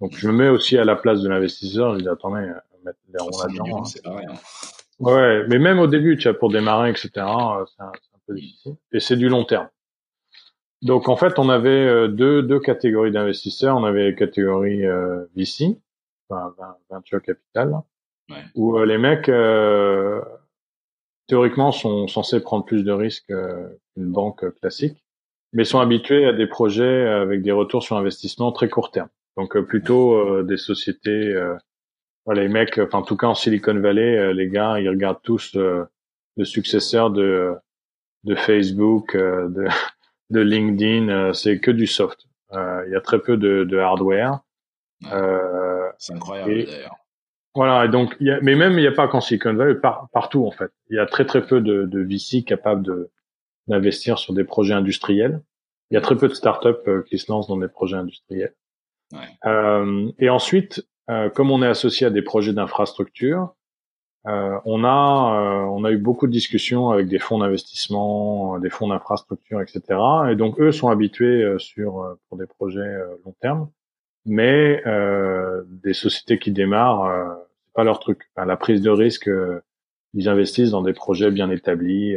Donc 0.00 0.12
je 0.14 0.28
me 0.28 0.32
mets 0.32 0.48
aussi 0.48 0.78
à 0.78 0.84
la 0.84 0.96
place 0.96 1.22
de 1.22 1.28
l'investisseur. 1.28 1.94
Je 1.94 2.02
dis 2.02 2.08
attendez, 2.08 2.42
euh, 2.42 2.54
mettre 2.84 2.98
les 3.12 3.18
ronds 3.18 3.30
là-dedans. 3.42 3.82
Hein. 4.06 4.34
Ouais, 5.00 5.46
mais 5.48 5.58
même 5.58 5.78
au 5.78 5.86
début, 5.86 6.16
tu 6.16 6.28
vois, 6.28 6.38
pour 6.38 6.50
démarrer, 6.50 6.90
etc. 6.90 7.10
Euh, 7.16 7.64
c'est 7.66 7.82
un, 7.82 7.86
un, 7.86 8.20
peu 8.26 8.34
difficile. 8.34 8.76
Et 8.92 9.00
c'est 9.00 9.16
du 9.16 9.28
long 9.28 9.44
terme. 9.44 9.68
Donc 10.82 11.08
en 11.08 11.16
fait, 11.16 11.38
on 11.38 11.48
avait 11.48 11.68
euh, 11.68 12.08
deux, 12.08 12.42
deux 12.42 12.60
catégories 12.60 13.10
d'investisseurs. 13.10 13.76
On 13.76 13.84
avait 13.84 14.10
la 14.10 14.16
catégorie 14.16 14.86
euh, 14.86 15.24
VC, 15.36 15.78
enfin 16.28 16.54
venture 16.88 17.20
capital, 17.22 17.74
ouais. 18.30 18.44
où 18.54 18.78
euh, 18.78 18.86
les 18.86 18.98
mecs 18.98 19.28
euh, 19.28 20.20
théoriquement 21.26 21.72
sont 21.72 22.08
censés 22.08 22.40
prendre 22.40 22.64
plus 22.64 22.84
de 22.84 22.92
risques 22.92 23.26
qu'une 23.26 24.12
banque 24.12 24.44
classique, 24.60 25.04
mais 25.52 25.64
sont 25.64 25.80
habitués 25.80 26.26
à 26.26 26.32
des 26.32 26.46
projets 26.46 27.06
avec 27.06 27.42
des 27.42 27.52
retours 27.52 27.82
sur 27.82 27.96
investissement 27.96 28.52
très 28.52 28.68
court 28.68 28.90
terme. 28.90 29.08
Donc 29.36 29.58
plutôt 29.60 30.42
des 30.42 30.56
sociétés, 30.56 31.34
les 32.32 32.48
mecs, 32.48 32.78
enfin 32.78 32.98
en 32.98 33.02
tout 33.02 33.16
cas 33.16 33.28
en 33.28 33.34
Silicon 33.34 33.78
Valley, 33.78 34.34
les 34.34 34.48
gars, 34.48 34.80
ils 34.80 34.88
regardent 34.88 35.22
tous 35.22 35.54
le 35.54 36.44
successeur 36.44 37.10
de 37.10 37.54
de 38.24 38.34
Facebook, 38.34 39.16
de 39.16 39.68
de 40.30 40.40
LinkedIn, 40.40 41.08
euh, 41.08 41.32
c'est 41.32 41.58
que 41.58 41.70
du 41.70 41.86
soft. 41.86 42.26
Euh, 42.52 42.84
il 42.86 42.92
y 42.92 42.96
a 42.96 43.00
très 43.00 43.18
peu 43.18 43.36
de, 43.36 43.64
de 43.64 43.78
hardware. 43.78 44.40
Euh, 45.12 45.90
c'est 45.98 46.14
incroyable 46.14 46.64
d'ailleurs. 46.64 46.96
Voilà, 47.54 47.84
et 47.84 47.88
donc, 47.88 48.16
y 48.20 48.30
a, 48.30 48.40
mais 48.42 48.54
même 48.54 48.74
il 48.74 48.82
n'y 48.82 48.86
a 48.86 48.92
pas 48.92 49.08
qu'en 49.08 49.20
Silicon 49.20 49.54
Valley, 49.54 49.74
partout 50.12 50.46
en 50.46 50.52
fait. 50.52 50.70
Il 50.88 50.96
y 50.96 51.00
a 51.00 51.06
très 51.06 51.24
très 51.24 51.44
peu 51.44 51.60
de, 51.60 51.84
de 51.84 52.00
VC 52.00 52.44
capables 52.44 52.82
de 52.82 53.10
d'investir 53.66 54.18
sur 54.18 54.34
des 54.34 54.44
projets 54.44 54.74
industriels. 54.74 55.42
Il 55.90 55.94
y 55.94 55.96
a 55.96 56.00
très 56.00 56.16
peu 56.16 56.28
de 56.28 56.34
startups 56.34 57.04
qui 57.08 57.18
se 57.18 57.30
lancent 57.30 57.48
dans 57.48 57.58
des 57.58 57.68
projets 57.68 57.96
industriels. 57.96 58.54
Ouais. 59.12 59.18
Euh, 59.46 60.10
et 60.18 60.30
ensuite, 60.30 60.86
euh, 61.08 61.28
comme 61.30 61.50
on 61.50 61.62
est 61.62 61.66
associé 61.66 62.06
à 62.06 62.10
des 62.10 62.22
projets 62.22 62.52
d'infrastructure, 62.52 63.54
euh, 64.26 64.58
on 64.66 64.84
a 64.84 65.40
euh, 65.40 65.64
on 65.70 65.84
a 65.84 65.90
eu 65.90 65.96
beaucoup 65.96 66.26
de 66.26 66.32
discussions 66.32 66.90
avec 66.90 67.08
des 67.08 67.18
fonds 67.18 67.38
d'investissement, 67.38 68.58
des 68.58 68.68
fonds 68.68 68.88
d'infrastructure, 68.88 69.62
etc. 69.62 69.80
Et 70.30 70.36
donc 70.36 70.60
eux 70.60 70.72
sont 70.72 70.88
habitués 70.88 71.42
euh, 71.42 71.58
sur 71.58 72.18
pour 72.28 72.36
des 72.36 72.46
projets 72.46 72.98
long 73.24 73.34
terme, 73.40 73.70
mais 74.26 74.82
des 75.66 75.94
sociétés 75.94 76.38
qui 76.38 76.52
démarrent, 76.52 77.38
c'est 77.64 77.72
pas 77.74 77.84
leur 77.84 78.00
truc. 78.00 78.30
la 78.36 78.56
prise 78.56 78.82
de 78.82 78.90
risque, 78.90 79.30
ils 80.14 80.28
investissent 80.28 80.70
dans 80.70 80.82
des 80.82 80.92
projets 80.92 81.30
bien 81.30 81.50
établis. 81.50 82.16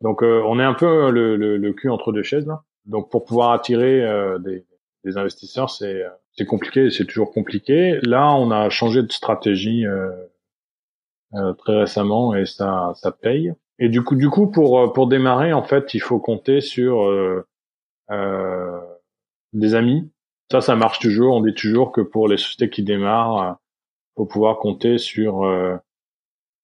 donc 0.00 0.22
on 0.22 0.58
est 0.58 0.64
un 0.64 0.74
peu 0.74 1.10
le, 1.10 1.36
le, 1.36 1.56
le, 1.56 1.72
cul 1.72 1.90
entre 1.90 2.12
deux 2.12 2.22
chaises 2.22 2.46
là. 2.46 2.62
Donc 2.86 3.10
pour 3.10 3.24
pouvoir 3.24 3.52
attirer 3.52 4.04
des, 4.40 4.64
des 5.04 5.16
investisseurs, 5.18 5.70
c'est 5.70 6.02
c'est 6.32 6.46
compliqué, 6.46 6.90
c'est 6.90 7.04
toujours 7.04 7.32
compliqué. 7.32 7.98
Là, 8.02 8.34
on 8.34 8.50
a 8.50 8.70
changé 8.70 9.02
de 9.02 9.12
stratégie 9.12 9.84
euh, 11.34 11.52
très 11.54 11.76
récemment 11.76 12.34
et 12.34 12.46
ça 12.46 12.92
ça 12.94 13.10
paye. 13.10 13.52
Et 13.78 13.88
du 13.88 14.02
coup 14.02 14.16
du 14.16 14.28
coup 14.28 14.48
pour 14.48 14.80
euh, 14.80 14.92
pour 14.92 15.06
démarrer 15.08 15.52
en 15.52 15.62
fait 15.62 15.94
il 15.94 16.00
faut 16.00 16.18
compter 16.18 16.60
sur 16.60 17.04
euh, 17.04 17.46
euh, 18.10 18.80
des 19.52 19.74
amis. 19.74 20.10
Ça 20.52 20.60
ça 20.60 20.76
marche 20.76 21.00
toujours. 21.00 21.34
On 21.34 21.40
dit 21.40 21.54
toujours 21.54 21.90
que 21.90 22.00
pour 22.02 22.28
les 22.28 22.36
sociétés 22.36 22.70
qui 22.70 22.82
démarrent, 22.84 23.56
faut 24.16 24.26
pouvoir 24.26 24.58
compter 24.58 24.98
sur 24.98 25.42
euh, 25.44 25.76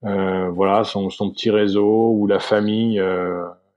voilà 0.03 0.85
son, 0.85 1.11
son 1.11 1.31
petit 1.31 1.51
réseau 1.51 2.13
ou 2.13 2.27
la 2.27 2.39
famille, 2.39 3.03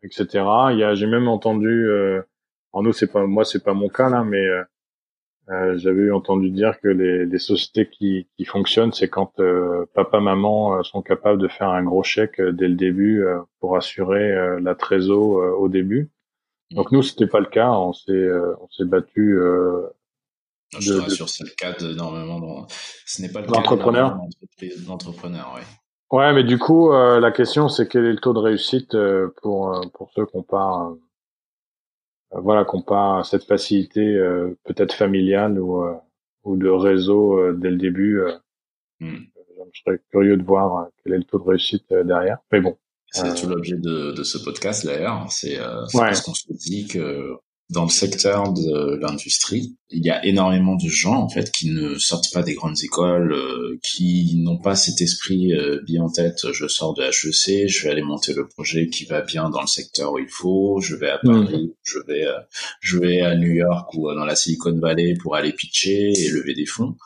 etc. 0.04 0.28
Il 0.72 0.78
y 0.80 0.84
a 0.84 0.94
j'ai 0.94 1.08
même 1.08 1.28
entendu. 1.28 1.90
en 2.74 2.84
nous 2.84 2.94
c'est 2.94 3.12
pas 3.12 3.26
moi 3.26 3.46
c'est 3.46 3.64
pas 3.64 3.74
mon 3.74 3.90
cas 3.90 4.10
là, 4.10 4.24
mais 4.24 4.46
euh, 5.50 5.78
J'avais 5.78 6.12
entendu 6.12 6.50
dire 6.52 6.80
que 6.80 6.88
les, 6.88 7.26
les 7.26 7.40
sociétés 7.40 7.90
qui, 7.90 8.28
qui 8.38 8.46
fonctionnent, 8.46 8.94
c'est 8.94 9.10
quand 9.10 9.40
euh, 9.40 9.86
papa, 9.94 10.20
maman 10.20 10.78
euh, 10.78 10.84
sont 10.84 11.02
capables 11.02 11.42
de 11.42 11.48
faire 11.48 11.70
un 11.70 11.84
gros 11.84 12.04
chèque 12.04 12.40
euh, 12.40 12.52
dès 12.52 12.68
le 12.68 12.76
début 12.76 13.26
pour 13.60 13.76
assurer 13.76 14.60
la 14.62 14.76
trésor 14.76 15.60
au 15.60 15.68
début. 15.70 16.10
Donc 16.72 16.92
nous, 16.92 17.04
c'était 17.04 17.28
pas 17.28 17.40
le 17.40 17.48
cas. 17.48 17.72
On 17.72 17.94
s'est 17.94 18.30
on 18.62 18.68
s'est 18.70 18.86
battu. 18.86 19.40
Je 20.80 20.94
te 20.94 21.00
rassure, 21.00 21.30
c'est 21.30 21.44
le 21.44 21.54
cas 21.58 21.74
d'énormément. 21.74 22.68
Ce 23.06 23.22
n'est 23.22 23.30
pas 23.30 23.42
le 23.42 23.48
cas 23.48 23.62
d'entrepreneurs. 23.62 25.54
Oui. 25.56 25.62
Ouais, 26.12 26.34
mais 26.34 26.44
du 26.44 26.58
coup, 26.58 26.92
la 26.92 27.32
question, 27.32 27.70
c'est 27.70 27.88
quel 27.88 28.06
est 28.06 28.14
le 28.14 28.20
taux 28.20 28.34
de 28.34 28.40
réussite 28.40 28.96
pour 29.42 29.82
pour 29.94 30.12
ceux 30.14 30.26
qui 30.26 30.36
ont 30.36 30.44
pas 30.44 30.92
euh, 32.34 32.40
voilà, 32.42 32.64
qu'on 32.64 32.82
pas 32.82 33.24
cette 33.24 33.44
facilité 33.44 34.02
euh, 34.02 34.58
peut-être 34.64 34.94
familiale 34.94 35.60
ou, 35.60 35.84
euh, 35.84 35.96
ou 36.44 36.56
de 36.56 36.70
réseau 36.70 37.54
dès 37.54 37.70
le 37.70 37.78
début. 37.78 38.22
Hmm. 39.00 39.18
Je 39.74 39.82
serais 39.82 40.02
curieux 40.10 40.38
de 40.38 40.44
voir 40.44 40.88
quel 41.04 41.14
est 41.14 41.18
le 41.18 41.24
taux 41.24 41.40
de 41.40 41.48
réussite 41.48 41.86
derrière. 41.90 42.38
Mais 42.52 42.62
bon, 42.62 42.78
c'est 43.08 43.36
tout 43.36 43.48
l'objet 43.48 43.78
de, 43.78 44.12
de, 44.12 44.24
ce 44.24 44.38
podcast 44.38 44.86
d'ailleurs. 44.86 45.26
C'est 45.30 45.60
euh, 45.60 45.86
parce 45.94 46.22
qu'on 46.22 46.34
se 46.34 46.52
dit 46.54 46.88
que 46.88 47.36
dans 47.72 47.84
le 47.84 47.90
secteur 47.90 48.52
de 48.52 49.00
l'industrie, 49.02 49.78
il 49.90 50.06
y 50.06 50.10
a 50.10 50.24
énormément 50.26 50.76
de 50.76 50.88
gens 50.88 51.16
en 51.16 51.30
fait 51.30 51.52
qui 51.52 51.72
ne 51.72 51.98
sortent 51.98 52.32
pas 52.34 52.44
des 52.44 52.54
grandes 52.54 52.84
écoles, 52.84 53.32
euh, 53.32 53.80
qui 53.82 54.36
n'ont 54.44 54.58
pas 54.58 54.76
cet 54.76 55.02
esprit 55.02 55.54
euh, 55.54 55.82
bien 55.86 56.04
en 56.04 56.12
tête. 56.12 56.52
Je 56.52 56.68
sors 56.68 56.94
de 56.94 57.04
HEC, 57.04 57.70
je 57.70 57.84
vais 57.84 57.92
aller 57.92 58.02
monter 58.02 58.34
le 58.34 58.48
projet 58.48 58.90
qui 58.90 59.06
va 59.06 59.22
bien 59.22 59.50
dans 59.50 59.62
le 59.62 59.68
secteur 59.68 60.12
où 60.12 60.20
il 60.20 60.30
faut. 60.30 60.82
Je 60.82 60.96
vais 60.96 61.10
à. 61.10 61.20
Paris, 61.20 61.74
je 61.84 62.00
vais, 62.08 62.26
euh, 62.28 62.40
je 62.82 62.98
vais 62.98 63.22
à 63.22 63.36
New 63.36 63.52
York 63.52 63.94
ou 63.94 64.14
dans 64.14 64.26
la 64.26 64.36
Silicon 64.36 64.78
Valley 64.78 65.14
pour 65.22 65.36
aller 65.36 65.54
pitcher 65.54 66.12
et 66.12 66.30
lever 66.30 66.54
des 66.54 66.66
fonds. 66.66 66.98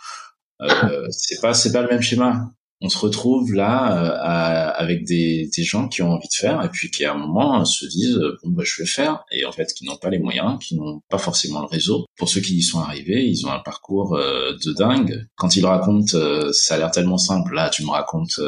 Euh, 0.62 1.08
c'est 1.12 1.42
pas, 1.42 1.54
c'est 1.54 1.72
pas 1.72 1.82
le 1.82 1.90
même 1.90 2.02
schéma 2.02 2.52
on 2.82 2.90
se 2.90 2.98
retrouve 2.98 3.54
là 3.54 4.04
euh, 4.04 4.74
avec 4.76 5.06
des, 5.06 5.50
des, 5.56 5.64
gens 5.64 5.88
qui 5.88 6.02
ont 6.02 6.12
envie 6.12 6.28
de 6.28 6.34
faire 6.34 6.64
et 6.64 6.70
puis 6.70 6.92
qui 6.92 7.06
à 7.06 7.14
un 7.14 7.18
moment 7.18 7.64
se 7.64 7.86
disent 7.86 8.20
bon 8.44 8.52
bah 8.52 8.64
je 8.66 8.82
vais 8.82 8.88
faire 8.88 9.24
et 9.32 9.46
en 9.46 9.52
fait 9.52 9.74
qui 9.74 9.86
n'ont 9.86 9.96
pas 9.96 10.10
les 10.10 10.20
moyens, 10.20 10.60
qui 10.62 10.76
n'ont 10.76 11.02
pas 11.10 11.18
forcément 11.18 11.62
le 11.62 11.68
réseau. 11.68 12.06
Pour 12.18 12.30
ceux 12.30 12.42
qui 12.42 12.58
y 12.58 12.62
sont 12.62 12.80
arrivés, 12.80 13.26
ils 13.26 13.46
ont 13.48 13.52
un 13.52 13.60
parcours 13.60 14.16
euh, 14.16 14.54
de 14.66 14.74
dingue. 14.74 15.26
Quand 15.36 15.56
ils 15.56 15.66
racontent, 15.66 16.18
euh, 16.18 16.52
ça 16.52 16.76
a 16.76 16.78
l'air 16.78 16.92
tellement 16.92 17.18
simple. 17.18 17.54
Là, 17.54 17.70
tu 17.70 17.84
me 17.84 17.92
racontes 17.92 18.40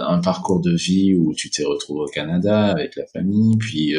un 0.00 0.20
parcours 0.20 0.60
de 0.60 0.74
vie 0.74 1.14
où 1.14 1.34
tu 1.34 1.50
t'es 1.50 1.64
retrouvé 1.64 2.00
au 2.00 2.06
Canada 2.06 2.66
avec 2.66 2.96
la 2.96 3.06
famille, 3.06 3.56
puis 3.58 3.94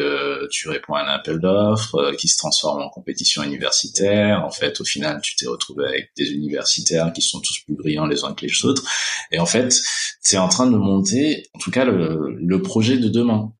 tu 0.51 0.69
réponds 0.69 0.95
à 0.95 1.03
un 1.03 1.07
appel 1.07 1.39
d'offres 1.39 2.13
qui 2.17 2.27
se 2.27 2.37
transforme 2.37 2.81
en 2.81 2.89
compétition 2.89 3.43
universitaire. 3.43 4.43
En 4.45 4.51
fait, 4.51 4.81
au 4.81 4.85
final, 4.85 5.21
tu 5.21 5.35
t'es 5.35 5.47
retrouvé 5.47 5.85
avec 5.85 6.11
des 6.17 6.31
universitaires 6.31 7.13
qui 7.13 7.21
sont 7.21 7.39
tous 7.39 7.59
plus 7.65 7.75
brillants 7.75 8.07
les 8.07 8.23
uns 8.23 8.33
que 8.33 8.45
les 8.45 8.65
autres 8.65 8.83
et 9.31 9.39
en 9.39 9.45
fait, 9.45 9.73
c'est 10.21 10.37
en 10.37 10.47
train 10.47 10.67
de 10.67 10.77
monter, 10.77 11.47
en 11.53 11.59
tout 11.59 11.71
cas, 11.71 11.85
le, 11.85 12.61
projet 12.61 12.97
de 12.97 13.09
demain. 13.09 13.51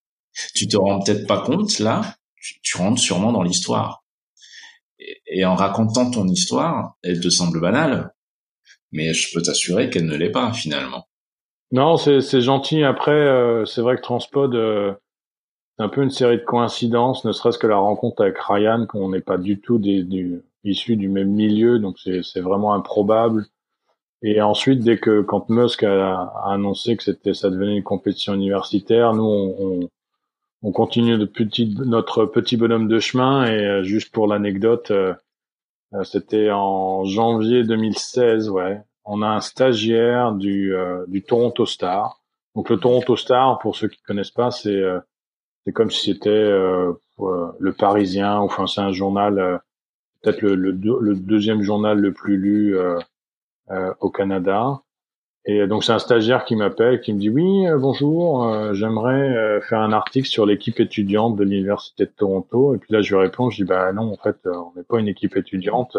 Tu 0.54 0.68
te 0.68 0.78
rends 0.78 1.02
peut-être 1.02 1.28
pas 1.28 1.42
compte, 1.42 1.80
là, 1.80 2.16
tu, 2.62 2.78
rentres 2.78 3.00
sûrement 3.00 3.32
dans 3.32 3.44
l'histoire. 3.44 4.04
Et, 5.28 5.46
en 5.46 5.56
racontant 5.56 6.10
ton 6.10 6.28
histoire, 6.28 6.96
elle 7.04 7.20
te 7.20 7.30
semble 7.30 7.62
banale, 7.62 8.14
mais 8.92 9.14
je 9.14 9.34
peux 9.34 9.42
t'assurer 9.42 9.90
qu'elle 9.90 10.06
ne 10.06 10.16
l'est 10.16 10.32
pas, 10.32 10.52
finalement. 10.54 11.08
Non, 11.72 11.98
c'est 11.98 12.42
gentil. 12.42 12.84
Après, 12.84 13.12
euh, 13.12 13.66
c'est 13.66 13.82
vrai 13.82 13.98
que 13.98 14.02
Transpod, 14.02 14.56
euh, 14.56 14.94
c'est 15.78 15.84
un 15.84 15.90
peu 15.90 16.04
une 16.04 16.10
série 16.10 16.38
de 16.38 16.44
coïncidences, 16.44 17.26
ne 17.26 17.32
serait-ce 17.32 17.58
que 17.58 17.68
la 17.68 17.78
rencontre 17.78 18.22
avec 18.22 18.38
Ryan, 18.38 18.86
qu'on 18.88 19.10
n'est 19.10 19.22
pas 19.22 19.38
du 19.38 19.60
tout 19.60 19.78
des, 19.78 20.06
issus 20.64 20.96
du 20.96 21.10
même 21.10 21.32
milieu, 21.32 21.80
donc 21.80 21.98
c'est 22.00 22.40
vraiment 22.40 22.74
improbable. 22.74 23.46
Et 24.28 24.42
ensuite, 24.42 24.80
dès 24.80 24.98
que 24.98 25.22
quand 25.22 25.50
Musk 25.50 25.84
a, 25.84 26.34
annoncé 26.46 26.98
que 26.98 27.04
c'était 27.04 27.36
ça 27.36 27.52
devenait 27.52 27.78
une 27.78 27.84
compétition 27.84 28.34
universitaire, 28.34 29.14
nous 29.14 29.24
on, 29.24 29.90
on, 30.64 30.72
continue 30.72 31.20
de 31.20 31.26
petit, 31.26 31.76
notre 31.86 32.26
petit 32.26 32.58
bonhomme 32.58 32.88
de 32.88 32.98
chemin. 32.98 33.46
Et 33.46 33.64
euh, 33.64 33.84
juste 33.84 34.12
pour 34.12 34.26
l'anecdote, 34.26 34.90
euh, 34.90 35.14
euh, 35.94 36.04
c'était 36.04 36.50
en 36.50 37.06
janvier 37.06 37.64
2016, 37.66 38.50
ouais. 38.50 38.82
On 39.04 39.22
a 39.22 39.28
un 39.28 39.42
stagiaire 39.42 40.32
du, 40.32 40.74
du 41.08 41.22
Toronto 41.22 41.68
Star. 41.68 42.24
Donc 42.56 42.72
le 42.72 42.78
Toronto 42.78 43.16
Star, 43.16 43.60
pour 43.60 43.76
ceux 43.76 43.90
qui 43.90 44.02
connaissent 44.02 44.32
pas, 44.32 44.50
c'est 44.50 44.82
c'est 45.64 45.72
comme 45.72 45.92
si 45.92 46.12
c'était 46.12 46.50
le 47.60 47.74
Parisien. 47.78 48.40
Enfin, 48.40 48.66
c'est 48.66 48.82
un 48.82 48.92
journal, 48.92 49.62
peut-être 50.24 50.42
le, 50.42 50.56
le, 50.56 50.72
le, 50.72 51.16
deuxième 51.16 51.62
journal 51.62 52.00
le 52.00 52.14
plus 52.14 52.38
lu 52.38 52.76
euh, 52.76 52.98
au 54.00 54.10
Canada. 54.10 54.82
Et 55.48 55.68
donc 55.68 55.84
c'est 55.84 55.92
un 55.92 56.00
stagiaire 56.00 56.44
qui 56.44 56.56
m'appelle, 56.56 57.02
qui 57.02 57.14
me 57.14 57.20
dit 57.20 57.30
oui 57.30 57.68
euh, 57.68 57.78
bonjour, 57.78 58.46
euh, 58.46 58.74
j'aimerais 58.74 59.62
faire 59.62 59.80
un 59.80 59.94
article 59.94 60.28
sur 60.28 60.46
l'équipe 60.48 60.80
étudiante 60.80 61.36
de 61.36 61.44
l'université 61.44 62.06
de 62.06 62.12
Toronto. 62.12 62.74
Et 62.74 62.80
puis 62.80 62.92
là 62.92 63.02
je 63.04 63.14
lui 63.14 63.22
réponds, 63.22 63.52
je 63.52 63.58
dis 63.58 63.64
bah 63.64 63.94
non 63.94 64.12
en 64.12 64.18
fait 64.18 64.38
on 64.46 64.72
n'est 64.76 64.84
pas 64.84 65.00
une 65.00 65.08
équipe 65.08 65.38
étudiante, 65.38 65.98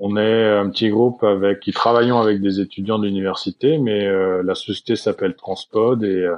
on 0.00 0.16
est 0.16 0.50
un 0.50 0.68
petit 0.70 0.90
groupe 0.90 1.22
avec 1.22 1.60
qui 1.60 1.72
travaillons 1.72 2.18
avec 2.18 2.40
des 2.40 2.60
étudiants 2.60 2.98
de 2.98 3.06
l'université, 3.06 3.78
mais 3.78 4.10
la 4.42 4.54
société 4.56 4.96
s'appelle 4.96 5.36
Transpod 5.36 6.02
et, 6.02 6.28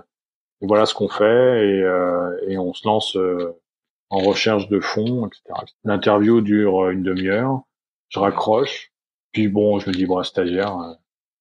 voilà 0.61 0.87
ce 0.87 0.95
qu'on 0.95 1.09
fait 1.09 1.68
et, 1.68 2.53
et, 2.53 2.59
on 2.59 2.75
se 2.75 2.87
lance 2.87 3.16
en 4.11 4.18
recherche 4.18 4.68
de 4.68 4.81
fonds, 4.81 5.27
etc. 5.27 5.43
L'interview 5.85 6.43
dure 6.43 6.91
une 6.91 7.03
demi-heure, 7.03 7.62
je 8.11 8.18
raccroche 8.18 8.93
puis 9.35 9.49
bon, 9.49 9.80
je 9.80 9.91
me 9.91 9.95
dis, 9.95 10.07
bon, 10.07 10.22
stagiaire, 10.22 10.78
euh, 10.78 10.95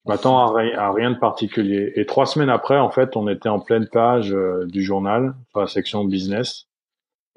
je 0.04 0.12
m'attends 0.12 0.54
à, 0.58 0.92
rien 0.92 1.12
de 1.12 1.18
particulier. 1.18 1.94
Et 1.96 2.06
trois 2.06 2.26
semaines 2.26 2.50
après, 2.50 2.78
en 2.78 2.90
fait, 2.90 3.16
on 3.16 3.30
était 3.30 3.50
en 3.50 3.60
pleine 3.60 3.88
page 3.88 4.34
euh, 4.34 4.66
du 4.66 4.84
journal, 4.84 5.36
sur 5.52 5.62
la 5.62 5.68
section 5.68 6.04
business. 6.04 6.66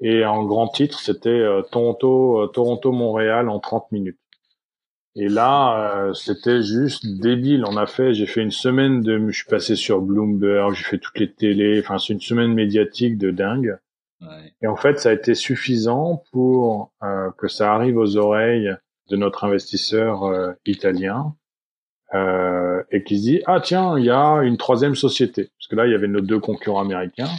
Et 0.01 0.25
en 0.25 0.43
grand 0.43 0.67
titre, 0.67 0.99
c'était 0.99 1.43
Toronto, 1.71 2.45
Toronto, 2.53 2.91
Montréal 2.91 3.49
en 3.49 3.59
30 3.59 3.91
minutes. 3.91 4.19
Et 5.15 5.27
là, 5.27 6.11
c'était 6.13 6.61
juste 6.61 7.03
débile. 7.19 7.65
On 7.65 7.77
a 7.77 7.87
fait, 7.87 8.13
j'ai 8.13 8.27
fait 8.27 8.41
une 8.41 8.51
semaine 8.51 9.01
de, 9.01 9.17
je 9.29 9.37
suis 9.37 9.49
passé 9.49 9.75
sur 9.75 9.99
Bloomberg, 9.99 10.75
j'ai 10.75 10.83
fait 10.83 10.99
toutes 10.99 11.17
les 11.17 11.33
télés. 11.33 11.79
Enfin, 11.83 11.97
c'est 11.97 12.13
une 12.13 12.21
semaine 12.21 12.53
médiatique 12.53 13.17
de 13.17 13.31
dingue. 13.31 13.79
Ouais. 14.21 14.53
Et 14.61 14.67
en 14.67 14.75
fait, 14.75 14.99
ça 14.99 15.09
a 15.09 15.13
été 15.13 15.33
suffisant 15.33 16.21
pour 16.31 16.91
que 17.39 17.47
ça 17.47 17.73
arrive 17.73 17.97
aux 17.97 18.17
oreilles 18.17 18.77
de 19.09 19.15
notre 19.15 19.43
investisseur 19.43 20.23
euh, 20.23 20.53
italien 20.65 21.35
euh, 22.13 22.83
et 22.91 23.03
qui 23.03 23.17
se 23.17 23.23
dit 23.23 23.41
ah 23.45 23.59
tiens 23.61 23.97
il 23.97 24.05
y 24.05 24.09
a 24.09 24.37
une 24.43 24.57
troisième 24.57 24.95
société. 24.95 25.51
Parce 25.57 25.67
que 25.69 25.75
là 25.75 25.85
il 25.85 25.91
y 25.91 25.95
avait 25.95 26.07
nos 26.07 26.21
deux 26.21 26.39
concurrents 26.39 26.81
américains. 26.81 27.29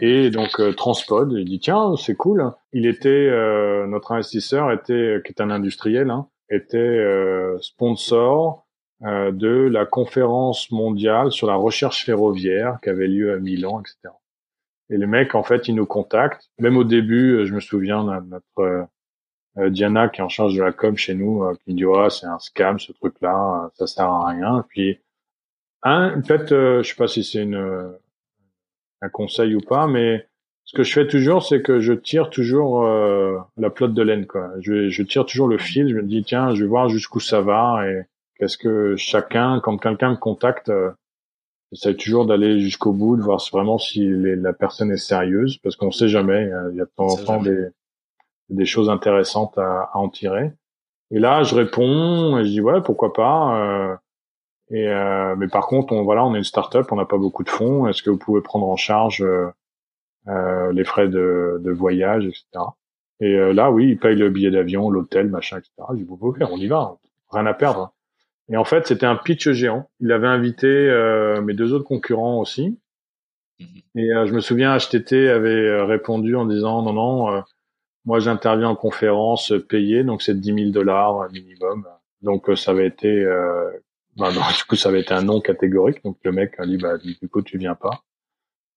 Et 0.00 0.30
donc 0.30 0.60
euh, 0.60 0.72
Transpod 0.72 1.32
il 1.32 1.44
dit 1.44 1.60
tiens 1.60 1.94
c'est 1.96 2.16
cool. 2.16 2.52
Il 2.72 2.86
était 2.86 3.08
euh, 3.08 3.86
notre 3.86 4.12
investisseur 4.12 4.72
était 4.72 5.20
qui 5.24 5.32
est 5.32 5.40
un 5.40 5.50
industriel 5.50 6.10
hein, 6.10 6.28
était 6.50 7.04
sponsor 7.60 8.66
de 9.02 9.68
la 9.70 9.86
conférence 9.86 10.70
mondiale 10.70 11.30
sur 11.30 11.46
la 11.46 11.54
recherche 11.54 12.04
ferroviaire 12.04 12.78
qui 12.82 12.88
avait 12.88 13.06
lieu 13.06 13.32
à 13.32 13.38
Milan 13.38 13.80
etc 13.80 14.12
et 14.90 14.96
les 14.96 15.06
mecs 15.06 15.34
en 15.34 15.42
fait 15.42 15.68
ils 15.68 15.74
nous 15.74 15.86
contactent 15.86 16.50
même 16.58 16.76
au 16.76 16.84
début 16.84 17.46
je 17.46 17.54
me 17.54 17.60
souviens 17.60 18.04
notre 18.04 18.44
euh, 18.58 18.82
Diana 19.56 20.08
qui 20.08 20.20
est 20.20 20.24
en 20.24 20.28
charge 20.28 20.54
de 20.54 20.62
la 20.62 20.72
com 20.72 20.96
chez 20.96 21.14
nous 21.14 21.42
euh, 21.42 21.54
qui 21.64 21.74
dit 21.74 21.84
ouais 21.84 22.10
c'est 22.10 22.26
un 22.26 22.38
scam 22.38 22.78
ce 22.78 22.92
truc 22.92 23.14
là 23.20 23.64
euh, 23.64 23.68
ça 23.74 23.86
sert 23.86 24.06
à 24.06 24.28
rien. 24.28 24.64
Puis 24.68 24.98
un 25.82 26.20
peut-être 26.20 26.82
je 26.82 26.88
sais 26.88 26.94
pas 26.94 27.08
si 27.08 27.24
c'est 27.24 27.42
une 27.42 27.92
un 29.00 29.08
conseil 29.08 29.54
ou 29.54 29.60
pas 29.60 29.86
mais 29.86 30.28
ce 30.64 30.76
que 30.76 30.82
je 30.82 30.92
fais 30.92 31.06
toujours 31.06 31.44
c'est 31.44 31.62
que 31.62 31.80
je 31.80 31.92
tire 31.92 32.30
toujours 32.30 32.84
la 32.84 33.70
plotte 33.70 33.94
de 33.94 34.02
laine 34.02 34.26
quoi. 34.26 34.50
Je, 34.60 34.88
je 34.88 35.02
tire 35.02 35.24
toujours 35.24 35.48
le 35.48 35.58
fil 35.58 35.88
je 35.88 35.94
me 35.94 36.02
dis 36.02 36.22
tiens 36.24 36.54
je 36.54 36.62
vais 36.62 36.68
voir 36.68 36.88
jusqu'où 36.88 37.20
ça 37.20 37.40
va 37.40 37.88
et 37.88 38.02
qu'est-ce 38.38 38.58
que 38.58 38.96
chacun 38.96 39.60
quand 39.60 39.78
quelqu'un 39.78 40.10
me 40.10 40.16
contacte 40.16 40.70
j'essaie 41.70 41.94
toujours 41.94 42.26
d'aller 42.26 42.58
jusqu'au 42.58 42.92
bout 42.92 43.16
de 43.16 43.22
voir 43.22 43.40
vraiment 43.52 43.78
si 43.78 44.08
la 44.08 44.52
personne 44.52 44.90
est 44.90 44.96
sérieuse 44.96 45.58
parce 45.58 45.76
qu'on 45.76 45.92
sait 45.92 46.08
jamais 46.08 46.50
il 46.72 46.76
y 46.76 46.80
a 46.80 46.84
de 46.84 46.90
temps 46.96 47.06
en 47.06 47.24
temps 47.24 47.42
des 47.42 47.68
des 48.50 48.66
choses 48.66 48.90
intéressantes 48.90 49.56
à, 49.58 49.90
à, 49.92 49.98
en 49.98 50.08
tirer. 50.08 50.52
Et 51.10 51.18
là, 51.18 51.42
je 51.42 51.54
réponds 51.54 52.38
et 52.38 52.44
je 52.44 52.50
dis 52.50 52.60
ouais, 52.60 52.80
pourquoi 52.82 53.12
pas. 53.12 53.58
Euh, 53.58 53.96
et 54.70 54.88
euh, 54.88 55.34
mais 55.36 55.48
par 55.48 55.66
contre, 55.66 55.92
on 55.92 56.02
voilà, 56.02 56.24
on 56.24 56.34
est 56.34 56.38
une 56.38 56.44
start-up, 56.44 56.92
on 56.92 56.96
n'a 56.96 57.06
pas 57.06 57.16
beaucoup 57.16 57.44
de 57.44 57.48
fonds. 57.48 57.86
Est-ce 57.88 58.02
que 58.02 58.10
vous 58.10 58.18
pouvez 58.18 58.42
prendre 58.42 58.68
en 58.68 58.76
charge 58.76 59.22
euh, 59.22 59.48
euh 60.28 60.72
les 60.72 60.84
frais 60.84 61.08
de, 61.08 61.58
de, 61.62 61.70
voyage, 61.70 62.26
etc. 62.26 62.44
Et 63.20 63.34
euh, 63.34 63.52
là, 63.52 63.70
oui, 63.70 63.90
ils 63.90 63.98
payent 63.98 64.16
le 64.16 64.30
billet 64.30 64.50
d'avion, 64.50 64.90
l'hôtel, 64.90 65.28
machin, 65.28 65.58
etc. 65.58 65.72
Je 65.92 65.96
dis 65.96 66.04
vous 66.04 66.16
pouvez 66.16 66.38
faire, 66.38 66.52
on 66.52 66.58
y 66.58 66.66
va, 66.66 66.98
rien 67.30 67.46
à 67.46 67.54
perdre. 67.54 67.94
Et 68.50 68.56
en 68.56 68.64
fait, 68.64 68.86
c'était 68.86 69.06
un 69.06 69.16
pitch 69.16 69.50
géant. 69.50 69.88
Il 70.00 70.12
avait 70.12 70.26
invité 70.26 70.66
euh, 70.66 71.40
mes 71.42 71.54
deux 71.54 71.72
autres 71.72 71.84
concurrents 71.84 72.38
aussi. 72.40 72.78
Mhm. 73.60 73.66
Et 73.96 74.08
je 74.26 74.32
me 74.32 74.40
souviens, 74.40 74.76
HTT 74.76 75.28
avait 75.30 75.82
répondu 75.82 76.36
en 76.36 76.44
disant 76.44 76.82
non, 76.82 76.92
non 76.92 77.42
moi, 78.08 78.20
j'interviens 78.20 78.70
en 78.70 78.74
conférence 78.74 79.52
payée, 79.68 80.02
donc 80.02 80.22
c'est 80.22 80.40
10 80.40 80.54
000 80.54 80.70
dollars 80.70 81.30
minimum. 81.30 81.86
Donc, 82.22 82.48
euh, 82.48 82.56
ça 82.56 82.70
avait 82.70 82.86
été, 82.86 83.06
euh, 83.06 83.70
bah, 84.16 84.30
du 84.56 84.64
coup, 84.64 84.76
ça 84.76 84.88
avait 84.88 85.02
été 85.02 85.12
un 85.12 85.22
non 85.22 85.42
catégorique. 85.42 86.02
Donc, 86.04 86.16
le 86.24 86.32
mec 86.32 86.54
a 86.56 86.64
dit, 86.64 86.78
bah, 86.78 86.96
du 86.96 87.28
coup, 87.28 87.42
tu 87.42 87.58
viens 87.58 87.74
pas. 87.74 88.02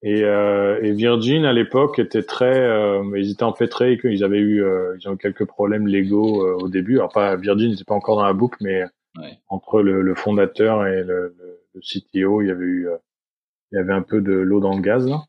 Et, 0.03 0.25
euh, 0.25 0.83
et 0.83 0.91
Virgin 0.91 1.45
à 1.45 1.53
l'époque 1.53 1.97
était 1.97 2.23
très, 2.23 2.59
euh, 2.59 3.03
ils 3.15 3.31
étaient 3.31 3.43
empêtrés, 3.43 3.97
qu'ils 3.97 4.25
avaient 4.25 4.39
eu, 4.39 4.61
euh, 4.65 4.97
ils 4.99 5.07
ont 5.07 5.13
eu 5.13 5.17
quelques 5.17 5.45
problèmes 5.45 5.87
légaux 5.87 6.43
au 6.59 6.67
début. 6.67 6.97
Alors 6.97 7.13
pas 7.13 7.35
Virgin 7.37 7.69
n'était 7.69 7.85
pas 7.85 7.93
encore 7.93 8.17
dans 8.17 8.25
la 8.25 8.33
boucle, 8.33 8.57
mais 8.61 8.83
entre 9.47 9.81
le, 9.81 10.01
le, 10.01 10.15
fondateur 10.15 10.87
et 10.87 11.03
le, 11.03 11.35
le, 11.73 11.79
CTO, 11.81 12.41
il 12.41 12.47
y 12.47 12.51
avait 12.51 12.65
eu, 12.65 12.89
il 13.71 13.75
y 13.75 13.79
avait 13.79 13.93
un 13.93 14.01
peu 14.01 14.21
de 14.21 14.33
l'eau 14.33 14.59
dans 14.59 14.75
le 14.75 14.81
gaz. 14.81 15.07
Là. 15.07 15.23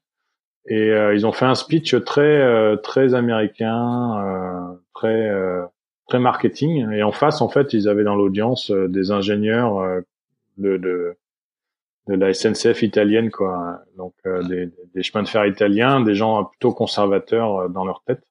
Et 0.67 0.91
euh, 0.91 1.15
ils 1.15 1.27
ont 1.27 1.33
fait 1.33 1.45
un 1.45 1.55
speech 1.55 1.95
très 2.05 2.23
euh, 2.23 2.77
très 2.77 3.15
américain, 3.15 4.25
euh, 4.25 4.75
très 4.95 5.31
très 6.09 6.19
marketing. 6.19 6.91
Et 6.93 7.03
en 7.03 7.13
face, 7.13 7.41
en 7.41 7.49
fait, 7.49 7.73
ils 7.73 7.89
avaient 7.89 8.05
dans 8.05 8.15
l'audience 8.15 8.71
des 8.71 9.11
ingénieurs 9.11 10.03
de, 10.59 10.77
de 10.77 11.17
de 12.09 12.15
la 12.15 12.35
SNCF 12.35 12.83
italienne, 12.83 13.31
quoi. 13.31 13.81
Donc 13.97 14.15
des, 14.25 14.71
des, 14.95 15.03
chemins 15.03 15.23
de 15.23 15.29
fer 15.29 15.47
italiens, 15.47 16.01
des 16.01 16.15
gens 16.15 16.45
plutôt 16.45 16.73
conservateurs 16.73 17.69
dans 17.71 17.85
leur 17.85 18.03
tête. 18.05 18.23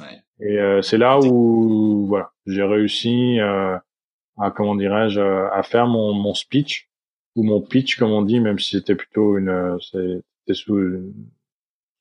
Ouais. 0.00 0.20
Et 0.40 0.82
c'est 0.82 0.98
là 0.98 1.20
où 1.20 2.06
voilà, 2.08 2.32
j'ai 2.46 2.64
réussi 2.64 3.38
à 3.40 4.50
comment 4.50 4.74
dirais-je 4.74 5.20
à 5.20 5.62
faire 5.62 5.86
mon, 5.86 6.12
mon 6.12 6.34
speech 6.34 6.90
ou 7.36 7.44
mon 7.44 7.60
pitch 7.60 7.96
comme 7.96 8.10
on 8.10 8.22
dit, 8.22 8.40
même 8.40 8.58
si 8.58 8.70
c'était 8.76 8.96
plutôt 8.96 9.38
une 9.38 9.78
c'était 9.80 10.54
sous 10.54 10.76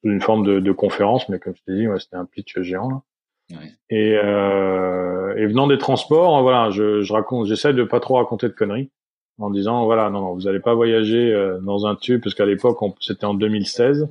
une 0.03 0.21
forme 0.21 0.45
de, 0.45 0.59
de, 0.59 0.71
conférence, 0.71 1.29
mais 1.29 1.39
comme 1.39 1.55
je 1.55 1.61
t'ai 1.63 1.75
dit, 1.75 1.87
ouais, 1.87 1.99
c'était 1.99 2.15
un 2.15 2.25
pitch 2.25 2.59
géant. 2.61 3.03
Ouais. 3.51 3.71
Et, 3.89 4.15
euh, 4.15 5.35
et 5.37 5.45
venant 5.45 5.67
des 5.67 5.77
transports, 5.77 6.41
voilà, 6.41 6.69
je, 6.71 7.01
je 7.01 7.13
raconte, 7.13 7.47
j'essaie 7.47 7.73
de 7.73 7.83
pas 7.83 7.99
trop 7.99 8.15
raconter 8.15 8.47
de 8.47 8.53
conneries 8.53 8.91
en 9.39 9.49
disant 9.49 9.85
voilà, 9.85 10.09
non, 10.09 10.21
non, 10.21 10.33
vous 10.33 10.47
allez 10.47 10.59
pas 10.59 10.73
voyager 10.73 11.33
euh, 11.33 11.59
dans 11.59 11.85
un 11.85 11.95
tube 11.95 12.21
parce 12.21 12.35
qu'à 12.35 12.45
l'époque, 12.45 12.79
c'était 12.99 13.25
en 13.25 13.33
2016. 13.33 14.07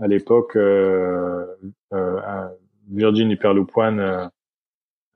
À 0.00 0.06
l'époque, 0.06 0.56
euh, 0.56 1.46
euh, 1.92 2.48
Virgin 2.90 3.30
Hyperloop 3.30 3.76
One 3.76 4.00
euh, 4.00 4.26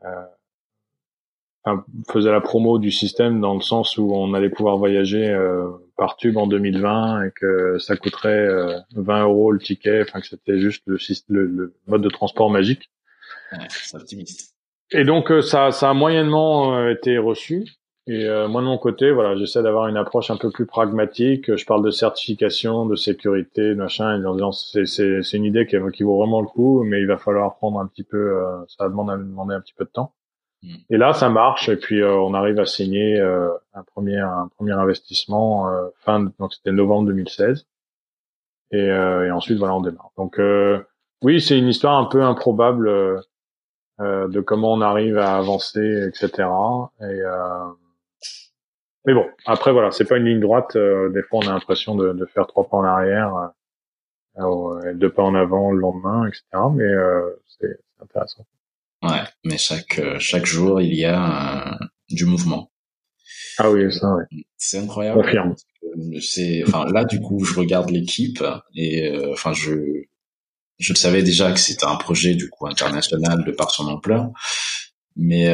euh, 0.05 1.77
faisait 2.11 2.31
la 2.31 2.41
promo 2.41 2.79
du 2.79 2.91
système 2.91 3.41
dans 3.41 3.55
le 3.55 3.61
sens 3.61 3.97
où 3.97 4.12
on 4.15 4.35
allait 4.35 4.51
pouvoir 4.51 4.77
voyager 4.77 5.29
euh, 5.29 5.71
par 5.97 6.17
tube 6.17 6.37
en 6.37 6.47
2020 6.47 7.25
et 7.25 7.31
que 7.31 7.79
ça 7.79 7.97
coûterait 7.97 8.49
20 8.95 9.21
euh, 9.21 9.23
euros 9.25 9.53
le 9.53 9.59
ticket, 9.59 10.03
enfin 10.03 10.21
que 10.21 10.27
c'était 10.27 10.59
juste 10.59 10.85
le, 11.29 11.47
le, 11.47 11.75
mode 11.87 12.03
de 12.03 12.09
transport 12.09 12.51
magique. 12.51 12.91
Ouais, 13.53 13.67
c'est 13.69 13.97
optimiste. 13.97 14.55
Et 14.91 15.05
donc 15.05 15.31
euh, 15.31 15.41
ça, 15.41 15.71
ça 15.71 15.91
a 15.91 15.95
moyennement 15.95 16.77
euh, 16.77 16.91
été 16.91 17.19
reçu. 17.19 17.65
Et 18.07 18.29
moi 18.49 18.61
de 18.61 18.67
mon 18.67 18.77
côté, 18.77 19.11
voilà, 19.13 19.35
j'essaie 19.35 19.63
d'avoir 19.63 19.89
une 19.89 19.97
approche 19.97 20.31
un 20.31 20.37
peu 20.37 20.51
plus 20.51 20.67
pragmatique. 20.67 21.57
Je 21.57 21.65
parle 21.65 21.83
de 21.83 21.91
certification, 21.91 22.85
de 22.85 22.97
sécurité, 22.97 23.71
de 23.71 23.75
machin, 23.77 24.23
en 24.27 24.35
disant 24.35 24.53
c'est 24.53 24.85
c'est 24.85 25.23
c'est 25.23 25.39
une 25.39 25.47
idée 25.47 25.67
qui, 25.67 25.79
qui 25.95 26.03
vaut 26.03 26.19
vraiment 26.19 26.43
le 26.43 26.47
coup, 26.47 26.83
mais 26.85 27.01
il 27.01 27.07
va 27.07 27.17
falloir 27.17 27.57
prendre 27.57 27.81
un 27.81 27.87
petit 27.87 28.03
peu, 28.03 28.39
ça 28.69 28.85
va 28.85 28.91
demander, 28.91 29.13
demander 29.17 29.55
un 29.55 29.61
petit 29.63 29.73
peu 29.73 29.87
de 29.87 29.91
temps. 29.91 30.13
Mm. 30.65 30.77
Et 30.91 30.97
là, 30.97 31.12
ça 31.12 31.29
marche 31.29 31.69
et 31.69 31.77
puis 31.77 32.01
euh, 32.01 32.15
on 32.17 32.35
arrive 32.35 32.59
à 32.59 32.67
signer 32.67 33.21
euh, 33.21 33.51
un 33.75 33.83
premier 33.83 34.19
un 34.19 34.49
premier 34.57 34.73
investissement 34.73 35.69
euh, 35.69 35.89
fin 36.01 36.21
donc 36.39 36.55
c'était 36.55 36.73
novembre 36.73 37.09
2016 37.09 37.67
et, 38.71 38.87
et, 38.87 39.31
ensuite 39.31 39.59
voilà 39.59 39.75
on 39.75 39.83
démarre. 39.83 40.11
Donc 40.17 40.41
oui, 41.23 41.41
c'est 41.41 41.59
une 41.59 41.69
histoire 41.69 41.99
un 41.99 42.07
peu 42.07 42.23
improbable 42.23 43.23
de 44.01 44.41
comment 44.41 44.73
on 44.73 44.81
arrive 44.81 45.19
à 45.19 45.37
avancer, 45.37 46.09
etc. 46.09 46.49
Et 47.01 47.23
mais 49.07 49.15
bon, 49.15 49.27
après 49.47 49.71
voilà, 49.71 49.93
c'est 49.93 50.07
pas 50.07 50.17
une 50.17 50.25
ligne 50.25 50.41
droite. 50.41 50.77
des 50.77 51.23
fois, 51.23 51.41
on 51.45 51.49
a 51.49 51.53
l'impression 51.53 51.95
de, 51.95 52.15
de, 52.15 52.27
faire 52.27 52.47
trois 52.49 52.67
pas 52.67 52.79
en 52.79 52.85
arrière, 52.85 53.53
deux 54.95 55.11
pas 55.11 55.23
en 55.23 55.37
avant 55.37 55.71
le 55.71 55.79
lendemain, 55.79 56.27
etc. 56.27 56.45
Mais 56.75 56.91
c'est 57.47 57.79
intéressant. 58.03 58.45
Ouais, 59.05 59.23
mais 59.45 59.59
chaque 59.59 59.99
euh, 59.99 60.19
chaque 60.19 60.47
jour 60.47 60.81
il 60.81 60.95
y 60.95 61.05
a 61.05 61.75
euh, 61.75 61.87
du 62.09 62.25
mouvement. 62.25 62.73
Ah 63.59 63.71
oui, 63.71 63.93
ça, 63.93 64.15
ouais. 64.15 64.25
C'est 64.57 64.79
incroyable. 64.79 65.23
Confirme. 65.23 65.55
C'est, 66.21 66.65
enfin 66.67 66.87
là 66.93 67.05
du 67.05 67.21
coup 67.21 67.45
je 67.45 67.55
regarde 67.55 67.91
l'équipe 67.91 68.43
et 68.75 69.07
euh, 69.07 69.33
enfin 69.33 69.53
je 69.53 70.05
je 70.79 70.95
savais 70.95 71.23
déjà 71.23 71.53
que 71.53 71.61
c'était 71.61 71.85
un 71.85 71.97
projet 71.97 72.35
du 72.35 72.49
coup 72.49 72.67
international 72.67 73.45
de 73.45 73.53
par 73.53 73.71
son 73.71 73.87
ampleur, 73.87 74.31
mais 75.15 75.47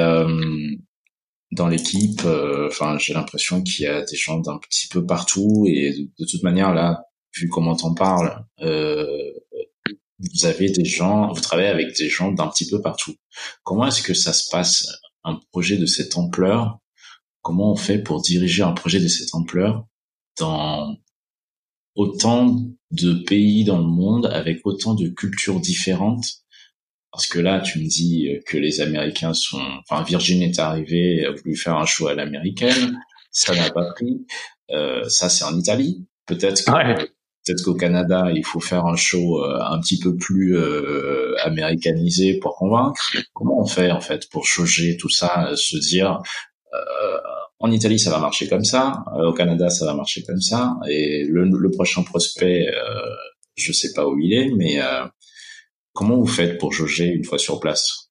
dans 1.53 1.69
l'équipe, 1.69 2.23
enfin 2.69 2.97
j'ai 2.99 3.13
l'impression 3.13 3.63
qu'il 3.63 3.85
y 3.85 3.89
a 3.89 4.03
des 4.03 4.17
gens 4.17 4.39
d'un 4.39 4.57
petit 4.59 4.89
peu 4.89 5.05
partout 5.05 5.67
et 5.69 5.93
de, 5.93 6.09
de 6.19 6.31
toute 6.31 6.43
manière 6.43 6.73
là 6.73 7.05
vu 7.37 7.49
comment 7.49 7.77
t'en 7.77 7.95
parles, 7.95 8.45
euh, 8.63 9.33
vous 10.21 10.47
avez 10.47 10.71
des 10.71 10.85
gens, 10.85 11.33
vous 11.33 11.41
travaillez 11.41 11.69
avec 11.69 11.97
des 11.97 12.09
gens 12.09 12.33
d'un 12.33 12.49
petit 12.49 12.69
peu 12.69 12.81
partout. 12.81 13.15
Comment 13.63 13.87
est-ce 13.87 14.03
que 14.03 14.15
ça 14.15 14.33
se 14.33 14.51
passe 14.51 14.87
un 15.25 15.39
projet 15.51 15.77
de 15.77 15.87
cette 15.87 16.17
ampleur? 16.17 16.79
Comment 17.43 17.73
on 17.73 17.77
fait 17.77 17.99
pour 17.99 18.21
diriger 18.21 18.63
un 18.63 18.73
projet 18.73 19.01
de 19.01 19.09
cette 19.09 19.35
ampleur 19.35 19.87
dans 20.39 20.97
autant 21.95 22.57
de 22.91 23.15
pays 23.15 23.65
dans 23.65 23.79
le 23.79 23.85
monde 23.85 24.27
avec 24.27 24.61
autant 24.65 24.95
de 24.95 25.09
cultures 25.09 25.61
différentes? 25.61 26.27
Parce 27.13 27.27
que 27.27 27.41
là, 27.41 27.61
tu 27.61 27.81
me 27.81 27.89
dis 27.89 28.29
que 28.47 28.57
les 28.57 28.81
Américains 28.81 29.35
sont, 29.35 29.63
enfin, 29.89 30.05
Virgin 30.05 30.43
est 30.43 30.59
arrivé, 30.59 31.25
a 31.25 31.33
voulu 31.33 31.57
faire 31.57 31.77
un 31.77 31.87
show 31.87 32.07
à 32.07 32.15
l'américaine, 32.15 33.01
ça 33.33 33.55
n'a 33.55 33.71
pas 33.71 33.93
pris. 33.95 34.27
Euh, 34.71 35.09
ça, 35.09 35.29
c'est 35.29 35.45
en 35.45 35.59
Italie. 35.59 36.07
Peut-être 36.27 36.65
que 36.65 37.11
Peut-être 37.47 37.65
qu'au 37.65 37.75
Canada, 37.75 38.31
il 38.35 38.45
faut 38.45 38.61
faire 38.61 38.85
un 38.87 38.97
show 38.97 39.43
un 39.45 39.81
petit 39.81 39.99
peu 39.99 40.15
plus 40.17 40.59
américanisé 41.43 42.39
pour 42.39 42.57
convaincre. 42.57 43.01
Comment 43.33 43.61
on 43.61 43.67
fait 43.67 43.91
en 43.91 44.01
fait 44.01 44.29
pour 44.31 44.45
changer 44.47 44.97
tout 44.97 45.09
ça, 45.09 45.51
se 45.55 45.77
dire 45.77 46.23
en 47.59 47.71
Italie 47.71 47.99
ça 47.99 48.11
va 48.11 48.19
marcher 48.19 48.49
comme 48.49 48.65
ça, 48.65 49.05
au 49.17 49.33
Canada 49.33 49.71
ça 49.71 49.87
va 49.87 49.95
marcher 49.95 50.23
comme 50.23 50.41
ça, 50.41 50.77
et 50.89 51.25
le, 51.25 51.45
le 51.45 51.71
prochain 51.71 52.03
prospect, 52.03 52.67
je 53.57 53.73
sais 53.73 53.93
pas 53.95 54.07
où 54.07 54.19
il 54.19 54.33
est, 54.33 54.51
mais 54.55 54.79
comment 55.93 56.17
vous 56.17 56.27
faites 56.27 56.59
pour 56.59 56.73
jauger 56.73 57.07
une 57.07 57.25
fois 57.25 57.39
sur 57.39 57.59
place? 57.59 58.11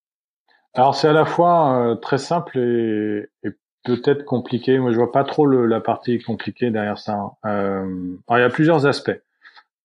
Alors 0.73 0.95
c'est 0.95 1.07
à 1.07 1.13
la 1.13 1.25
fois 1.25 1.81
euh, 1.81 1.95
très 1.95 2.19
simple 2.19 2.59
et, 2.59 3.25
et 3.43 3.49
peut-être 3.83 4.25
compliqué. 4.25 4.79
Moi 4.79 4.91
je 4.91 4.97
vois 4.97 5.11
pas 5.11 5.23
trop 5.23 5.45
le, 5.45 5.65
la 5.65 5.79
partie 5.81 6.19
compliquée 6.19 6.71
derrière 6.71 6.97
ça. 6.97 7.13
Hein. 7.13 7.31
Euh, 7.45 8.17
alors 8.27 8.39
il 8.39 8.41
y 8.41 8.43
a 8.43 8.49
plusieurs 8.49 8.85
aspects. 8.85 9.19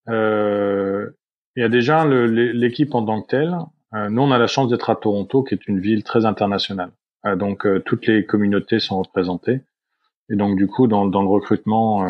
Euh, 0.08 1.10
il 1.56 1.62
y 1.62 1.64
a 1.64 1.68
déjà 1.68 2.04
l'équipe 2.04 2.94
en 2.94 3.04
tant 3.04 3.22
que 3.22 3.28
telle. 3.28 3.56
Euh, 3.94 4.08
nous 4.08 4.22
on 4.22 4.30
a 4.32 4.38
la 4.38 4.46
chance 4.46 4.68
d'être 4.68 4.90
à 4.90 4.96
Toronto, 4.96 5.42
qui 5.42 5.54
est 5.54 5.66
une 5.68 5.80
ville 5.80 6.02
très 6.02 6.26
internationale. 6.26 6.90
Euh, 7.26 7.36
donc 7.36 7.66
toutes 7.84 8.06
les 8.06 8.26
communautés 8.26 8.80
sont 8.80 8.98
représentées. 8.98 9.62
Et 10.30 10.36
donc 10.36 10.56
du 10.56 10.66
coup 10.66 10.86
dans, 10.86 11.06
dans 11.06 11.22
le 11.22 11.28
recrutement 11.28 12.02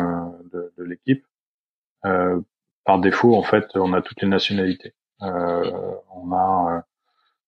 de, 0.53 0.73
de 0.77 0.83
l'équipe, 0.83 1.25
par 2.01 2.99
défaut 2.99 3.35
en 3.35 3.43
fait 3.43 3.67
on 3.75 3.93
a 3.93 4.01
toutes 4.01 4.21
les 4.21 4.27
nationalités. 4.27 4.93
on 5.21 6.31
a 6.31 6.83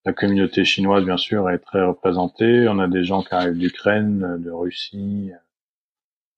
la 0.08 0.14
communauté 0.14 0.64
chinoise, 0.64 1.04
bien 1.04 1.18
sûr, 1.18 1.50
est 1.50 1.58
très 1.58 1.84
représentée. 1.84 2.66
On 2.70 2.80
a 2.80 2.88
des 2.88 3.04
gens 3.04 3.24
qui 3.24 3.34
arrivent 3.34 3.58
d'Ukraine, 3.58 4.38
de 4.40 4.50
Russie. 4.50 5.32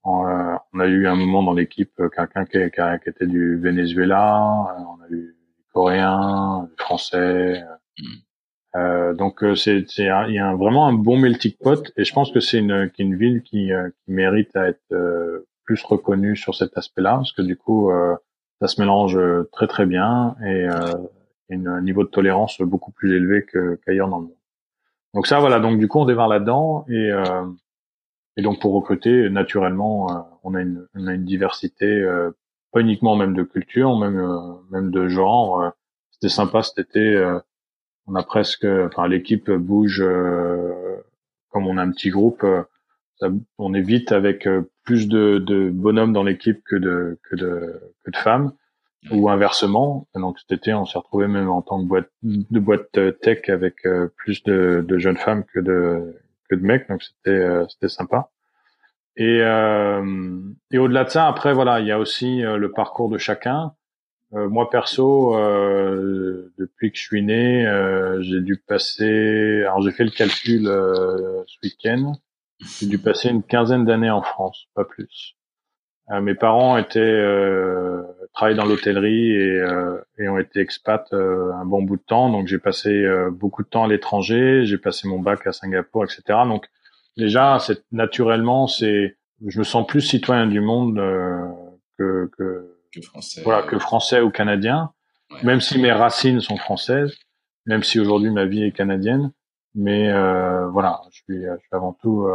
On, 0.04 0.26
euh, 0.26 0.56
a 0.80 0.88
eu 0.88 1.06
un 1.06 1.16
moment 1.16 1.44
dans 1.44 1.54
l'équipe 1.54 1.92
euh, 2.00 2.10
quelqu'un 2.10 2.46
qui, 2.46 2.58
qui, 2.72 3.10
était 3.10 3.28
du 3.28 3.60
Venezuela. 3.60 4.76
Euh, 4.76 4.82
on 4.82 5.04
a 5.04 5.08
eu 5.12 5.36
des 5.58 5.64
Coréens, 5.72 6.64
des 6.64 6.84
Français. 6.84 7.64
Euh, 8.76 9.14
donc 9.14 9.44
c'est 9.56 9.86
il 10.00 10.34
y 10.34 10.40
a 10.40 10.56
vraiment 10.56 10.88
un 10.88 10.94
bon 10.94 11.18
melting 11.18 11.54
pot 11.62 11.92
et 11.96 12.04
je 12.04 12.14
pense 12.14 12.32
que 12.32 12.40
c'est 12.40 12.58
une, 12.58 12.92
une 12.98 13.16
ville 13.16 13.44
qui, 13.44 13.70
qui 13.70 14.12
mérite 14.12 14.56
à 14.56 14.70
être 14.70 15.46
plus 15.66 15.84
reconnue 15.84 16.36
sur 16.36 16.56
cet 16.56 16.76
aspect-là 16.76 17.16
parce 17.18 17.34
que 17.34 17.42
du 17.42 17.58
coup 17.58 17.92
ça 18.62 18.68
se 18.68 18.80
mélange 18.80 19.20
très 19.52 19.66
très 19.66 19.88
bien 19.88 20.36
et 20.46 20.68
un 21.52 21.82
niveau 21.82 22.04
de 22.04 22.10
tolérance 22.10 22.62
beaucoup 22.62 22.92
plus 22.92 23.16
élevé 23.16 23.46
qu'ailleurs 23.86 24.08
dans 24.08 24.20
le 24.20 24.26
monde. 24.26 24.36
Donc 25.14 25.28
ça, 25.28 25.40
voilà. 25.40 25.60
Donc 25.60 25.80
du 25.80 25.88
coup, 25.88 26.00
on 26.00 26.06
démarre 26.06 26.28
là-dedans 26.28 26.86
et 26.88 27.12
euh, 27.12 27.46
et 28.38 28.42
donc 28.42 28.62
pour 28.62 28.74
recruter, 28.74 29.30
naturellement, 29.30 30.10
euh, 30.10 30.22
on 30.44 30.56
a 30.56 30.62
une 30.62 30.88
on 30.96 31.08
a 31.08 31.14
une 31.14 31.26
diversité, 31.26 31.86
euh, 31.86 32.32
pas 32.72 32.80
uniquement 32.80 33.16
même 33.18 33.34
de 33.34 33.44
culture, 33.44 33.98
même 33.98 34.18
euh, 34.18 34.54
même 34.72 34.92
de 34.92 35.10
genre. 35.10 35.74
C'était 36.12 36.30
sympa 36.30 36.64
cet 36.64 36.80
été. 36.80 37.38
on 38.08 38.16
a 38.16 38.24
presque, 38.24 38.66
enfin 38.66 39.08
l'équipe 39.08 39.52
bouge 39.52 40.04
comme 41.50 41.68
on 41.68 41.78
a 41.78 41.84
un 41.84 41.92
petit 41.92 42.10
groupe. 42.10 42.46
On 43.58 43.74
est 43.74 43.82
vite 43.82 44.12
avec 44.12 44.48
plus 44.84 45.08
de, 45.08 45.40
de 45.40 45.70
bonhommes 45.70 46.14
dans 46.14 46.24
l'équipe 46.24 46.62
que 46.64 46.76
de 46.76 47.20
que 47.24 47.36
de 47.36 47.94
que 48.06 48.12
de 48.12 48.18
femmes 48.18 48.54
ou 49.12 49.30
inversement. 49.30 50.08
Donc 50.16 50.40
cet 50.40 50.52
été, 50.52 50.74
on 50.74 50.86
s'est 50.86 50.98
retrouvé 50.98 51.28
même 51.28 51.50
en 51.50 51.62
tant 51.62 51.82
que 51.82 51.88
boîte 51.88 52.10
de 52.24 52.60
boîte 52.60 53.00
tech 53.22 53.50
avec 53.50 53.86
euh, 53.86 54.10
plus 54.18 54.44
de, 54.44 54.84
de, 54.88 54.98
jeunes 54.98 55.18
femmes 55.18 55.44
que 55.54 55.60
de 55.60 56.16
que 56.50 56.56
de 56.56 56.62
mecs. 56.62 56.88
Donc 56.90 57.04
c'était 57.04 57.30
euh, 57.32 57.66
c'était 57.70 57.90
sympa. 57.90 58.30
Et 59.16 59.42
euh, 59.42 60.40
et 60.72 60.78
au-delà 60.78 61.04
de 61.06 61.10
ça, 61.10 61.28
après 61.28 61.54
voilà, 61.54 61.80
il 61.80 61.88
y 61.88 61.92
a 61.92 62.00
aussi 62.00 62.42
le 62.42 62.72
parcours 62.72 63.10
de 63.10 63.18
chacun. 63.18 63.74
moi 64.32 64.70
perso, 64.70 65.34
depuis 66.58 66.92
que 66.92 66.98
je 66.98 67.04
suis 67.04 67.24
né, 67.24 67.66
j'ai 68.22 68.42
dû 68.42 68.58
passer. 68.58 69.64
Alors 69.64 69.82
j'ai 69.82 69.92
fait 69.92 70.06
le 70.06 70.12
calcul 70.12 70.64
ce 70.66 71.58
week-end. 71.64 72.14
J'ai 72.80 72.88
dû 72.88 73.00
passer 73.00 73.30
une 73.30 73.44
quinzaine 73.44 73.86
d'années 73.86 74.10
en 74.10 74.22
France, 74.22 74.68
pas 74.76 74.84
plus. 74.84 75.39
Euh, 76.12 76.22
mes 76.22 76.34
parents 76.34 76.78
étaient 76.78 77.00
euh, 77.00 78.02
travaillent 78.34 78.56
dans 78.56 78.66
l'hôtellerie 78.66 79.32
et, 79.32 79.60
euh, 79.60 80.00
et, 80.18 80.28
ont 80.28 80.40
été 80.40 80.60
expats 80.60 81.06
euh, 81.14 81.52
un 81.54 81.66
bon 81.66 81.84
bout 81.84 81.98
de 81.98 82.02
temps. 82.02 82.30
Donc 82.30 82.48
j'ai 82.48 82.58
passé 82.58 83.06
beaucoup 83.32 83.64
de 83.64 83.68
temps 83.68 83.84
à 83.84 83.88
l'étranger. 83.88 84.66
J'ai 84.66 84.78
passé 84.78 85.08
mon 85.08 85.20
bac 85.20 85.46
à 85.46 85.52
Singapour, 85.52 86.04
etc. 86.04 86.22
Donc 86.46 86.68
déjà, 87.18 87.60
c'est 87.60 87.84
naturellement, 87.92 88.68
c'est 88.68 89.18
je 89.46 89.60
me 89.60 89.64
sens 89.64 89.86
plus 89.88 90.02
citoyen 90.02 90.48
du 90.48 90.60
monde 90.60 90.98
que, 91.98 92.30
que, 92.38 92.76
que 92.94 93.02
français, 93.02 93.42
voilà, 93.44 93.64
que 93.64 93.80
français 93.80 94.22
ou 94.22 94.32
canadien. 94.32 94.92
Même 95.44 95.62
si 95.62 95.80
mes 95.80 95.92
racines 95.92 96.42
sont 96.42 96.58
françaises, 96.58 97.16
même 97.68 97.84
si 97.84 98.00
aujourd'hui 98.00 98.32
ma 98.32 98.46
vie 98.46 98.64
est 98.64 98.72
canadienne, 98.72 99.32
mais 99.76 100.12
voilà, 100.72 101.02
je 101.12 101.22
suis, 101.22 101.44
je 101.44 101.60
suis 101.60 101.70
avant 101.72 101.94
tout, 101.94 102.28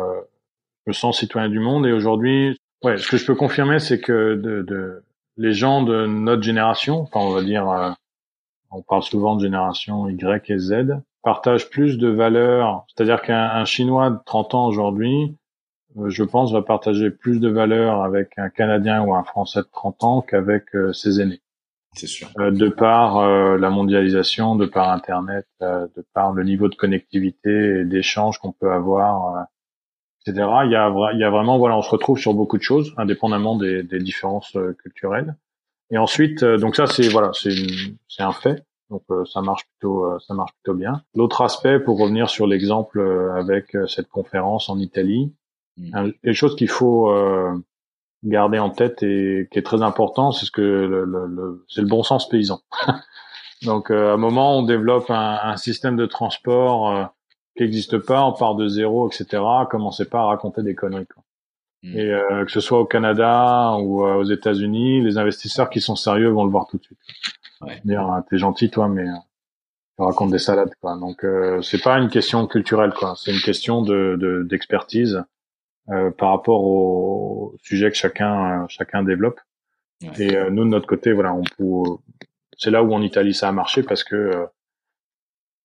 je 0.87 0.91
me 0.91 0.93
sens 0.93 1.19
citoyen 1.19 1.49
du 1.49 1.59
monde 1.59 1.87
et 1.87 1.93
aujourd'hui 1.93 2.57
Ouais, 2.85 2.99
ce 2.99 3.09
que 3.09 3.17
je 3.17 3.25
peux 3.25 3.35
confirmer, 3.35 3.79
c'est 3.79 3.99
que 3.99 4.35
de, 4.35 4.61
de, 4.61 5.03
les 5.39 5.55
gens 5.55 5.83
de 5.83 6.07
notre 6.07 6.43
génération, 6.43 7.01
enfin 7.01 7.21
on 7.21 7.31
va 7.31 7.43
dire, 7.43 7.67
euh, 7.71 7.91
on 8.71 8.83
parle 8.83 9.03
souvent 9.03 9.37
de 9.37 9.41
génération 9.41 10.07
Y 10.07 10.51
et 10.51 10.59
Z, 10.59 11.01
partagent 11.23 11.71
plus 11.71 11.97
de 11.97 12.09
valeurs. 12.09 12.85
C'est-à-dire 12.89 13.23
qu'un 13.23 13.65
Chinois 13.65 14.11
de 14.11 14.19
30 14.27 14.55
ans 14.55 14.67
aujourd'hui, 14.67 15.35
euh, 15.97 16.11
je 16.11 16.25
pense, 16.25 16.53
va 16.53 16.61
partager 16.61 17.11
plus 17.11 17.41
de 17.41 17.49
valeurs 17.49 18.03
avec 18.03 18.35
un 18.37 18.51
Canadien 18.51 19.03
ou 19.03 19.15
un 19.15 19.25
Français 19.25 19.61
de 19.61 19.69
30 19.73 20.05
ans 20.05 20.21
qu'avec 20.21 20.65
euh, 20.75 20.93
ses 20.93 21.23
aînés. 21.23 21.41
C'est 21.95 22.09
sûr. 22.09 22.29
de 22.37 22.69
par 22.69 23.25
la 23.57 23.71
mondialisation, 23.71 24.57
de 24.57 24.67
par 24.67 24.91
Internet, 24.91 25.47
de 25.61 26.05
par 26.13 26.33
le 26.33 26.43
niveau 26.43 26.67
de 26.67 26.75
connectivité 26.75 27.83
et 27.83 27.85
d'échange 27.85 28.39
qu'on 28.39 28.51
peut 28.51 28.73
avoir 28.73 29.47
il 30.33 30.71
y 30.71 30.77
a, 30.77 31.13
il 31.13 31.19
y 31.21 31.25
a 31.25 31.31
vraiment, 31.31 31.59
voilà, 31.59 31.77
on 31.77 31.83
se 31.83 31.91
retrouve 31.91 32.19
sur 32.19 32.35
beaucoup 32.35 32.57
de 32.57 32.63
choses, 32.63 32.95
indépendamment 32.97 33.57
des, 33.57 33.83
des 33.83 33.99
différences 33.99 34.57
euh, 34.57 34.75
culturelles. 34.83 35.37
Et 35.91 35.99
ensuite, 35.99 36.43
euh, 36.43 36.57
donc 36.57 36.77
ça, 36.77 36.87
c'est 36.87 37.09
voilà, 37.09 37.31
c'est 37.35 38.23
un 38.23 38.33
fait. 38.33 38.65
Donc 38.91 39.03
euh, 39.11 39.25
ça 39.27 39.43
marche 39.43 39.65
plutôt, 39.67 40.19
ça 40.21 40.35
marche 40.35 40.53
plutôt 40.55 40.77
bien. 40.77 41.03
L'autre 41.15 41.43
aspect, 41.43 41.79
pour 41.79 41.99
revenir 41.99 42.31
sur 42.31 42.47
l'exemple 42.47 43.01
avec 43.37 43.77
cette 43.89 44.09
conférence 44.09 44.69
en 44.69 44.79
Italie, 44.79 45.35
mmh. 45.77 46.11
quelque 46.23 46.35
chose 46.35 46.57
qu'il 46.57 46.69
faut 46.69 47.13
garder 48.23 48.59
en 48.59 48.71
tête 48.71 49.03
et 49.03 49.49
qui 49.51 49.59
est 49.59 49.63
très 49.63 49.83
important, 49.83 50.33
c'est 50.33 50.47
ce 50.47 50.51
que 50.51 50.63
le, 50.63 51.05
le, 51.05 51.65
c'est 51.69 51.81
le 51.81 51.87
bon 51.87 52.03
sens 52.03 52.29
paysan. 52.29 52.61
Donc 53.63 53.91
à 53.91 54.13
un 54.13 54.17
moment, 54.17 54.59
on 54.59 54.63
développe 54.63 55.11
un, 55.11 55.39
un 55.43 55.57
système 55.57 55.97
de 55.97 56.07
transport 56.07 57.11
qui 57.57 57.63
n'existe 57.63 57.99
pas, 57.99 58.25
on 58.25 58.33
part 58.33 58.55
de 58.55 58.67
zéro, 58.69 59.09
etc. 59.09 59.43
Commencez 59.71 60.05
pas 60.05 60.21
à 60.21 60.25
raconter 60.27 60.63
des 60.63 60.75
conneries. 60.75 61.07
Quoi. 61.07 61.23
Hmm. 61.83 61.99
Et 61.99 62.11
euh, 62.11 62.45
que 62.45 62.51
ce 62.51 62.61
soit 62.61 62.81
au 62.81 62.87
Canada 62.87 63.77
ou 63.79 64.05
euh, 64.05 64.17
aux 64.17 64.25
États-Unis, 64.25 65.03
les 65.03 65.19
investisseurs 65.19 65.71
qui 65.71 65.81
sont 65.81 65.97
sérieux 65.97 66.29
vont 66.29 66.45
le 66.45 66.51
voir 66.51 66.67
tout 66.67 66.79
de 66.79 66.83
suite. 66.83 66.99
Ouais. 67.61 67.81
Dire, 67.85 68.01
hein, 68.01 68.25
t'es 68.29 68.39
gentil 68.39 68.71
toi, 68.71 68.89
mais 68.89 69.07
euh, 69.07 69.15
tu 69.97 70.03
racontes 70.03 70.31
des 70.31 70.39
salades. 70.39 70.75
Quoi. 70.81 70.97
Donc 70.97 71.25
euh, 71.25 71.61
c'est 71.63 71.83
pas 71.83 71.99
une 71.99 72.09
question 72.09 72.47
culturelle, 72.47 72.93
quoi. 72.93 73.15
C'est 73.17 73.33
une 73.33 73.41
question 73.41 73.83
de 73.83 74.47
d'expertise 74.49 75.23
par 76.17 76.31
rapport 76.31 76.65
au 76.65 77.55
sujet 77.63 77.91
que 77.91 77.97
chacun 77.97 78.67
chacun 78.69 79.03
développe. 79.03 79.39
Et 80.19 80.35
nous 80.51 80.65
de 80.65 80.71
notre 80.71 80.87
côté, 80.87 81.13
voilà, 81.13 81.35
on 81.35 81.43
peut. 81.43 81.91
C'est 82.57 82.71
là 82.71 82.83
où 82.83 82.95
en 82.95 83.03
Italie 83.03 83.35
ça 83.35 83.49
a 83.49 83.53
marché 83.53 83.83
parce 83.83 84.03
que 84.03 84.47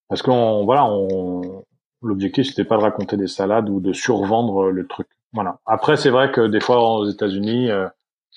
parce 0.09 0.21
qu'on 0.21 0.65
voilà 0.65 0.85
on 0.85 1.63
L'objectif, 2.01 2.47
c'était 2.47 2.63
pas 2.63 2.77
de 2.77 2.83
raconter 2.83 3.17
des 3.17 3.27
salades 3.27 3.69
ou 3.69 3.79
de 3.79 3.93
survendre 3.93 4.65
euh, 4.65 4.71
le 4.71 4.87
truc. 4.87 5.07
Voilà. 5.33 5.59
Après, 5.65 5.97
c'est 5.97 6.09
vrai 6.09 6.31
que 6.31 6.47
des 6.47 6.59
fois 6.59 6.81
aux 6.81 7.07
États-Unis, 7.07 7.69
euh, 7.69 7.87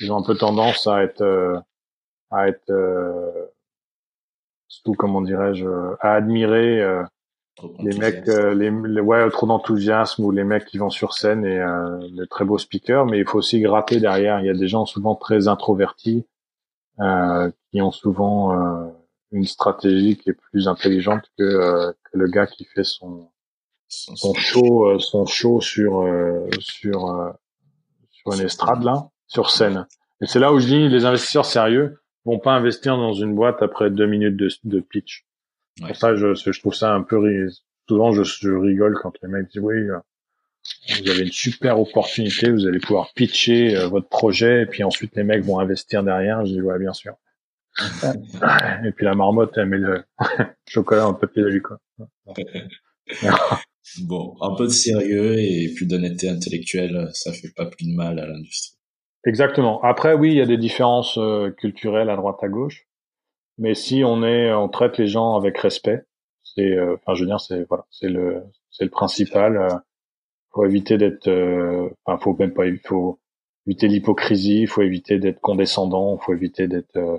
ils 0.00 0.12
ont 0.12 0.18
un 0.18 0.22
peu 0.22 0.36
tendance 0.36 0.86
à 0.86 1.02
être, 1.02 1.22
euh, 1.22 1.58
à 2.30 2.48
être, 2.48 2.70
euh, 2.70 3.30
tout 4.84 4.94
comment 4.94 5.22
dirais-je, 5.22 5.66
à 6.00 6.14
admirer 6.14 6.82
les 7.78 7.96
mecs, 7.98 8.26
les, 8.26 8.70
les, 8.70 9.00
ouais, 9.00 9.30
trop 9.30 9.46
d'enthousiasme 9.46 10.24
ou 10.24 10.30
les 10.30 10.44
mecs 10.44 10.64
qui 10.64 10.78
vont 10.78 10.90
sur 10.90 11.12
scène 11.12 11.44
et 11.44 11.62
les 12.10 12.26
très 12.26 12.46
beaux 12.46 12.58
speakers. 12.58 13.04
Mais 13.04 13.18
il 13.18 13.26
faut 13.26 13.38
aussi 13.38 13.60
gratter 13.60 14.00
derrière. 14.00 14.40
Il 14.40 14.46
y 14.46 14.50
a 14.50 14.54
des 14.54 14.68
gens 14.68 14.86
souvent 14.86 15.14
très 15.14 15.46
introvertis 15.46 16.26
qui 16.98 17.82
ont 17.82 17.92
souvent 17.92 18.90
une 19.30 19.44
stratégie 19.44 20.16
qui 20.16 20.30
est 20.30 20.38
plus 20.50 20.68
intelligente 20.68 21.30
que, 21.38 21.92
que 21.92 22.18
le 22.18 22.26
gars 22.28 22.46
qui 22.46 22.64
fait 22.64 22.84
son 22.84 23.28
son 23.92 24.34
show, 24.34 24.88
euh, 24.88 24.98
son 24.98 25.26
show 25.26 25.60
sur 25.60 26.00
euh, 26.00 26.48
sur 26.60 27.10
euh, 27.10 27.30
sur 28.10 28.32
une 28.32 28.40
estrade 28.40 28.82
là, 28.82 29.08
sur 29.26 29.50
scène. 29.50 29.86
Et 30.20 30.26
c'est 30.26 30.38
là 30.38 30.52
où 30.52 30.58
je 30.58 30.66
dis 30.66 30.88
les 30.88 31.04
investisseurs 31.04 31.44
sérieux 31.44 32.00
vont 32.24 32.38
pas 32.38 32.52
investir 32.52 32.96
dans 32.96 33.12
une 33.12 33.34
boîte 33.34 33.62
après 33.62 33.90
deux 33.90 34.06
minutes 34.06 34.36
de, 34.36 34.48
de 34.64 34.80
pitch. 34.80 35.26
Pour 35.80 35.96
ça, 35.96 36.14
je, 36.14 36.34
je 36.34 36.60
trouve 36.60 36.74
ça 36.74 36.94
un 36.94 37.02
peu 37.02 37.48
souvent 37.88 38.12
je, 38.12 38.22
je 38.22 38.50
rigole 38.50 38.96
quand 39.02 39.12
les 39.22 39.28
mecs 39.28 39.50
disent 39.50 39.62
oui, 39.62 39.88
vous 41.02 41.10
avez 41.10 41.22
une 41.22 41.32
super 41.32 41.80
opportunité, 41.80 42.50
vous 42.50 42.66
allez 42.66 42.78
pouvoir 42.78 43.12
pitcher 43.14 43.74
votre 43.86 44.08
projet, 44.08 44.62
et 44.62 44.66
puis 44.66 44.84
ensuite 44.84 45.16
les 45.16 45.24
mecs 45.24 45.44
vont 45.44 45.58
investir 45.58 46.04
derrière. 46.04 46.46
Je 46.46 46.52
dis 46.52 46.62
ouais, 46.62 46.78
bien 46.78 46.92
sûr. 46.92 47.14
et 48.84 48.92
puis 48.92 49.04
la 49.04 49.14
marmotte, 49.14 49.56
elle 49.56 49.66
met 49.66 49.78
le 49.78 50.04
chocolat 50.68 51.08
en 51.08 51.14
papier 51.14 51.42
de 51.42 51.58
quoi. 51.58 51.78
bon, 54.02 54.34
un 54.40 54.54
peu 54.54 54.64
de 54.64 54.72
sérieux 54.72 55.38
et 55.38 55.72
puis 55.74 55.86
d'honnêteté 55.86 56.28
intellectuelle, 56.28 57.08
ça 57.12 57.32
fait 57.32 57.52
pas 57.54 57.66
plus 57.66 57.86
de 57.86 57.94
mal 57.94 58.18
à 58.18 58.26
l'industrie. 58.26 58.78
Exactement. 59.24 59.80
Après, 59.82 60.14
oui, 60.14 60.30
il 60.30 60.36
y 60.36 60.40
a 60.40 60.46
des 60.46 60.56
différences 60.56 61.16
euh, 61.18 61.50
culturelles 61.50 62.10
à 62.10 62.16
droite 62.16 62.38
à 62.42 62.48
gauche, 62.48 62.86
mais 63.58 63.74
si 63.74 64.02
on 64.04 64.24
est, 64.24 64.52
on 64.52 64.68
traite 64.68 64.98
les 64.98 65.06
gens 65.06 65.36
avec 65.36 65.58
respect, 65.58 66.02
c'est, 66.42 66.72
euh, 66.72 66.96
enfin, 66.96 67.14
je 67.14 67.22
veux 67.22 67.26
dire, 67.28 67.40
c'est 67.40 67.64
voilà, 67.68 67.86
c'est 67.90 68.08
le, 68.08 68.42
c'est 68.70 68.84
le 68.84 68.90
principal. 68.90 69.56
Euh, 69.56 69.68
faut 70.52 70.66
éviter 70.66 70.98
d'être, 70.98 71.28
euh, 71.28 71.88
enfin, 72.04 72.18
faut 72.22 72.36
même 72.38 72.52
pas, 72.52 72.64
faut 72.84 73.20
éviter 73.66 73.88
l'hypocrisie, 73.88 74.66
faut 74.66 74.82
éviter 74.82 75.18
d'être 75.18 75.40
condescendant, 75.40 76.18
faut 76.18 76.34
éviter 76.34 76.66
d'être, 76.68 76.96
euh, 76.96 77.16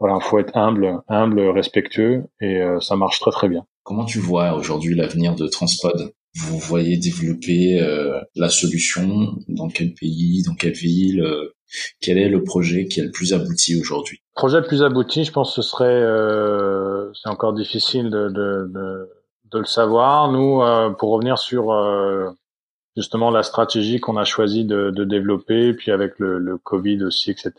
voilà, 0.00 0.20
faut 0.20 0.38
être 0.38 0.56
humble, 0.56 1.00
humble, 1.08 1.40
respectueux, 1.40 2.24
et 2.40 2.60
ça 2.80 2.94
marche 2.96 3.20
très 3.20 3.32
très 3.32 3.48
bien. 3.48 3.66
Comment 3.88 4.04
tu 4.04 4.18
vois 4.18 4.52
aujourd'hui 4.52 4.94
l'avenir 4.94 5.34
de 5.34 5.46
Transpod? 5.46 6.12
Vous 6.36 6.58
voyez 6.58 6.98
développer 6.98 7.80
la 8.36 8.50
solution? 8.50 9.34
Dans 9.48 9.68
quel 9.68 9.94
pays, 9.94 10.42
dans 10.42 10.54
quelle 10.54 10.74
ville? 10.74 11.24
Quel 11.98 12.18
est 12.18 12.28
le 12.28 12.44
projet 12.44 12.84
qui 12.84 13.00
est 13.00 13.04
le 13.04 13.10
plus 13.10 13.32
abouti 13.32 13.80
aujourd'hui? 13.80 14.20
Le 14.36 14.40
projet 14.40 14.60
le 14.60 14.66
plus 14.66 14.82
abouti, 14.82 15.24
je 15.24 15.32
pense, 15.32 15.54
ce 15.54 15.62
serait, 15.62 16.02
c'est 17.14 17.30
encore 17.30 17.54
difficile 17.54 18.10
de, 18.10 18.28
de, 18.28 18.70
de 18.74 19.08
de 19.50 19.58
le 19.58 19.64
savoir. 19.64 20.30
Nous, 20.30 20.62
euh, 20.62 20.90
pour 20.90 21.10
revenir 21.10 21.38
sur 21.38 21.72
euh, 21.72 22.30
justement 22.96 23.30
la 23.30 23.42
stratégie 23.42 24.00
qu'on 24.00 24.16
a 24.16 24.24
choisi 24.24 24.64
de, 24.64 24.90
de, 24.90 25.04
développer, 25.04 25.72
puis 25.74 25.90
avec 25.90 26.18
le, 26.18 26.38
le 26.38 26.58
Covid 26.58 27.02
aussi, 27.04 27.30
etc. 27.30 27.52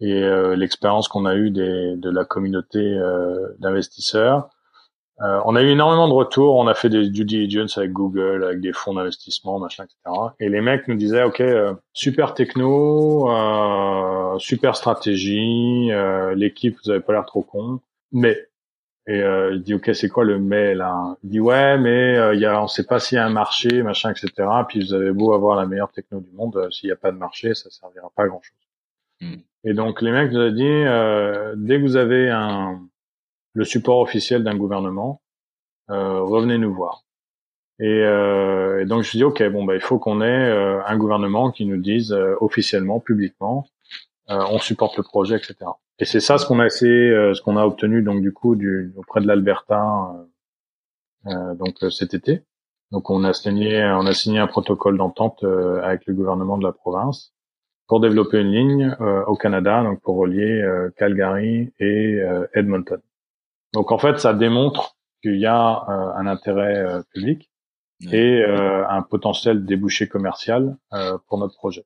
Et 0.00 0.22
euh, 0.22 0.56
l'expérience 0.56 1.08
qu'on 1.08 1.24
a 1.24 1.34
eue 1.34 1.50
des, 1.50 1.96
de 1.96 2.10
la 2.10 2.24
communauté 2.24 2.98
d'investisseurs. 3.58 4.48
On 5.18 5.54
a 5.54 5.62
eu 5.62 5.68
énormément 5.68 6.08
de 6.08 6.12
retours. 6.12 6.56
On 6.56 6.66
a 6.66 6.74
fait 6.74 6.88
des 6.88 7.08
due 7.08 7.24
diligence 7.24 7.78
avec 7.78 7.92
Google, 7.92 8.44
avec 8.44 8.60
des 8.60 8.72
fonds 8.72 8.94
d'investissement, 8.94 9.58
machin, 9.58 9.84
etc. 9.84 10.16
Et 10.40 10.48
les 10.48 10.60
mecs 10.60 10.88
nous 10.88 10.96
disaient, 10.96 11.22
OK, 11.22 11.42
super 11.92 12.34
techno, 12.34 13.28
super 14.38 14.76
stratégie, 14.76 15.90
l'équipe, 16.34 16.76
vous 16.84 16.90
avez 16.90 17.00
pas 17.00 17.12
l'air 17.12 17.26
trop 17.26 17.42
con, 17.42 17.80
mais 18.12 18.48
et 19.06 19.20
euh, 19.20 19.52
il 19.54 19.62
dit 19.62 19.74
ok 19.74 19.90
c'est 19.92 20.08
quoi 20.08 20.24
le 20.24 20.38
mais 20.38 20.74
là? 20.74 21.16
Il 21.24 21.30
dit 21.30 21.40
ouais 21.40 21.76
mais 21.76 22.16
euh, 22.16 22.34
il 22.34 22.40
y 22.40 22.46
a 22.46 22.62
on 22.62 22.68
sait 22.68 22.84
pas 22.84 23.00
s'il 23.00 23.16
y 23.16 23.18
a 23.18 23.26
un 23.26 23.30
marché 23.30 23.82
machin 23.82 24.10
etc. 24.10 24.48
Puis 24.66 24.80
vous 24.80 24.94
avez 24.94 25.12
beau 25.12 25.34
avoir 25.34 25.56
la 25.56 25.66
meilleure 25.66 25.92
techno 25.92 26.20
du 26.20 26.30
monde 26.32 26.56
euh, 26.56 26.70
s'il 26.70 26.88
n'y 26.88 26.92
a 26.92 26.96
pas 26.96 27.12
de 27.12 27.18
marché 27.18 27.54
ça 27.54 27.68
servira 27.68 28.10
pas 28.16 28.24
à 28.24 28.28
grand 28.28 28.40
chose. 28.40 28.56
Hmm. 29.20 29.40
Et 29.64 29.74
donc 29.74 30.00
les 30.00 30.10
mecs 30.10 30.32
nous 30.32 30.40
ont 30.40 30.50
dit 30.50 30.64
euh, 30.64 31.54
dès 31.56 31.76
que 31.76 31.82
vous 31.82 31.96
avez 31.96 32.30
un 32.30 32.80
le 33.54 33.64
support 33.64 34.00
officiel 34.00 34.44
d'un 34.44 34.56
gouvernement 34.56 35.22
revenez 35.88 36.58
nous 36.58 36.72
voir. 36.72 37.04
Et, 37.78 37.98
et, 37.98 38.84
donc 38.86 39.02
je 39.02 39.10
dis 39.10 39.24
ok 39.24 39.42
bon 39.50 39.64
bah 39.64 39.74
il 39.74 39.80
faut 39.80 39.98
qu'on 39.98 40.22
ait 40.22 40.82
un 40.86 40.96
gouvernement 40.96 41.50
qui 41.50 41.66
nous 41.66 41.76
dise 41.76 42.12
officiellement 42.40 43.00
publiquement 43.00 43.66
on 44.28 44.58
supporte 44.58 44.96
le 44.96 45.02
projet 45.02 45.36
etc. 45.36 45.56
Et 46.00 46.04
c'est 46.04 46.20
ça 46.20 46.38
ce 46.38 46.46
qu'on 46.46 46.58
a 46.58 46.66
essayé, 46.66 47.10
euh, 47.10 47.34
ce 47.34 47.42
qu'on 47.42 47.56
a 47.56 47.64
obtenu 47.64 48.02
donc 48.02 48.20
du 48.20 48.32
coup 48.32 48.56
du, 48.56 48.92
auprès 48.96 49.20
de 49.20 49.26
l'Alberta 49.26 50.16
euh, 51.26 51.30
euh 51.30 51.54
donc 51.54 51.76
euh, 51.82 51.90
cet 51.90 52.14
été. 52.14 52.42
Donc 52.90 53.10
on 53.10 53.24
a 53.24 53.32
signé, 53.32 53.82
on 53.84 54.06
a 54.06 54.12
signé 54.12 54.38
un 54.38 54.46
protocole 54.46 54.98
d'entente 54.98 55.44
avec 55.82 56.06
le 56.06 56.14
gouvernement 56.14 56.58
de 56.58 56.64
la 56.64 56.72
province 56.72 57.32
pour 57.88 58.00
développer 58.00 58.40
une 58.40 58.52
ligne 58.52 58.96
au 59.26 59.34
Canada, 59.36 59.82
donc 59.82 60.00
pour 60.00 60.16
relier 60.16 60.62
Calgary 60.96 61.72
et 61.80 62.20
Edmonton. 62.54 63.00
Donc 63.74 63.92
en 63.92 63.98
fait, 63.98 64.18
ça 64.18 64.32
démontre 64.32 64.96
qu'il 65.22 65.38
y 65.38 65.46
a 65.46 65.84
un 65.88 66.26
intérêt 66.26 67.02
public 67.12 67.50
et 68.12 68.42
un 68.44 69.02
potentiel 69.02 69.64
débouché 69.64 70.08
commercial 70.08 70.76
pour 71.26 71.38
notre 71.38 71.54
projet. 71.54 71.84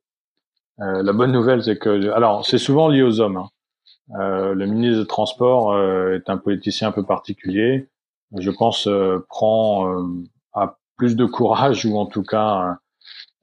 la 0.79 1.13
bonne 1.13 1.33
nouvelle, 1.33 1.63
c'est 1.63 1.79
que, 1.79 2.11
alors 2.11 2.45
c'est 2.45 2.59
souvent 2.59 2.89
lié 2.89 3.03
aux 3.03 3.21
hommes. 3.21 3.39
Hein. 3.39 3.49
Euh, 4.17 4.55
le 4.55 4.67
ministre 4.67 5.03
des 5.03 5.07
Transports 5.07 5.73
euh, 5.73 6.17
est 6.17 6.31
un 6.31 6.39
politicien 6.39 6.89
un 6.89 6.93
peu 6.93 7.05
particulier. 7.05 7.89
Je 8.37 8.51
pense 8.51 8.87
euh, 8.87 9.25
prend 9.29 10.03
a 10.55 10.79
plus 10.97 11.17
de 11.17 11.25
courage 11.25 11.85
ou 11.85 11.97
en 11.99 12.07
tout 12.07 12.23
cas 12.23 12.77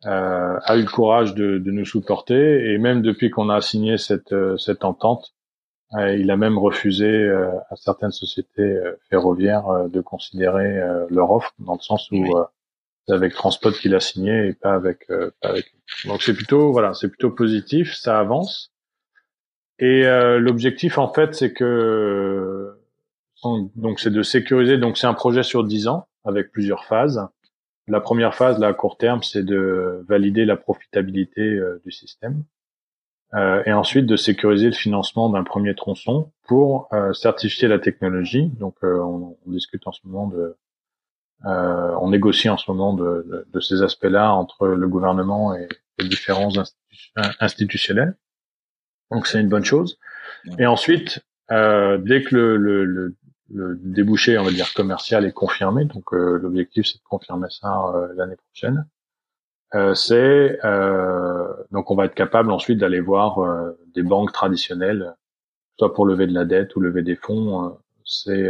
a 0.04 0.78
eu 0.78 0.82
le 0.82 0.92
courage 0.92 1.34
de, 1.34 1.58
de, 1.58 1.72
nous 1.72 1.86
supporter 1.86 2.72
et 2.72 2.78
même 2.78 3.02
depuis 3.02 3.32
qu'on 3.32 3.50
a 3.50 3.62
signé 3.62 3.98
cette, 3.98 4.36
cette 4.60 4.86
entente, 4.86 5.34
il 5.94 6.30
a 6.32 6.38
même 6.38 6.58
refusé 6.58 7.30
à 7.70 7.76
certaines 7.76 8.12
sociétés 8.12 8.80
ferroviaires 9.10 9.88
de 9.90 10.02
considérer 10.02 10.82
leur 11.10 11.32
offre 11.32 11.54
dans 11.60 11.76
le 11.76 11.80
sens 11.80 12.10
où 12.12 12.26
c'est 13.08 13.14
avec 13.14 13.34
Transport 13.34 13.74
qu'il 13.74 13.96
a 13.96 14.00
signé 14.00 14.48
et 14.48 14.54
pas 14.54 14.74
avec, 14.74 15.08
pas 15.08 15.50
avec. 15.50 15.74
Donc 16.06 16.22
c'est 16.22 16.34
plutôt 16.34 16.72
voilà, 16.72 16.94
c'est 16.94 17.08
plutôt 17.08 17.32
positif, 17.32 17.94
ça 17.94 18.20
avance. 18.20 18.76
Et 19.80 20.06
euh, 20.06 20.40
l'objectif, 20.40 20.98
en 20.98 21.12
fait, 21.12 21.36
c'est 21.36 21.54
que 21.54 22.74
donc 23.44 24.00
c'est 24.00 24.12
de 24.12 24.24
sécuriser. 24.24 24.78
Donc 24.78 24.98
c'est 24.98 25.08
un 25.08 25.14
projet 25.14 25.44
sur 25.44 25.64
10 25.64 25.88
ans 25.88 26.08
avec 26.24 26.52
plusieurs 26.52 26.86
phases. 26.86 27.28
La 27.88 28.00
première 28.00 28.34
phase, 28.34 28.58
là, 28.58 28.68
à 28.68 28.74
court 28.74 28.98
terme, 28.98 29.22
c'est 29.22 29.44
de 29.44 30.04
valider 30.08 30.46
la 30.46 30.58
profitabilité 30.58 31.42
euh, 31.42 31.82
du 31.86 31.92
système. 31.92 32.44
Euh, 33.36 33.64
et 33.66 33.74
ensuite 33.74 34.06
de 34.06 34.16
sécuriser 34.16 34.68
le 34.68 34.74
financement 34.74 35.30
d'un 35.30 35.44
premier 35.44 35.76
tronçon 35.76 36.32
pour 36.48 36.88
euh, 36.94 37.12
certifier 37.14 37.68
la 37.68 37.80
technologie. 37.80 38.48
Donc 38.60 38.76
on, 38.82 39.38
on, 39.46 39.52
discute 39.52 39.86
en 39.88 39.92
ce 39.92 40.00
moment 40.06 40.28
de, 40.28 40.56
on 41.44 42.10
négocie 42.10 42.50
en 42.50 42.58
ce 42.58 42.72
moment 42.72 42.94
de, 42.94 43.26
de, 43.30 43.48
de 43.52 43.60
ces 43.60 43.82
aspects-là 43.82 44.34
entre 44.34 44.68
le 44.68 44.88
gouvernement 44.88 45.54
et 45.54 45.68
les 46.00 46.08
différents 46.08 46.58
institu 46.58 46.76
institutionnels. 47.40 48.16
Donc 49.12 49.28
c'est 49.28 49.40
une 49.40 49.50
bonne 49.50 49.66
chose. 49.66 50.00
Et 50.60 50.66
ensuite, 50.66 51.24
euh, 51.52 51.98
dès 51.98 52.24
que 52.24 52.36
le, 52.36 52.58
le, 52.58 52.86
le, 52.86 53.16
le, 53.50 53.76
débouché, 53.78 54.38
on 54.38 54.44
va 54.44 54.52
dire 54.52 54.74
commercial, 54.74 55.26
est 55.26 55.32
confirmé, 55.32 55.86
donc 55.86 56.14
euh, 56.14 56.40
l'objectif 56.40 56.88
c'est 56.88 56.98
de 56.98 57.04
confirmer 57.04 57.48
ça 57.50 57.92
euh, 57.96 58.14
l'année 58.16 58.36
prochaine. 58.36 58.88
Euh, 59.76 59.94
c'est 59.94 60.60
euh, 60.64 61.48
donc 61.72 61.92
on 61.92 61.96
va 61.96 62.06
être 62.06 62.16
capable 62.16 62.52
ensuite 62.52 62.80
d'aller 62.80 63.02
voir 63.02 63.40
des 63.94 64.04
banques 64.04 64.32
traditionnelles, 64.32 65.14
soit 65.78 65.94
pour 65.94 66.06
lever 66.06 66.28
de 66.28 66.34
la 66.34 66.46
dette 66.46 66.76
ou 66.76 66.80
lever 66.80 67.02
des 67.04 67.16
fonds. 67.16 67.78
c'est 68.04 68.50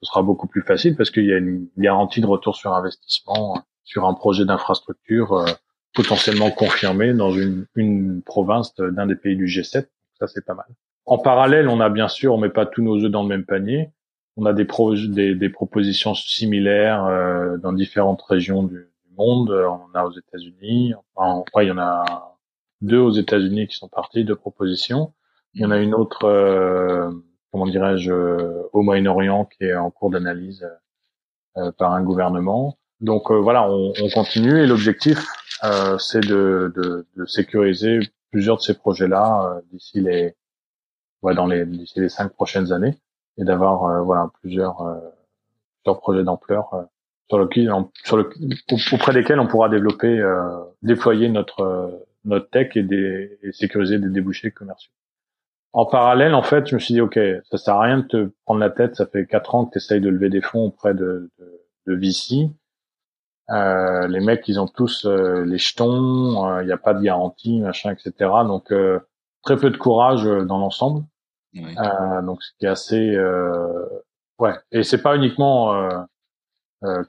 ce 0.00 0.06
sera 0.06 0.22
beaucoup 0.22 0.46
plus 0.46 0.62
facile 0.62 0.96
parce 0.96 1.10
qu'il 1.10 1.24
y 1.24 1.32
a 1.32 1.38
une 1.38 1.68
garantie 1.76 2.20
de 2.20 2.26
retour 2.26 2.54
sur 2.54 2.74
investissement 2.74 3.62
sur 3.84 4.06
un 4.06 4.14
projet 4.14 4.44
d'infrastructure 4.44 5.44
potentiellement 5.94 6.50
confirmé 6.50 7.12
dans 7.12 7.32
une, 7.32 7.66
une 7.74 8.22
province 8.22 8.74
d'un 8.76 9.06
des 9.06 9.16
pays 9.16 9.36
du 9.36 9.46
G7. 9.46 9.86
Ça, 10.18 10.26
c'est 10.26 10.44
pas 10.44 10.54
mal. 10.54 10.66
En 11.06 11.18
parallèle, 11.18 11.68
on 11.68 11.80
a 11.80 11.88
bien 11.88 12.08
sûr, 12.08 12.34
on 12.34 12.38
met 12.38 12.50
pas 12.50 12.66
tous 12.66 12.82
nos 12.82 13.02
œufs 13.02 13.10
dans 13.10 13.22
le 13.22 13.28
même 13.28 13.44
panier. 13.44 13.90
On 14.36 14.46
a 14.46 14.52
des, 14.52 14.66
des, 15.08 15.34
des, 15.34 15.48
propositions 15.48 16.14
similaires 16.14 17.04
euh, 17.06 17.56
dans 17.56 17.72
différentes 17.72 18.22
régions 18.22 18.62
du, 18.62 18.87
monde. 19.18 19.50
On 19.50 19.94
a 19.94 20.04
aux 20.04 20.12
États-Unis. 20.12 20.94
Enfin, 21.14 21.44
il 21.62 21.68
y 21.68 21.72
en 21.72 21.78
a 21.78 22.36
deux 22.80 22.98
aux 22.98 23.12
États-Unis 23.12 23.66
qui 23.68 23.76
sont 23.76 23.88
partis, 23.88 24.24
deux 24.24 24.36
propositions. 24.36 25.12
Il 25.54 25.62
y 25.62 25.66
en 25.66 25.70
a 25.70 25.78
une 25.78 25.94
autre, 25.94 26.24
euh, 26.24 27.10
comment 27.52 27.66
dirais-je, 27.66 28.12
au 28.72 28.82
Moyen-Orient 28.82 29.44
qui 29.46 29.64
est 29.64 29.74
en 29.74 29.90
cours 29.90 30.10
d'analyse 30.10 30.66
euh, 31.56 31.72
par 31.72 31.92
un 31.92 32.02
gouvernement. 32.02 32.78
Donc 33.00 33.30
euh, 33.30 33.40
voilà, 33.40 33.68
on, 33.70 33.92
on, 34.02 34.08
continue 34.10 34.60
et 34.62 34.66
l'objectif, 34.66 35.26
euh, 35.64 35.98
c'est 35.98 36.20
de, 36.20 36.72
de, 36.76 37.06
de, 37.16 37.26
sécuriser 37.26 38.00
plusieurs 38.30 38.56
de 38.56 38.62
ces 38.62 38.74
projets-là 38.74 39.56
euh, 39.56 39.60
d'ici 39.72 40.00
les, 40.00 40.36
ouais, 41.22 41.34
dans 41.34 41.46
les 41.46 41.64
d'ici 41.64 42.00
les 42.00 42.08
cinq 42.08 42.32
prochaines 42.32 42.72
années 42.72 42.98
et 43.38 43.44
d'avoir 43.44 43.84
euh, 43.84 44.02
voilà 44.02 44.30
plusieurs, 44.40 44.78
plusieurs 45.82 46.00
projets 46.00 46.24
d'ampleur 46.24 46.86
sur 47.28 47.38
le, 47.38 47.48
sur 48.04 48.16
le, 48.16 48.30
auprès 48.92 49.12
desquels 49.12 49.40
on 49.40 49.46
pourra 49.46 49.68
développer, 49.68 50.22
déployer 50.82 51.28
notre 51.28 52.06
notre 52.24 52.50
tech 52.50 52.76
et, 52.76 52.82
des, 52.82 53.38
et 53.42 53.52
sécuriser 53.52 53.98
des 53.98 54.10
débouchés 54.10 54.50
commerciaux. 54.50 54.92
En 55.72 55.86
parallèle, 55.86 56.34
en 56.34 56.42
fait, 56.42 56.66
je 56.66 56.74
me 56.74 56.80
suis 56.80 56.94
dit, 56.94 57.00
ok, 57.00 57.18
ça 57.50 57.58
sert 57.58 57.74
à 57.74 57.82
rien 57.82 57.98
de 57.98 58.06
te 58.06 58.30
prendre 58.44 58.60
la 58.60 58.70
tête. 58.70 58.96
Ça 58.96 59.06
fait 59.06 59.26
quatre 59.26 59.54
ans 59.54 59.66
que 59.66 59.72
tu 59.72 59.78
essayes 59.78 60.00
de 60.00 60.08
lever 60.08 60.30
des 60.30 60.40
fonds 60.40 60.66
auprès 60.66 60.94
de, 60.94 61.30
de, 61.38 61.60
de 61.86 61.94
VC. 61.94 62.50
Euh, 63.50 64.06
les 64.08 64.20
mecs, 64.20 64.46
ils 64.48 64.60
ont 64.60 64.66
tous 64.66 65.06
euh, 65.06 65.44
les 65.44 65.58
jetons, 65.58 66.58
il 66.58 66.60
euh, 66.60 66.64
n'y 66.64 66.72
a 66.72 66.76
pas 66.76 66.94
de 66.94 67.02
garantie, 67.02 67.60
machin, 67.60 67.92
etc. 67.92 68.30
Donc 68.44 68.72
très 69.42 69.56
peu 69.56 69.70
de 69.70 69.76
courage 69.76 70.24
dans 70.24 70.58
l'ensemble. 70.58 71.04
donc 71.54 72.42
ce 72.42 72.52
qui 72.58 72.66
est 72.66 72.68
assez 72.68 73.16
ouais. 74.38 74.54
Et 74.72 74.82
c'est 74.82 75.02
pas 75.02 75.16
uniquement 75.16 75.88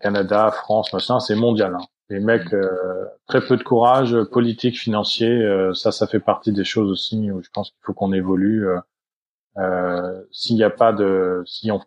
Canada, 0.01 0.51
France, 0.51 0.91
machin, 0.93 1.19
c'est 1.19 1.35
mondial. 1.35 1.75
Hein. 1.75 1.85
les 2.09 2.19
mecs 2.19 2.53
euh, 2.53 3.05
très 3.27 3.41
peu 3.41 3.55
de 3.55 3.63
courage 3.63 4.15
politique, 4.31 4.79
financier, 4.79 5.47
ça, 5.73 5.91
ça 5.91 6.07
fait 6.07 6.19
partie 6.19 6.51
des 6.51 6.63
choses 6.63 6.89
aussi 6.89 7.31
où 7.31 7.41
je 7.43 7.49
pense 7.53 7.69
qu'il 7.69 7.79
faut 7.83 7.93
qu'on 7.93 8.13
évolue. 8.13 8.67
S'il 10.31 10.55
n'y 10.55 10.63
a 10.63 10.69
pas 10.69 10.93
de, 10.93 11.43
si 11.45 11.71
on 11.71 11.81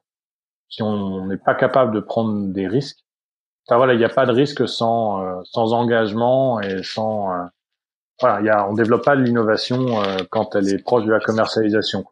si 0.68 0.82
on 0.82 1.26
n'est 1.26 1.36
pas 1.36 1.54
capable 1.54 1.94
de 1.94 2.00
prendre 2.00 2.48
des 2.48 2.66
risques, 2.66 3.04
enfin 3.66 3.76
voilà, 3.76 3.92
il 3.92 3.98
n'y 3.98 4.04
a 4.04 4.08
pas 4.08 4.24
de 4.26 4.32
risque 4.32 4.66
sans 4.68 5.42
sans 5.44 5.72
engagement 5.72 6.60
et 6.60 6.82
sans 6.82 7.30
voilà, 8.20 8.40
il 8.40 8.46
y 8.46 8.50
a, 8.50 8.68
on 8.68 8.74
développe 8.74 9.04
pas 9.04 9.16
de 9.16 9.22
l'innovation 9.22 10.02
quand 10.30 10.54
elle 10.54 10.68
est 10.68 10.78
proche 10.78 11.04
de 11.04 11.10
la 11.10 11.20
commercialisation. 11.20 12.04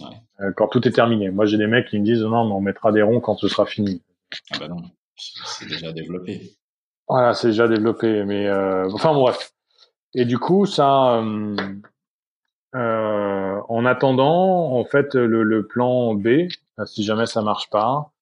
Ouais. 0.00 0.52
quand 0.56 0.68
tout 0.68 0.86
est 0.86 0.90
terminé. 0.92 1.30
Moi, 1.30 1.46
j'ai 1.46 1.56
des 1.56 1.66
mecs 1.66 1.88
qui 1.88 1.98
me 1.98 2.04
disent 2.04 2.22
non, 2.22 2.44
mais 2.44 2.52
on 2.52 2.60
mettra 2.60 2.92
des 2.92 3.02
ronds 3.02 3.20
quand 3.20 3.36
ce 3.36 3.48
sera 3.48 3.64
fini. 3.64 4.02
Ah 4.52 4.58
bah 4.58 4.68
non, 4.68 4.82
c'est 5.16 5.68
déjà 5.68 5.92
développé. 5.92 6.56
Voilà, 7.08 7.34
c'est 7.34 7.48
déjà 7.48 7.68
développé, 7.68 8.24
mais 8.24 8.46
euh, 8.46 8.88
enfin 8.92 9.14
bref. 9.14 9.52
Et 10.14 10.24
du 10.24 10.38
coup, 10.38 10.66
ça, 10.66 11.18
euh, 11.18 11.56
euh, 12.74 13.60
en 13.68 13.84
attendant, 13.84 14.72
en 14.72 14.84
fait, 14.84 15.14
le, 15.14 15.42
le, 15.42 15.66
plan 15.66 16.14
B, 16.14 16.48
si 16.84 17.04
jamais 17.04 17.26
ça 17.26 17.42
marche 17.42 17.70
pas, 17.70 18.12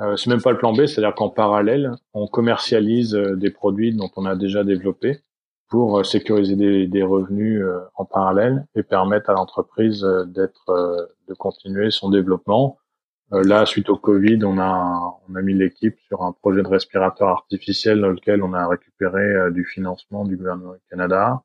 euh, 0.00 0.16
c'est 0.16 0.30
même 0.30 0.42
pas 0.42 0.52
le 0.52 0.58
plan 0.58 0.72
B, 0.72 0.86
c'est-à-dire 0.86 1.14
qu'en 1.14 1.30
parallèle, 1.30 1.92
on 2.14 2.28
commercialise 2.28 3.14
euh, 3.14 3.34
des 3.36 3.50
produits 3.50 3.94
dont 3.94 4.10
on 4.16 4.26
a 4.26 4.36
déjà 4.36 4.62
développé 4.62 5.20
pour 5.68 5.98
euh, 5.98 6.04
sécuriser 6.04 6.54
des, 6.54 6.86
des 6.86 7.02
revenus 7.02 7.64
en 7.94 8.04
parallèle 8.04 8.66
et 8.76 8.82
permettre 8.82 9.30
à 9.30 9.32
l'entreprise 9.34 10.02
d'être, 10.28 11.08
de 11.28 11.34
continuer 11.34 11.90
son 11.90 12.10
développement 12.10 12.78
euh, 12.78 12.87
là, 13.30 13.66
suite 13.66 13.90
au 13.90 13.96
Covid, 13.96 14.44
on 14.44 14.58
a 14.58 15.20
on 15.28 15.34
a 15.34 15.42
mis 15.42 15.54
l'équipe 15.54 15.98
sur 16.08 16.22
un 16.22 16.32
projet 16.32 16.62
de 16.62 16.68
respirateur 16.68 17.28
artificiel 17.28 18.00
dans 18.00 18.08
lequel 18.08 18.42
on 18.42 18.54
a 18.54 18.66
récupéré 18.66 19.22
euh, 19.22 19.50
du 19.50 19.64
financement 19.64 20.24
du 20.24 20.36
gouvernement 20.36 20.72
du 20.72 20.80
Canada. 20.90 21.42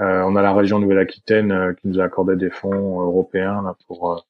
Euh, 0.00 0.22
on 0.22 0.36
a 0.36 0.42
la 0.42 0.54
région 0.54 0.78
Nouvelle-Aquitaine 0.78 1.74
qui 1.80 1.88
nous 1.88 2.00
a 2.00 2.04
accordé 2.04 2.36
des 2.36 2.50
fonds 2.50 3.00
européens 3.00 3.62
là, 3.62 3.76
pour 3.86 4.24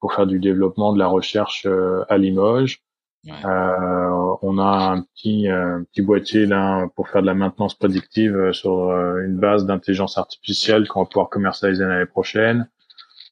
pour 0.00 0.14
faire 0.14 0.26
du 0.26 0.38
développement 0.38 0.92
de 0.92 0.98
la 0.98 1.08
recherche 1.08 1.66
à 2.08 2.18
Limoges. 2.18 2.80
on 3.24 4.58
a 4.58 4.92
un 4.92 5.02
petit 5.02 5.48
un 5.48 5.84
petit 5.84 6.02
boîtier 6.02 6.46
là 6.46 6.86
pour 6.94 7.08
faire 7.08 7.22
de 7.22 7.26
la 7.26 7.34
maintenance 7.34 7.74
prédictive 7.74 8.52
sur 8.52 8.92
une 9.18 9.38
base 9.38 9.66
d'intelligence 9.66 10.18
artificielle 10.18 10.86
qu'on 10.88 11.02
va 11.02 11.06
pouvoir 11.06 11.28
commercialiser 11.30 11.84
l'année 11.84 12.06
prochaine 12.06 12.68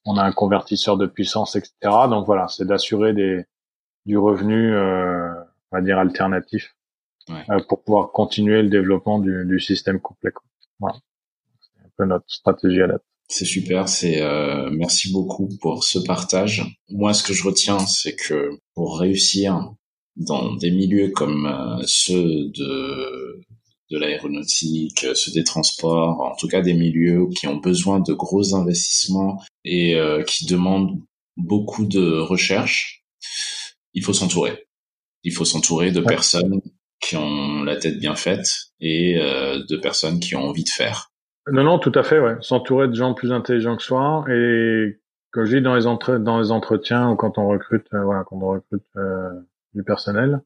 on 0.07 0.17
a 0.17 0.23
un 0.23 0.31
convertisseur 0.31 0.97
de 0.97 1.05
puissance, 1.05 1.55
etc. 1.55 1.73
Donc 2.09 2.25
voilà, 2.25 2.47
c'est 2.47 2.65
d'assurer 2.65 3.13
des 3.13 3.45
du 4.05 4.17
revenu, 4.17 4.73
euh, 4.73 5.33
on 5.71 5.77
va 5.77 5.81
dire 5.81 5.99
alternatif, 5.99 6.75
euh, 7.29 7.59
pour 7.67 7.83
pouvoir 7.83 8.11
continuer 8.13 8.61
le 8.61 8.69
développement 8.69 9.19
du, 9.19 9.45
du 9.45 9.59
système 9.59 9.99
complet. 9.99 10.31
Voilà, 10.79 10.95
c'est 11.59 11.85
un 11.85 11.89
peu 11.97 12.05
notre 12.05 12.25
stratégie 12.29 12.81
à 12.81 12.87
date. 12.87 13.03
C'est 13.27 13.45
super, 13.45 13.89
c'est 13.89 14.21
euh, 14.21 14.69
merci 14.71 15.11
beaucoup 15.11 15.49
pour 15.59 15.83
ce 15.83 15.99
partage. 15.99 16.63
Moi, 16.89 17.13
ce 17.13 17.23
que 17.23 17.33
je 17.33 17.43
retiens, 17.43 17.79
c'est 17.79 18.15
que 18.15 18.49
pour 18.73 18.99
réussir 18.99 19.73
dans 20.15 20.55
des 20.55 20.71
milieux 20.71 21.09
comme 21.09 21.45
euh, 21.45 21.83
ceux 21.85 22.49
de 22.49 23.41
de 23.89 23.97
l'aéronautique, 23.97 25.05
ceux 25.13 25.31
des 25.31 25.43
transports, 25.43 26.21
en 26.21 26.35
tout 26.35 26.47
cas 26.47 26.61
des 26.61 26.73
milieux 26.73 27.27
qui 27.35 27.47
ont 27.47 27.57
besoin 27.57 27.99
de 27.99 28.13
gros 28.13 28.55
investissements 28.55 29.41
et 29.63 29.95
euh, 29.95 30.23
qui 30.23 30.45
demandent 30.45 30.99
beaucoup 31.37 31.85
de 31.85 32.19
recherche, 32.19 33.03
il 33.93 34.03
faut 34.03 34.13
s'entourer. 34.13 34.67
Il 35.23 35.33
faut 35.33 35.45
s'entourer 35.45 35.91
de 35.91 36.01
personnes 36.01 36.61
qui 36.99 37.15
ont 37.15 37.63
la 37.63 37.75
tête 37.77 37.99
bien 37.99 38.15
faite 38.15 38.47
et 38.79 39.17
euh, 39.17 39.63
de 39.69 39.77
personnes 39.77 40.19
qui 40.19 40.35
ont 40.35 40.43
envie 40.43 40.63
de 40.63 40.69
faire. 40.69 41.11
Non, 41.51 41.63
non, 41.63 41.79
tout 41.79 41.91
à 41.95 42.03
fait, 42.03 42.19
ouais. 42.19 42.35
S'entourer 42.41 42.87
de 42.87 42.93
gens 42.93 43.13
plus 43.13 43.31
intelligents 43.31 43.77
que 43.77 43.83
soi 43.83 44.25
et 44.29 44.99
comme 45.31 45.45
je 45.45 45.57
dis 45.57 45.63
dans 45.63 45.75
les 45.75 45.87
entre 45.87 46.17
dans 46.17 46.39
les 46.39 46.51
entretiens 46.51 47.09
ou 47.11 47.15
quand 47.15 47.37
on 47.37 47.47
recrute, 47.47 47.87
euh, 47.93 48.03
voilà, 48.03 48.23
quand 48.25 48.37
on 48.41 48.49
recrute 48.49 48.83
du 49.73 49.83
personnel, 49.83 50.41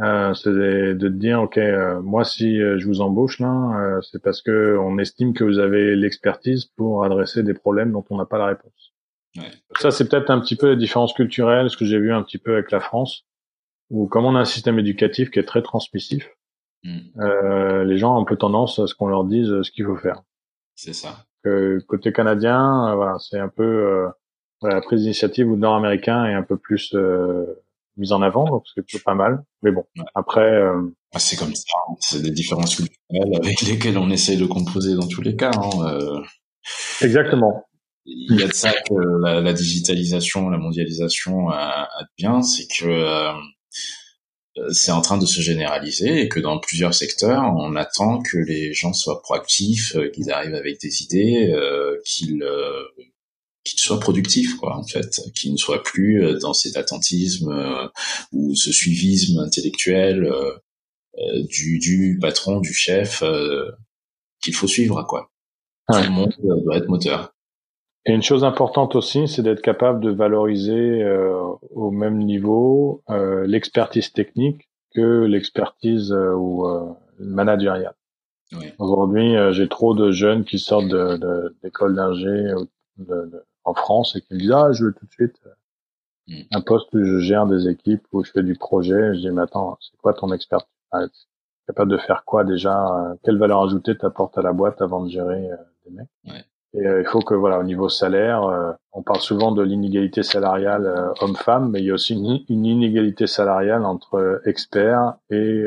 euh, 0.00 0.34
c'est 0.34 0.50
de, 0.50 0.92
de, 0.92 1.08
te 1.08 1.14
dire 1.14 1.40
ok 1.40 1.56
euh, 1.56 2.02
moi 2.02 2.24
si 2.24 2.60
euh, 2.60 2.78
je 2.78 2.86
vous 2.86 3.00
embauche 3.00 3.40
là 3.40 3.72
euh, 3.80 4.00
c'est 4.02 4.22
parce 4.22 4.42
que 4.42 4.76
on 4.78 4.98
estime 4.98 5.32
que 5.32 5.42
vous 5.42 5.58
avez 5.58 5.96
l'expertise 5.96 6.66
pour 6.66 7.04
adresser 7.04 7.42
des 7.42 7.54
problèmes 7.54 7.92
dont 7.92 8.04
on 8.10 8.18
n'a 8.18 8.26
pas 8.26 8.36
la 8.36 8.46
réponse 8.46 8.92
ouais. 9.38 9.50
ça 9.78 9.90
c'est 9.90 10.08
peut-être 10.08 10.28
un 10.28 10.40
petit 10.40 10.54
peu 10.54 10.68
la 10.68 10.76
différence 10.76 11.14
culturelle 11.14 11.70
ce 11.70 11.78
que 11.78 11.86
j'ai 11.86 11.98
vu 11.98 12.12
un 12.12 12.22
petit 12.22 12.36
peu 12.36 12.52
avec 12.52 12.70
la 12.72 12.80
France 12.80 13.24
où 13.88 14.06
comme 14.06 14.26
on 14.26 14.36
a 14.36 14.40
un 14.40 14.44
système 14.44 14.78
éducatif 14.78 15.30
qui 15.30 15.38
est 15.38 15.44
très 15.44 15.62
transmissif 15.62 16.28
mm. 16.84 17.82
les 17.84 17.96
gens 17.96 18.18
ont 18.18 18.20
un 18.20 18.24
peu 18.24 18.36
tendance 18.36 18.78
à 18.78 18.86
ce 18.86 18.94
qu'on 18.94 19.08
leur 19.08 19.24
dise 19.24 19.62
ce 19.62 19.70
qu'il 19.70 19.86
faut 19.86 19.96
faire 19.96 20.22
c'est 20.74 20.92
ça 20.92 21.24
côté 21.88 22.12
canadien 22.12 22.94
voilà 22.96 23.16
c'est 23.18 23.38
un 23.38 23.48
peu 23.48 24.08
la 24.60 24.82
prise 24.82 25.02
d'initiative 25.02 25.50
ou 25.50 25.56
nord-américain 25.56 26.26
est 26.26 26.34
un 26.34 26.42
peu 26.42 26.58
plus 26.58 26.94
mise 27.96 28.12
en 28.12 28.22
avant, 28.22 28.44
donc 28.44 28.64
c'est 28.74 28.82
plutôt 28.82 29.02
pas 29.04 29.14
mal. 29.14 29.42
Mais 29.62 29.72
bon, 29.72 29.84
après. 30.14 30.52
Euh... 30.52 30.82
Ah, 31.14 31.18
c'est 31.18 31.36
comme 31.36 31.54
ça, 31.54 31.64
hein. 31.88 31.94
c'est 32.00 32.22
des 32.22 32.30
différences 32.30 32.76
culturelles 32.76 33.34
avec 33.36 33.60
lesquelles 33.62 33.98
on 33.98 34.10
essaye 34.10 34.36
de 34.36 34.46
composer 34.46 34.94
dans 34.94 35.08
tous 35.08 35.22
les 35.22 35.36
cas. 35.36 35.52
Hein. 35.56 35.70
Euh... 35.86 36.20
Exactement. 37.00 37.64
Il 38.04 38.38
y 38.38 38.42
a 38.42 38.48
de 38.48 38.52
ça 38.52 38.72
que 38.72 38.94
la, 39.22 39.40
la 39.40 39.52
digitalisation, 39.52 40.48
la 40.48 40.58
mondialisation 40.58 41.48
a, 41.48 41.88
a 41.90 42.02
de 42.02 42.08
bien, 42.16 42.42
c'est 42.42 42.66
que 42.68 42.86
euh, 42.86 43.32
c'est 44.72 44.92
en 44.92 45.00
train 45.00 45.18
de 45.18 45.26
se 45.26 45.40
généraliser 45.40 46.22
et 46.22 46.28
que 46.28 46.40
dans 46.40 46.58
plusieurs 46.58 46.94
secteurs, 46.94 47.42
on 47.56 47.76
attend 47.76 48.20
que 48.22 48.38
les 48.38 48.72
gens 48.72 48.92
soient 48.92 49.20
proactifs, 49.22 49.96
euh, 49.96 50.08
qu'ils 50.08 50.30
arrivent 50.30 50.54
avec 50.54 50.80
des 50.80 51.02
idées, 51.02 51.52
euh, 51.52 51.96
qu'ils 52.04 52.42
qu'il 53.66 53.80
soit 53.80 54.00
productif 54.00 54.56
quoi 54.56 54.76
en 54.76 54.84
fait 54.84 55.20
qu'il 55.34 55.52
ne 55.52 55.56
soit 55.56 55.82
plus 55.82 56.24
euh, 56.24 56.38
dans 56.38 56.54
cet 56.54 56.76
attentisme 56.76 57.50
euh, 57.50 57.88
ou 58.32 58.54
ce 58.54 58.72
suivisme 58.72 59.40
intellectuel 59.40 60.24
euh, 60.24 61.42
du, 61.50 61.78
du 61.78 62.18
patron 62.20 62.60
du 62.60 62.72
chef 62.72 63.22
qu'il 64.42 64.54
faut 64.54 64.68
suivre 64.68 65.02
quoi. 65.04 65.30
Tout 65.88 66.02
le 66.02 66.10
monde 66.10 66.34
doit 66.42 66.76
être 66.76 66.88
moteur. 66.88 67.32
Et 68.04 68.12
une 68.12 68.22
chose 68.22 68.44
importante 68.44 68.94
aussi 68.94 69.26
c'est 69.26 69.42
d'être 69.42 69.62
capable 69.62 70.00
de 70.00 70.10
valoriser 70.10 71.02
au 71.70 71.90
même 71.90 72.18
niveau 72.18 73.02
l'expertise 73.46 74.12
technique 74.12 74.68
que 74.94 75.24
l'expertise 75.24 76.12
ou 76.12 76.66
managériale. 77.18 77.94
Oui. 78.52 78.66
Aujourd'hui, 78.78 79.34
j'ai 79.52 79.68
trop 79.68 79.94
de 79.94 80.12
jeunes 80.12 80.44
qui 80.44 80.58
sortent 80.58 80.94
d'écoles 81.62 81.92
de, 81.92 81.96
d'ingé, 81.96 82.54
de, 82.98 83.42
en 83.66 83.74
France 83.74 84.16
et 84.16 84.22
qui 84.22 84.32
me 84.32 84.38
disent 84.38 84.52
ah 84.52 84.72
je 84.72 84.84
veux 84.86 84.92
tout 84.94 85.04
de 85.04 85.12
suite 85.12 85.36
euh, 85.46 85.50
hmm. 86.28 86.42
un 86.52 86.60
poste 86.62 86.88
où 86.94 87.04
je 87.04 87.18
gère 87.18 87.46
des 87.46 87.68
équipes 87.68 88.06
où 88.12 88.24
je 88.24 88.30
fais 88.30 88.42
du 88.42 88.54
projet 88.54 89.14
je 89.14 89.20
dis 89.20 89.30
mais 89.30 89.42
attends 89.42 89.76
c'est 89.80 89.96
quoi 89.98 90.14
ton 90.14 90.32
expertise 90.32 90.68
ah, 90.92 91.02
capable 91.66 91.90
de 91.90 91.98
faire 91.98 92.24
quoi 92.24 92.44
déjà 92.44 92.86
euh, 92.96 93.14
quelle 93.24 93.38
valeur 93.38 93.62
ajoutée 93.62 93.98
t'apportes 93.98 94.38
à 94.38 94.42
la 94.42 94.52
boîte 94.52 94.80
avant 94.80 95.02
de 95.04 95.10
gérer 95.10 95.50
euh, 95.50 95.56
des 95.84 95.92
mecs? 95.92 96.08
Ouais. 96.24 96.44
et 96.74 97.00
il 97.00 97.06
faut 97.06 97.20
que 97.20 97.34
voilà 97.34 97.58
au 97.58 97.64
niveau 97.64 97.88
salaire 97.88 98.42
on 98.92 99.02
parle 99.02 99.20
souvent 99.20 99.50
de 99.50 99.62
l'inégalité 99.62 100.22
salariale 100.22 101.12
homme-femme 101.20 101.70
mais 101.70 101.80
il 101.80 101.86
y 101.86 101.90
a 101.90 101.94
aussi 101.94 102.14
une, 102.14 102.44
une 102.48 102.66
inégalité 102.66 103.26
salariale 103.26 103.84
entre 103.84 104.40
experts 104.44 105.14
et 105.30 105.66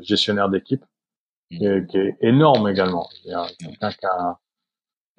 gestionnaires 0.00 0.48
d'équipe 0.48 0.84
hmm. 1.52 1.86
qui, 1.86 1.98
est 1.98 2.16
énorme 2.20 2.68
également 2.68 3.08
quelqu'un 3.60 3.90
qui 3.90 4.06
a 4.06 4.38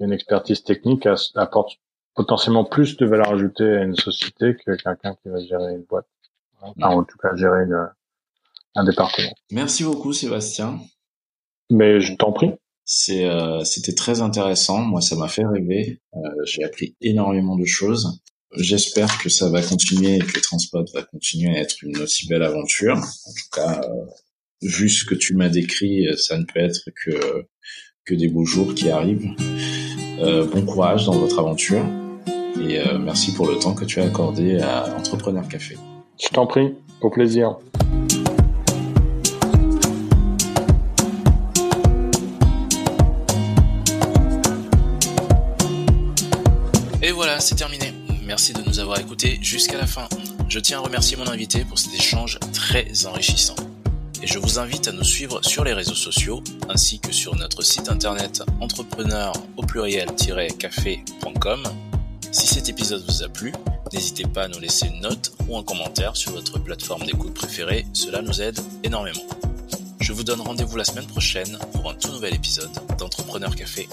une 0.00 0.12
expertise 0.12 0.62
technique 0.64 1.08
apporte 1.36 1.78
potentiellement 2.14 2.64
plus 2.64 2.96
de 2.96 3.06
valeur 3.06 3.32
ajoutée 3.32 3.64
à 3.64 3.82
une 3.82 3.96
société 3.96 4.56
que 4.56 4.76
quelqu'un 4.76 5.16
qui 5.22 5.28
va 5.28 5.38
gérer 5.40 5.74
une 5.74 5.84
boîte. 5.84 6.06
Enfin, 6.60 6.88
en 6.88 7.04
tout 7.04 7.18
cas, 7.18 7.34
gérer 7.36 7.64
une, 7.64 7.88
un 8.74 8.84
département. 8.84 9.32
Merci 9.50 9.84
beaucoup, 9.84 10.12
Sébastien. 10.12 10.78
Mais 11.70 12.00
je 12.00 12.14
t'en 12.14 12.32
prie. 12.32 12.52
C'est, 12.84 13.26
euh, 13.26 13.64
c'était 13.64 13.94
très 13.94 14.20
intéressant. 14.20 14.80
Moi, 14.80 15.00
ça 15.00 15.16
m'a 15.16 15.28
fait 15.28 15.44
rêver. 15.44 16.00
Euh, 16.14 16.18
j'ai 16.44 16.64
appris 16.64 16.96
énormément 17.00 17.56
de 17.56 17.64
choses. 17.64 18.20
J'espère 18.56 19.18
que 19.18 19.28
ça 19.28 19.48
va 19.48 19.62
continuer 19.62 20.16
et 20.16 20.20
que 20.20 20.38
Transport 20.38 20.84
va 20.94 21.02
continuer 21.02 21.56
à 21.56 21.60
être 21.60 21.82
une 21.82 21.98
aussi 21.98 22.28
belle 22.28 22.42
aventure. 22.42 22.96
En 22.96 23.32
tout 23.32 23.50
cas, 23.52 23.80
euh, 23.82 24.04
vu 24.62 24.88
ce 24.88 25.04
que 25.04 25.14
tu 25.14 25.34
m'as 25.34 25.48
décrit, 25.48 26.06
ça 26.16 26.38
ne 26.38 26.44
peut 26.44 26.60
être 26.60 26.90
que 26.94 27.46
que 28.04 28.14
des 28.14 28.28
beaux 28.28 28.44
jours 28.44 28.74
qui 28.74 28.90
arrivent. 28.90 29.30
Euh, 30.20 30.46
bon 30.46 30.64
courage 30.64 31.06
dans 31.06 31.18
votre 31.18 31.38
aventure 31.38 31.84
et 32.60 32.80
euh, 32.80 32.98
merci 32.98 33.32
pour 33.34 33.46
le 33.46 33.58
temps 33.58 33.74
que 33.74 33.84
tu 33.84 34.00
as 34.00 34.04
accordé 34.04 34.58
à 34.60 34.94
Entrepreneur 34.96 35.46
Café. 35.48 35.76
Je 36.22 36.28
t'en 36.28 36.46
prie, 36.46 36.74
au 37.00 37.10
plaisir. 37.10 37.56
Et 47.02 47.10
voilà, 47.12 47.40
c'est 47.40 47.56
terminé. 47.56 47.92
Merci 48.24 48.54
de 48.54 48.62
nous 48.66 48.80
avoir 48.80 48.98
écoutés 48.98 49.38
jusqu'à 49.42 49.76
la 49.76 49.86
fin. 49.86 50.08
Je 50.48 50.58
tiens 50.58 50.78
à 50.78 50.80
remercier 50.80 51.16
mon 51.16 51.28
invité 51.28 51.64
pour 51.64 51.78
cet 51.78 51.94
échange 51.94 52.40
très 52.52 53.06
enrichissant. 53.06 53.54
et 54.22 54.26
je 54.26 54.38
vous 54.38 54.58
invite 54.58 54.88
à 54.88 54.92
nous 54.92 55.04
suivre 55.04 55.44
sur 55.44 55.64
les 55.64 55.74
réseaux 55.74 55.94
sociaux 55.94 56.42
ainsi 56.70 56.98
que 56.98 57.12
sur 57.12 57.36
notre 57.36 57.62
site 57.62 57.90
internet 57.90 58.42
entrepreneur 58.60 59.34
au 59.56 59.62
pluriel-café.com. 59.62 61.62
Si 62.34 62.48
cet 62.48 62.68
épisode 62.68 63.04
vous 63.08 63.22
a 63.22 63.28
plu, 63.28 63.52
n'hésitez 63.92 64.24
pas 64.24 64.42
à 64.42 64.48
nous 64.48 64.58
laisser 64.58 64.88
une 64.88 65.02
note 65.02 65.32
ou 65.46 65.56
un 65.56 65.62
commentaire 65.62 66.16
sur 66.16 66.32
votre 66.32 66.58
plateforme 66.58 67.06
d'écoute 67.06 67.32
préférée, 67.32 67.86
cela 67.92 68.22
nous 68.22 68.42
aide 68.42 68.58
énormément. 68.82 69.22
Je 70.00 70.12
vous 70.12 70.24
donne 70.24 70.40
rendez-vous 70.40 70.76
la 70.76 70.82
semaine 70.82 71.06
prochaine 71.06 71.56
pour 71.74 71.88
un 71.88 71.94
tout 71.94 72.10
nouvel 72.10 72.34
épisode 72.34 72.72
d'Entrepreneur 72.98 73.54
Café. 73.54 73.88